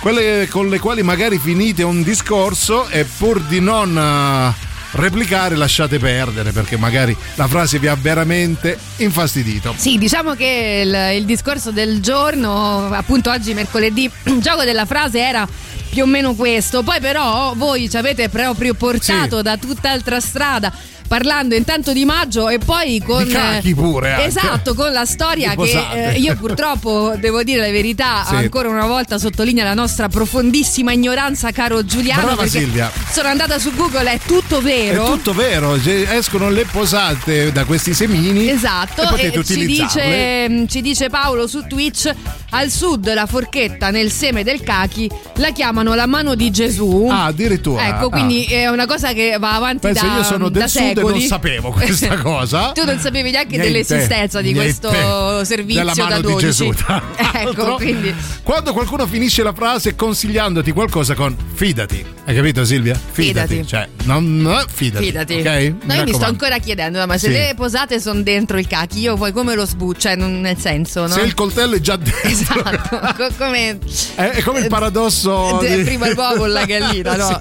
quelle 0.00 0.46
con 0.50 0.68
le 0.68 0.78
quali 0.78 1.02
magari 1.02 1.38
finite 1.38 1.82
un 1.82 2.02
discorso 2.02 2.86
e 2.90 3.06
pur 3.06 3.40
di 3.44 3.60
non 3.60 3.96
eh, 3.96 4.54
replicare 4.98 5.56
lasciate 5.56 5.98
perdere 5.98 6.52
perché 6.52 6.76
magari 6.76 7.16
la 7.36 7.48
frase 7.48 7.78
vi 7.78 7.86
ha 7.86 7.96
veramente 7.98 8.78
infastidito. 8.96 9.72
Sì, 9.74 9.96
diciamo 9.96 10.34
che 10.34 10.82
il, 10.84 11.16
il 11.16 11.24
discorso 11.24 11.70
del 11.70 12.00
giorno, 12.00 12.92
appunto 12.92 13.30
oggi 13.30 13.54
mercoledì, 13.54 14.04
il 14.24 14.40
gioco 14.42 14.64
della 14.64 14.84
frase 14.84 15.18
era 15.18 15.48
più 15.90 16.04
o 16.04 16.06
meno 16.06 16.34
questo. 16.34 16.82
Poi 16.82 17.00
però 17.00 17.52
voi 17.54 17.90
ci 17.90 17.96
avete 17.96 18.28
proprio 18.28 18.74
portato 18.74 19.42
da 19.42 19.56
tutt'altra 19.58 20.20
strada. 20.20 20.72
Parlando 21.10 21.56
intanto 21.56 21.92
di 21.92 22.04
maggio 22.04 22.48
e 22.48 22.58
poi 22.58 23.02
con. 23.04 23.24
Di 23.24 23.32
cacchi 23.32 23.74
pure, 23.74 24.12
anche. 24.12 24.26
Esatto, 24.26 24.74
con 24.76 24.92
la 24.92 25.04
storia 25.04 25.56
che 25.56 26.12
eh, 26.12 26.18
io 26.20 26.36
purtroppo 26.36 27.14
devo 27.18 27.42
dire 27.42 27.62
la 27.62 27.72
verità, 27.72 28.24
Sì. 28.28 28.36
ancora 28.36 28.68
una 28.68 28.86
volta 28.86 29.18
sottolinea 29.18 29.64
la 29.64 29.74
nostra 29.74 30.08
profondissima 30.08 30.92
ignoranza, 30.92 31.50
caro 31.50 31.84
Giuliano. 31.84 32.22
Brava 32.22 32.46
Silvia. 32.46 32.92
Sono 33.10 33.26
andata 33.26 33.58
su 33.58 33.74
Google, 33.74 34.08
è 34.12 34.20
tutto 34.24 34.60
vero. 34.60 35.02
È 35.02 35.06
tutto 35.08 35.34
vero, 35.34 35.74
escono 35.84 36.48
le 36.48 36.64
posate 36.70 37.50
da 37.50 37.64
questi 37.64 37.92
semini. 37.92 38.48
Esatto, 38.48 39.02
e 39.02 39.06
potete 39.08 39.38
e 39.40 39.44
ci 39.44 39.66
dice, 39.66 40.64
ci 40.68 40.80
dice 40.80 41.08
Paolo 41.08 41.48
su 41.48 41.66
Twitch: 41.66 42.08
al 42.50 42.70
sud 42.70 43.12
la 43.12 43.26
forchetta 43.26 43.90
nel 43.90 44.12
seme 44.12 44.44
del 44.44 44.62
cachi 44.62 45.10
la 45.38 45.50
chiamano 45.50 45.94
la 45.94 46.06
mano 46.06 46.36
di 46.36 46.52
Gesù. 46.52 47.08
Ah, 47.10 47.24
addirittura. 47.24 47.84
Ecco, 47.88 48.06
Ah. 48.06 48.10
quindi 48.10 48.44
è 48.44 48.68
una 48.68 48.86
cosa 48.86 49.12
che 49.12 49.38
va 49.40 49.54
avanti 49.56 49.88
Pensa, 49.88 50.06
da 50.06 50.14
io 50.18 50.22
sono 50.22 50.48
da 50.48 50.60
del 50.60 50.68
sud 50.68 50.98
e 51.08 51.10
non 51.12 51.20
sapevo 51.20 51.70
questa 51.70 52.16
cosa. 52.22 52.72
tu 52.72 52.84
non 52.84 52.98
sapevi 52.98 53.30
neanche 53.30 53.56
Niente, 53.56 53.72
dell'esistenza 53.72 54.40
di 54.40 54.52
niente. 54.52 54.78
questo 54.80 55.44
servizio 55.44 55.80
Della 55.80 55.94
mano 55.96 56.10
da 56.10 56.16
di 56.16 56.22
12. 56.22 56.46
Gesù, 56.46 56.70
tra 56.72 57.02
ecco, 57.34 57.74
quindi 57.76 58.14
Quando 58.42 58.72
qualcuno 58.72 59.06
finisce 59.06 59.42
la 59.42 59.52
frase 59.52 59.94
consigliandoti 59.94 60.72
qualcosa 60.72 61.14
con 61.14 61.36
fidati, 61.54 62.04
hai 62.26 62.34
capito 62.34 62.64
Silvia? 62.64 62.98
Fidati. 63.12 63.66
Cioè, 63.66 63.88
non 64.04 64.36
no, 64.38 64.62
fidati. 64.72 65.04
Fidati. 65.06 65.34
Ok? 65.34 65.72
No, 65.84 65.94
io 65.94 66.04
mi 66.04 66.12
sto 66.12 66.24
ancora 66.26 66.58
chiedendo, 66.58 67.04
ma 67.06 67.16
se 67.18 67.26
Sì. 67.28 67.32
le 67.32 67.52
posate 67.56 68.00
sono 68.00 68.22
dentro 68.22 68.58
il 68.58 68.66
cachi, 68.66 69.00
io 69.00 69.16
poi 69.16 69.32
come 69.32 69.54
lo 69.54 69.64
sbuccio? 69.66 69.98
Cioè, 70.00 70.16
non- 70.16 70.40
nel 70.40 70.56
senso, 70.58 71.02
no? 71.02 71.08
Se 71.08 71.20
il 71.20 71.34
coltello 71.34 71.74
è 71.76 71.80
già 71.80 71.96
dentro, 71.96 72.28
Esatto, 72.28 72.98
co- 73.16 73.28
come 73.36 73.78
È, 74.14 74.22
è 74.22 74.42
come 74.42 74.60
il 74.60 74.68
paradosso. 74.68 75.58
de- 75.60 75.76
di- 75.78 75.82
prima 75.84 76.08
l'uovo 76.10 76.42
o 76.42 76.46
la 76.46 76.64
gallina, 76.64 77.16
no? 77.16 77.40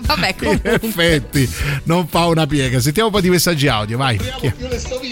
Vabbè, 0.00 0.28
In 0.28 0.34
comunque. 0.38 0.80
effetti, 0.80 1.50
non 1.84 2.06
fa 2.08 2.26
una 2.26 2.46
piega. 2.48 2.80
Sentiamo 2.80 3.08
un 3.08 3.14
po' 3.14 3.20
di 3.20 3.30
messaggi 3.30 3.68
audio, 3.68 3.96
vai. 3.96 4.18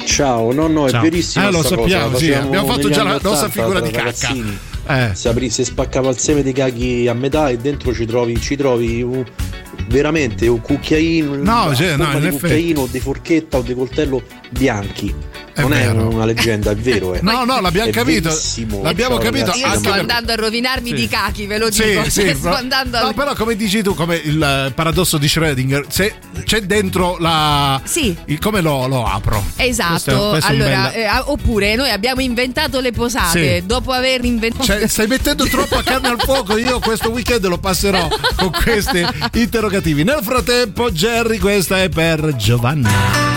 Ciao, 0.07 0.53
no, 0.53 0.67
no, 0.67 0.87
è 0.87 0.91
Ciao. 0.91 1.03
verissimo. 1.03 1.47
Eh, 1.47 1.51
lo 1.53 1.63
sappiamo, 1.63 2.11
cosa. 2.11 2.25
sì, 2.25 2.33
abbiamo 2.33 2.67
fatto 2.67 2.89
già 2.91 3.03
la 3.05 3.11
nostra 3.23 3.31
80 3.31 3.49
figura 3.51 3.81
di 3.81 3.91
cacca. 3.91 4.35
Eh. 4.89 5.15
Si, 5.15 5.29
apri- 5.29 5.51
si 5.51 5.65
spaccava 5.65 6.11
il 6.11 6.19
seme 6.19 6.43
dei 6.43 6.53
caghi 6.53 7.07
a 7.09 7.15
metà 7.15 7.49
e 7.49 7.57
dentro 7.59 7.93
ci 7.95 8.07
trovi, 8.07 8.41
ci 8.41 8.57
trovi 8.57 9.03
un- 9.03 9.25
veramente 9.89 10.47
un 10.49 10.61
cucchiaino, 10.61 11.35
No, 11.37 11.75
cioè, 11.75 11.97
no, 11.97 12.19
di 12.19 12.29
cucchiaino 12.31 12.81
o 12.83 12.89
di 12.91 13.01
forchetta 13.01 13.59
o 13.59 13.63
di 13.63 13.75
coltello 13.75 14.23
bianchi. 14.51 15.15
È 15.57 15.63
non 15.63 15.73
è 15.73 15.87
vero. 15.87 16.09
una 16.09 16.27
leggenda, 16.27 16.71
è 16.73 16.75
vero. 16.77 17.15
Eh. 17.15 17.21
No, 17.23 17.45
no, 17.45 17.61
l'abbiamo 17.63 17.89
È 17.89 17.93
capito. 17.93 18.29
verissimo. 18.29 18.83
L'abbiamo 18.83 19.15
Ciao, 19.15 19.25
capito. 19.25 19.45
ragazzi, 19.47 19.61
Io 19.61 19.67
anche 19.69 19.79
sto 19.79 19.93
andando 19.93 20.33
a 20.33 20.35
rovinarmi 20.35 20.89
Sì. 20.91 20.95
di 20.95 21.09
cachi, 21.09 21.47
ve 21.47 21.57
lo 21.57 21.73
Sì, 21.73 21.83
dico. 21.83 22.11
sì, 22.11 22.29
sto 22.37 22.49
no. 22.51 22.55
andando 22.57 22.97
a... 22.99 23.03
No, 23.05 23.15
però 23.15 23.35
come 23.35 23.57
dici 23.57 23.83
tu, 23.83 23.95
come 23.95 24.17
il 24.17 24.73
paradosso 24.75 25.17
di 25.17 25.27
Schrödinger, 25.27 25.87
se 25.89 26.17
c'è 26.45 26.61
dentro 26.61 27.17
la... 27.21 27.81
Sì. 27.85 28.15
il- 28.27 28.39
come 28.39 28.61
lo, 28.61 28.87
lo 28.87 29.07
apro? 29.07 29.43
Esatto, 29.57 29.93
Questo 29.93 30.11
è- 30.27 30.29
questo 30.33 30.51
è 30.51 30.55
allora, 30.55 30.93
eh, 30.93 31.09
oppure 31.25 31.75
noi 31.75 31.89
abbiamo 31.91 32.21
inventato 32.21 32.81
le 32.81 32.93
posate 32.93 33.61
Sì. 33.61 33.67
dopo 33.67 33.93
aver 33.93 34.27
inventato. 34.27 34.65
Cioè, 34.65 34.87
stai 34.87 35.07
mettendo 35.07 35.47
troppa 35.47 35.83
carne 35.83 36.09
al 36.09 36.21
fuoco. 36.21 36.59
Io 36.59 36.79
questo 36.81 37.09
weekend 37.09 37.47
lo 37.47 37.57
passerò 37.57 38.07
con 38.37 38.51
questi 38.63 39.03
interrogativi. 39.77 40.05
Nel 40.05 40.23
frattempo, 40.23 40.91
Jerry, 40.91 41.39
questa 41.39 41.83
è 41.83 41.89
per 41.89 42.35
Giovanna. 42.37 43.36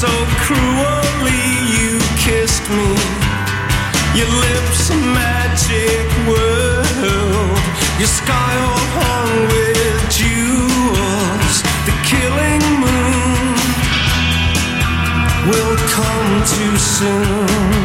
So 0.00 0.12
cruelly. 0.44 1.46
You 1.76 1.98
kissed 2.20 2.68
me. 2.68 2.90
Your 4.18 4.28
lips 4.44 4.90
a 4.90 4.96
magic 5.16 6.06
world. 6.28 7.60
Your 7.98 8.12
sky 8.20 8.52
all 8.66 8.86
hung 9.00 9.32
with 9.52 10.00
jewels. 10.18 11.56
The 11.88 11.94
killing 12.10 12.64
moon 12.84 13.56
will 15.48 15.76
come 15.96 16.32
too 16.52 16.76
soon. 16.76 17.75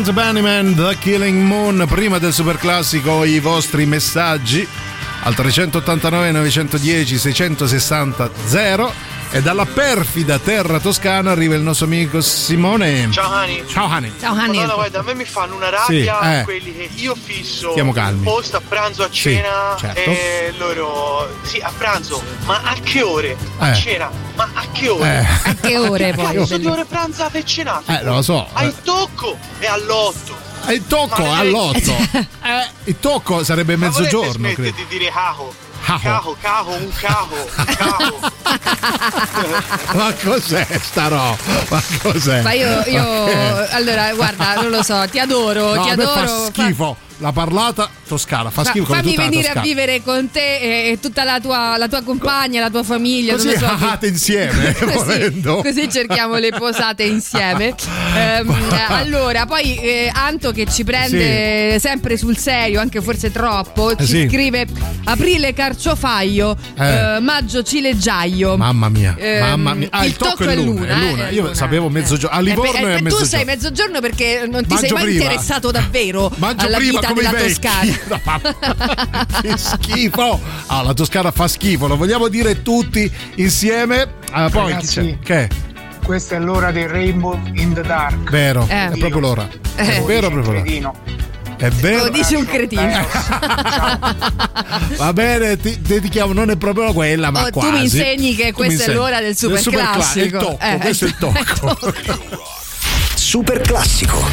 Chance 0.00 0.12
Bunnyman, 0.14 0.74
The 0.76 0.96
Killing 0.98 1.42
Moon, 1.44 1.84
prima 1.86 2.18
del 2.18 2.32
super 2.32 2.56
classico 2.56 3.22
i 3.22 3.38
vostri 3.38 3.84
messaggi 3.84 4.66
al 5.24 5.34
389 5.34 6.30
910 6.30 7.18
660 7.18 8.30
0 8.46 8.92
e 9.32 9.40
dalla 9.42 9.64
perfida 9.64 10.40
terra 10.40 10.80
toscana 10.80 11.30
arriva 11.30 11.54
il 11.54 11.60
nostro 11.60 11.86
amico 11.86 12.20
Simone. 12.20 13.08
Ciao 13.12 13.30
Hani. 13.30 13.62
Ciao 13.68 13.86
Hani. 13.86 14.12
Ciao 14.18 14.34
Hani. 14.34 14.56
Madonna, 14.56 14.74
guarda, 14.74 14.98
a 14.98 15.02
me 15.02 15.14
mi 15.14 15.24
fanno 15.24 15.54
una 15.54 15.68
rabbia 15.70 16.18
Sì, 16.20 16.26
eh. 16.26 16.42
quelli 16.42 16.74
che 16.74 16.90
io 16.96 17.14
fisso 17.14 17.70
Stiamo 17.70 17.92
calmi. 17.92 18.24
posto 18.24 18.56
a 18.56 18.60
pranzo 18.66 19.04
a 19.04 19.08
Sì, 19.08 19.20
cena 19.20 19.76
certo. 19.78 20.00
e 20.10 20.52
loro 20.58 21.28
sì 21.42 21.58
a 21.60 21.70
pranzo, 21.76 22.20
ma 22.44 22.60
a 22.64 22.74
che 22.82 23.02
ore? 23.02 23.36
A 23.58 23.70
Eh. 23.70 23.74
cena, 23.76 24.10
ma 24.34 24.50
a 24.52 24.64
che 24.72 24.88
ore? 24.88 25.08
Eh. 25.44 25.48
A 25.50 25.54
che 25.54 25.78
ore 25.78 26.12
poi? 26.12 26.34
Cazzo 26.34 26.56
di 26.58 26.66
ore 26.66 26.84
pranzate 26.84 27.38
e 27.38 27.44
cenate? 27.44 28.00
Eh, 28.00 28.02
lo 28.04 28.22
so. 28.22 28.48
Al 28.52 28.74
tocco 28.82 29.38
e 29.60 29.66
all'otto. 29.66 30.48
E 30.66 30.74
il 30.74 30.86
tocco 30.88 31.22
Ma- 31.22 31.38
all'otto. 31.38 31.94
Eh, 32.42 32.68
il 32.84 32.96
tocco 32.98 33.44
sarebbe 33.44 33.76
Ma 33.76 33.86
mezzogiorno, 33.86 34.30
smettere 34.32 34.72
credo. 34.72 34.76
di 34.88 34.98
dire 34.98 35.10
cajo? 35.12 35.54
Cajo. 35.84 36.02
Cajo, 36.08 36.36
cajo, 36.40 36.70
un 36.72 36.92
cajo, 37.00 37.36
cajo. 37.76 38.32
Ma 39.96 40.12
cos'è 40.22 40.66
sta 40.82 41.08
roba? 41.08 41.36
Ma 41.68 41.82
cos'è? 42.02 42.42
Ma 42.42 42.52
io, 42.52 42.82
io 42.86 43.66
allora, 43.70 44.12
guarda, 44.14 44.54
non 44.54 44.70
lo 44.70 44.82
so, 44.82 45.04
ti 45.10 45.18
adoro, 45.18 45.74
No, 45.74 45.82
ti 45.82 45.90
adoro. 45.90 46.12
fa 46.12 46.26
schifo 46.52 46.96
la 47.20 47.32
parlata 47.32 47.88
toscana, 48.06 48.50
fa 48.50 48.62
Fa- 48.64 48.70
schifo 48.70 48.92
fammi 48.92 49.14
venire 49.16 49.40
a 49.48 49.52
Toscana. 49.52 49.60
vivere 49.60 50.02
con 50.02 50.30
te 50.30 50.90
e, 50.90 50.98
tutta 51.00 51.22
la 51.24 51.38
tua, 51.40 51.76
la 51.76 51.86
tua 51.88 52.02
compagna, 52.02 52.60
la 52.60 52.70
tua 52.70 52.82
famiglia. 52.82 53.34
Così 53.34 53.56
so, 53.56 53.66
insieme, 54.06 54.74
volendo. 54.94 55.56
così, 55.62 55.74
così 55.74 55.90
cerchiamo 55.90 56.36
le 56.36 56.50
posate 56.50 57.04
insieme. 57.04 57.74
Ehm, 58.16 58.54
allora, 58.88 59.46
poi 59.46 59.76
eh, 59.78 60.10
Anto 60.12 60.50
che 60.52 60.66
ci 60.66 60.82
prende 60.84 61.78
sempre 61.78 62.16
sul 62.16 62.36
serio, 62.36 62.80
anche 62.80 63.00
forse 63.00 63.30
troppo, 63.30 63.94
ci 63.96 64.06
sì. 64.06 64.26
scrive 64.28 64.66
aprile 65.04 65.52
carciofaio, 65.52 66.56
Eh. 66.78 67.16
eh, 67.16 67.20
maggio 67.20 67.62
cileggiaio. 67.62 68.56
Mamma 68.56 68.88
mia, 68.88 69.14
Ehm, 69.18 69.40
mamma 69.48 69.74
mia. 69.74 69.88
Ah, 69.90 70.04
il, 70.04 70.16
tocco 70.16 70.44
è 70.44 70.54
luna. 70.56 70.86
è 70.86 70.94
luna. 70.94 71.28
eh, 71.28 71.34
Io 71.34 71.42
luna. 71.42 71.54
sapevo 71.54 71.88
mezzogiorno. 71.88 72.36
A 72.36 72.40
Livorno 72.40 72.70
Eh, 72.78 72.80
beh, 72.82 72.88
è 72.88 72.92
a 72.94 72.96
tu 72.98 73.02
mezzogiorno. 73.04 73.26
sei 73.28 73.44
mezzogiorno 73.44 74.00
perché 74.00 74.46
non 74.50 74.62
ti 74.62 74.74
Mangio 74.74 74.86
sei 74.86 74.90
mai 74.94 75.04
prima. 75.04 75.22
interessato 75.24 75.70
davvero 75.70 76.30
Mangio 76.36 76.66
alla 76.66 76.76
prima 76.76 77.00
vita 77.00 77.09
come 77.14 77.30
vecchi. 77.30 77.60
Toscana. 77.60 77.98
No, 79.40 79.40
che 79.42 79.56
schifo. 79.56 80.40
Ah, 80.66 80.82
la 80.82 80.92
Toscana 80.94 81.30
fa 81.30 81.48
schifo, 81.48 81.86
lo 81.86 81.96
vogliamo 81.96 82.28
dire 82.28 82.62
tutti 82.62 83.10
insieme. 83.36 84.14
Ah, 84.30 84.48
poi 84.50 84.76
chi 84.76 84.86
c'è? 84.86 85.00
Ragazzi. 85.02 85.18
Che? 85.22 85.48
Questa 86.04 86.36
è 86.36 86.38
l'ora 86.38 86.70
del 86.72 86.88
Rainbow 86.88 87.38
in 87.54 87.72
the 87.74 87.82
Dark. 87.82 88.30
Vero, 88.30 88.66
Eh. 88.68 88.90
è 88.90 88.96
proprio 88.98 89.20
l'ora. 89.20 89.48
È 89.74 89.82
Eh. 89.98 90.00
vero 90.06 90.28
proprio 90.30 90.52
l'ora. 90.52 90.62
Cretino. 90.62 90.94
È 91.56 91.68
vero. 91.70 92.04
Lo 92.04 92.08
dice 92.10 92.36
un 92.36 92.46
cretino. 92.46 93.06
Va 94.96 95.12
bene, 95.12 95.56
ti 95.58 95.78
dedichiamo, 95.80 96.32
non 96.32 96.50
è 96.50 96.56
proprio 96.56 96.92
quella, 96.92 97.30
ma 97.30 97.42
Oh, 97.42 97.50
tu 97.50 97.58
quasi. 97.60 97.70
mi 97.72 97.82
insegni 97.82 98.34
che 98.34 98.46
Tu 98.48 98.52
questa 98.54 98.72
è 98.72 98.76
insegni. 98.86 98.94
l'ora 98.96 99.20
del 99.20 99.36
super 99.36 99.62
cla- 99.62 99.90
classico. 99.92 100.24
il 100.24 100.30
tocco, 100.42 100.58
Eh, 100.64 100.78
questo 100.78 101.04
è 101.04 101.08
il 101.08 101.16
tocco. 101.18 101.78
Super 103.14 103.60
classico. 103.60 104.24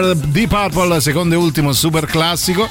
Star 0.00 0.14
di 0.14 0.46
Purple, 0.46 1.00
secondo 1.00 1.34
e 1.34 1.38
ultimo 1.38 1.72
super 1.72 2.06
classico. 2.06 2.68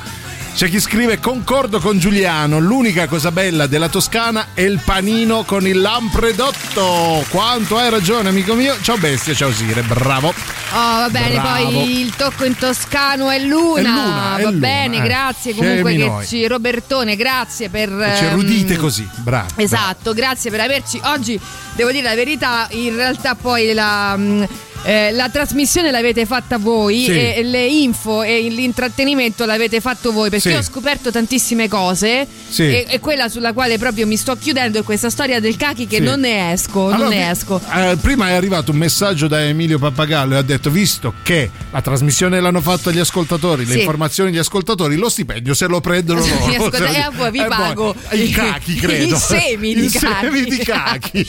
C'è 0.56 0.68
chi 0.68 0.80
scrive: 0.80 1.20
Concordo 1.20 1.80
con 1.80 2.00
Giuliano. 2.00 2.60
L'unica 2.60 3.08
cosa 3.08 3.32
bella 3.32 3.68
della 3.68 3.88
Toscana 3.88 4.48
è 4.56 4.62
il 4.62 4.82
panino 4.84 5.44
con 5.44 5.68
il 5.68 5.80
lampredotto. 5.80 7.24
Quanto 7.30 7.78
hai 7.78 7.90
ragione, 7.92 8.30
amico 8.30 8.56
mio. 8.56 8.76
Ciao 8.82 8.98
bestia, 8.98 9.36
ciao 9.36 9.52
Sire, 9.52 9.84
bravo. 9.84 10.30
Oh, 10.30 11.00
va 11.00 11.08
bene, 11.10 11.34
Bravo. 11.36 11.70
poi 11.72 12.02
il 12.02 12.16
tocco 12.16 12.46
in 12.46 12.56
toscano 12.58 13.30
è 13.30 13.40
Luna. 13.40 13.80
È 13.80 13.84
Luna, 13.84 14.38
è 14.38 14.42
va 14.44 14.50
Luna, 14.50 14.68
bene, 14.68 14.98
eh. 14.98 15.02
grazie 15.02 15.52
Scemi 15.52 15.68
comunque 15.68 15.96
che 15.96 16.06
noi. 16.06 16.26
ci 16.28 16.48
Robertone, 16.48 17.16
grazie 17.16 17.70
per 17.70 17.90
Ci 17.90 18.24
ehm, 18.24 18.30
erudite 18.30 18.76
così, 18.76 19.08
bravo. 19.18 19.48
Esatto, 19.56 20.14
grazie 20.14 20.50
per 20.52 20.60
averci. 20.62 21.00
Oggi 21.06 21.40
devo 21.74 21.92
dire 21.92 22.04
la 22.04 22.16
verità, 22.16 22.68
in 22.72 22.96
realtà 22.96 23.36
poi 23.36 23.74
la, 23.74 24.16
mh, 24.16 24.48
eh, 24.84 25.12
la 25.12 25.30
trasmissione 25.30 25.92
l'avete 25.92 26.26
fatta 26.26 26.58
voi 26.58 27.04
Sì. 27.04 27.12
e 27.12 27.44
le 27.44 27.66
info 27.66 28.24
e 28.24 28.42
l'intrattenimento 28.50 29.46
l'avete 29.46 29.82
fatto 29.82 30.12
voi 30.12 30.30
perché 30.30 30.52
Sì. 30.52 30.56
ho 30.56 30.62
scoperto 30.62 31.12
tantissime 31.12 31.68
cose 31.68 32.26
Sì. 32.50 32.64
e, 32.64 32.86
e 32.88 33.00
quella 33.00 33.28
sulla 33.30 33.54
quale 33.54 33.78
proprio 33.78 34.08
mi 34.08 34.16
sto 34.18 34.36
chiudendo 34.36 34.80
è 34.80 34.84
questa 34.84 35.10
storia 35.10 35.40
del 35.40 35.58
cachi 35.58 35.86
che 35.88 35.98
Sì. 35.98 36.04
non 36.04 36.22
ne 36.22 36.52
esco, 36.54 36.84
non 36.86 36.94
Allora, 36.94 37.10
ne 37.10 37.16
vi- 37.18 37.30
esco. 37.30 37.62
eh, 37.76 37.98
prima 38.02 38.30
è 38.30 38.34
arrivato 38.34 38.72
un 38.72 38.78
messaggio 38.78 39.28
da 39.28 39.44
Emilio 39.44 39.80
Pappagallo 39.80 40.36
e 40.36 40.38
ha 40.38 40.42
detto: 40.42 40.70
Visto 40.70 41.14
che 41.24 41.50
la 41.72 41.82
trasmissione 41.82 42.40
l'hanno 42.40 42.62
fatta 42.62 42.92
gli 42.92 43.00
ascoltatori, 43.00 43.66
le 43.66 43.76
informazioni 43.76 44.32
degli 44.32 44.40
ascoltatori, 44.40 44.96
lo 44.96 45.10
stipendio 45.10 45.54
se 45.54 45.68
lo 45.68 45.82
prendono 45.82 46.20
loro. 46.26 46.46
ascolta, 46.46 46.78
Se 46.78 46.84
lo- 46.84 46.90
e 46.90 47.08
poi 47.16 47.32
vi 47.32 47.40
eh, 47.40 47.48
pago 47.48 47.96
i 48.12 48.30
cachi, 48.30 48.76
credo. 48.80 49.16
i 49.16 49.20
semi 49.20 49.74
di 49.76 49.84
I 49.86 49.90
semi 49.90 50.44
di 50.46 50.58
cachi. 50.58 51.28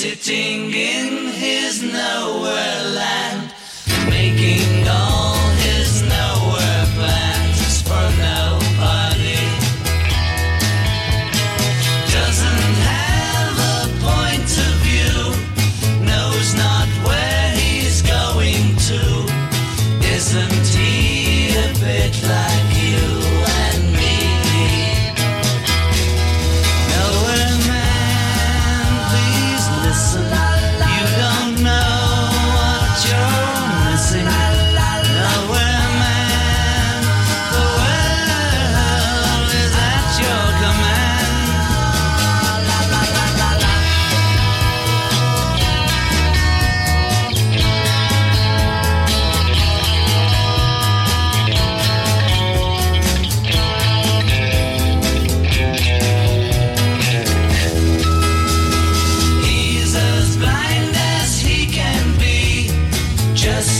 Sitting 0.00 0.72
in 0.72 1.26
his 1.26 1.82
nowhere 1.82 2.79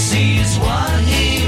sees 0.01 0.59
what 0.59 1.01
he 1.05 1.40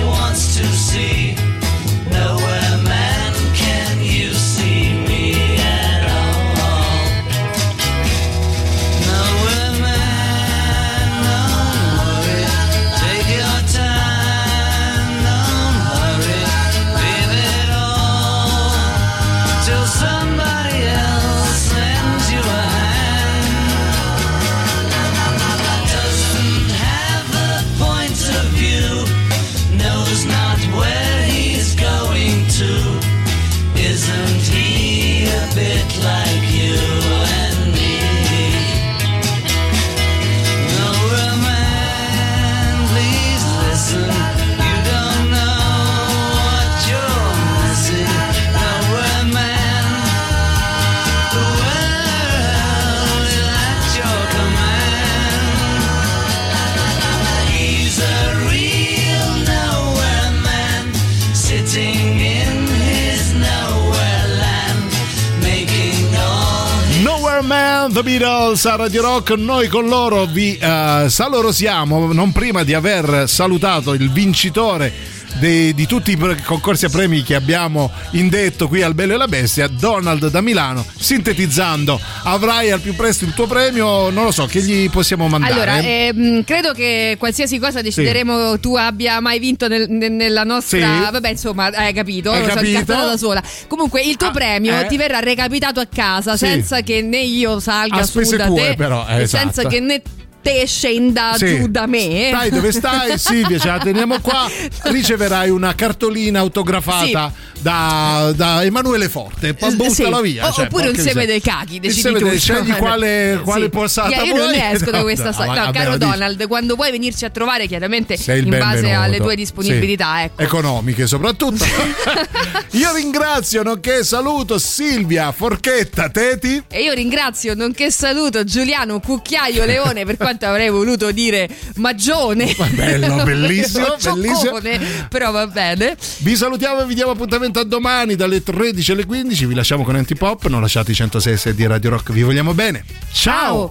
The 68.02 68.18
Beatles 68.18 68.64
a 68.64 68.74
Radio 68.74 69.00
Rock, 69.02 69.30
noi 69.36 69.68
con 69.68 69.86
loro 69.86 70.26
vi 70.26 70.56
eh, 70.56 71.04
salorosiamo, 71.08 72.12
non 72.12 72.32
prima 72.32 72.64
di 72.64 72.74
aver 72.74 73.28
salutato 73.28 73.92
il 73.92 74.10
vincitore 74.10 74.92
dei- 75.38 75.74
di 75.74 75.86
tutti 75.86 76.12
i 76.12 76.18
concorsi 76.44 76.84
a 76.84 76.88
premi 76.88 77.22
che 77.22 77.34
abbiamo 77.34 77.90
indetto 78.12 78.68
qui 78.68 78.82
al 78.82 78.94
Bello 78.94 79.14
e 79.14 79.16
la 79.16 79.28
Bestia, 79.28 79.68
Donald 79.68 80.28
da 80.28 80.40
Milano, 80.40 80.84
sintetizzando, 80.98 82.00
avrai 82.24 82.70
al 82.70 82.80
più 82.80 82.94
presto 82.94 83.24
il 83.24 83.34
tuo 83.34 83.46
premio, 83.46 84.10
non 84.10 84.24
lo 84.24 84.30
so, 84.30 84.46
che 84.46 84.60
gli 84.62 84.90
possiamo 84.90 85.28
mandare? 85.28 85.52
Allora, 85.52 85.78
ehm, 85.78 86.44
credo 86.44 86.72
che 86.72 87.16
qualsiasi 87.18 87.58
cosa 87.58 87.80
decideremo 87.82 88.58
tu 88.60 88.74
abbia 88.76 89.20
mai 89.20 89.38
vinto 89.38 89.68
nel- 89.68 89.88
nel- 89.88 90.12
nella 90.12 90.44
nostra. 90.44 90.78
Sì. 90.78 91.10
Vabbè, 91.10 91.28
insomma, 91.30 91.66
hai 91.66 91.92
capito, 91.92 92.30
Hai 92.32 92.42
capito? 92.44 92.68
incazzata 92.70 93.06
da 93.06 93.16
sola. 93.16 93.42
Comunque, 93.68 94.02
il 94.02 94.16
tuo 94.16 94.28
Ah, 94.28 94.32
premio 94.32 94.78
eh. 94.80 94.86
ti 94.86 94.96
verrà 94.96 95.18
recapitato 95.20 95.80
a 95.80 95.86
casa 95.92 96.36
Sì. 96.36 96.46
senza 96.46 96.80
che 96.82 97.02
né 97.02 97.20
io 97.20 97.60
salga 97.60 97.96
A 97.98 98.02
su 98.04 98.20
da 98.36 98.46
tue, 98.46 98.68
te, 98.70 98.74
però, 98.76 99.06
eh, 99.08 99.22
esatto. 99.22 99.44
senza 99.52 99.68
che 99.68 99.80
né 99.80 100.02
te 100.42 100.66
scenda 100.66 101.34
Sì. 101.36 101.56
giù 101.56 101.66
da 101.68 101.86
me. 101.86 102.28
Stai 102.32 102.50
dove 102.50 102.72
stai, 102.72 103.18
Silvia, 103.18 103.58
ce 103.58 103.68
la 103.68 103.78
teniamo 103.78 104.20
qua. 104.20 104.50
Riceverai 104.82 105.48
una 105.50 105.74
cartolina 105.74 106.40
autografata 106.40 107.32
da, 107.60 108.32
da 108.34 108.64
Emanuele 108.64 109.08
Forte. 109.08 109.54
Buttala 109.54 110.16
Sì. 110.16 110.22
via. 110.22 110.48
O- 110.48 110.52
cioè, 110.52 110.64
oppure 110.66 110.88
un 110.88 110.96
seme 110.96 111.26
dei 111.26 111.40
cachi, 111.40 111.78
decidi 111.80 112.14
tu. 112.18 112.28
Scegli 112.36 112.72
quale, 112.74 113.40
quale 113.44 113.64
Sì. 113.64 113.70
posata 113.70 114.08
Io, 114.22 114.24
io 114.24 114.36
non 114.36 114.50
ne 114.50 114.72
esco 114.72 114.90
da 114.90 115.02
questa 115.02 115.26
no, 115.26 115.32
storia. 115.32 115.52
vabbè, 115.54 115.66
No, 115.66 115.72
caro 115.72 115.90
lo 115.90 115.96
dici. 115.98 116.10
Donald, 116.10 116.46
quando 116.48 116.74
vuoi 116.74 116.90
venirci 116.90 117.24
a 117.24 117.30
trovare, 117.30 117.66
chiaramente 117.68 118.14
in 118.14 118.48
base 118.48 118.80
benvenuto. 118.80 119.00
alle 119.00 119.16
tue 119.18 119.36
disponibilità, 119.36 120.16
Sì. 120.16 120.22
ecco. 120.24 120.42
Economiche 120.42 121.06
soprattutto. 121.06 121.64
Io 122.72 122.92
ringrazio, 122.94 123.62
nonché 123.62 124.02
saluto 124.04 124.58
Silvia 124.58 125.30
Forchetta 125.32 126.08
Teti. 126.08 126.62
E 126.68 126.82
io 126.82 126.92
ringrazio, 126.94 127.54
nonché 127.54 127.90
saluto 127.90 128.44
Giuliano 128.44 128.98
Cucchiaio 129.00 129.64
Leone, 129.64 130.04
per 130.04 130.16
quanto 130.16 130.30
avrei 130.40 130.70
voluto 130.70 131.10
dire 131.12 131.48
Magione. 131.76 132.54
Bello, 132.70 133.22
bellissimo, 133.24 133.96
bellissimo. 134.02 134.40
Cioccone, 134.40 135.06
però 135.08 135.30
va 135.30 135.46
bene. 135.46 135.96
Vi 136.18 136.36
salutiamo 136.36 136.82
e 136.82 136.86
vi 136.86 136.94
diamo 136.94 137.12
appuntamento 137.12 137.60
a 137.60 137.64
domani 137.64 138.14
dalle 138.16 138.42
13 138.42 138.92
alle 138.92 139.06
15. 139.06 139.46
Vi 139.46 139.54
lasciamo 139.54 139.84
con 139.84 139.96
Antipop. 139.96 140.46
Non 140.46 140.60
lasciate 140.60 140.92
i 140.92 140.94
106 140.94 141.54
di 141.54 141.66
Radio 141.66 141.90
Rock. 141.90 142.12
Vi 142.12 142.22
vogliamo 142.22 142.54
bene. 142.54 142.84
Ciao. 143.12 143.70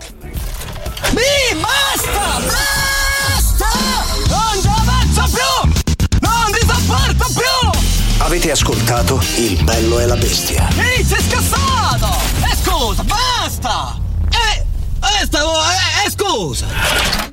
Mi 1.11 1.59
basta! 1.59 2.39
Basta! 2.39 3.67
Non 4.27 4.61
ci 4.61 4.67
avanzo 4.67 5.23
più! 5.33 5.71
Non 6.21 6.51
ti 6.51 6.59
sopporto 6.65 7.33
più! 7.33 7.79
Avete 8.19 8.51
ascoltato 8.51 9.19
Il 9.35 9.61
bello 9.63 9.99
e 9.99 10.05
la 10.05 10.15
bestia. 10.15 10.69
Ehi, 10.77 11.03
sei 11.03 11.21
scassato! 11.21 12.07
E 12.49 12.55
scusa, 12.63 13.03
basta! 13.03 14.00
Eh, 15.33 16.05
eh, 16.05 16.09
stavo, 16.09 16.53
eh, 16.53 17.25
eh, 17.25 17.30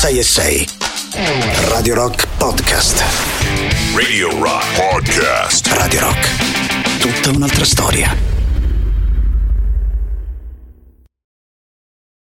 dei 0.00 0.67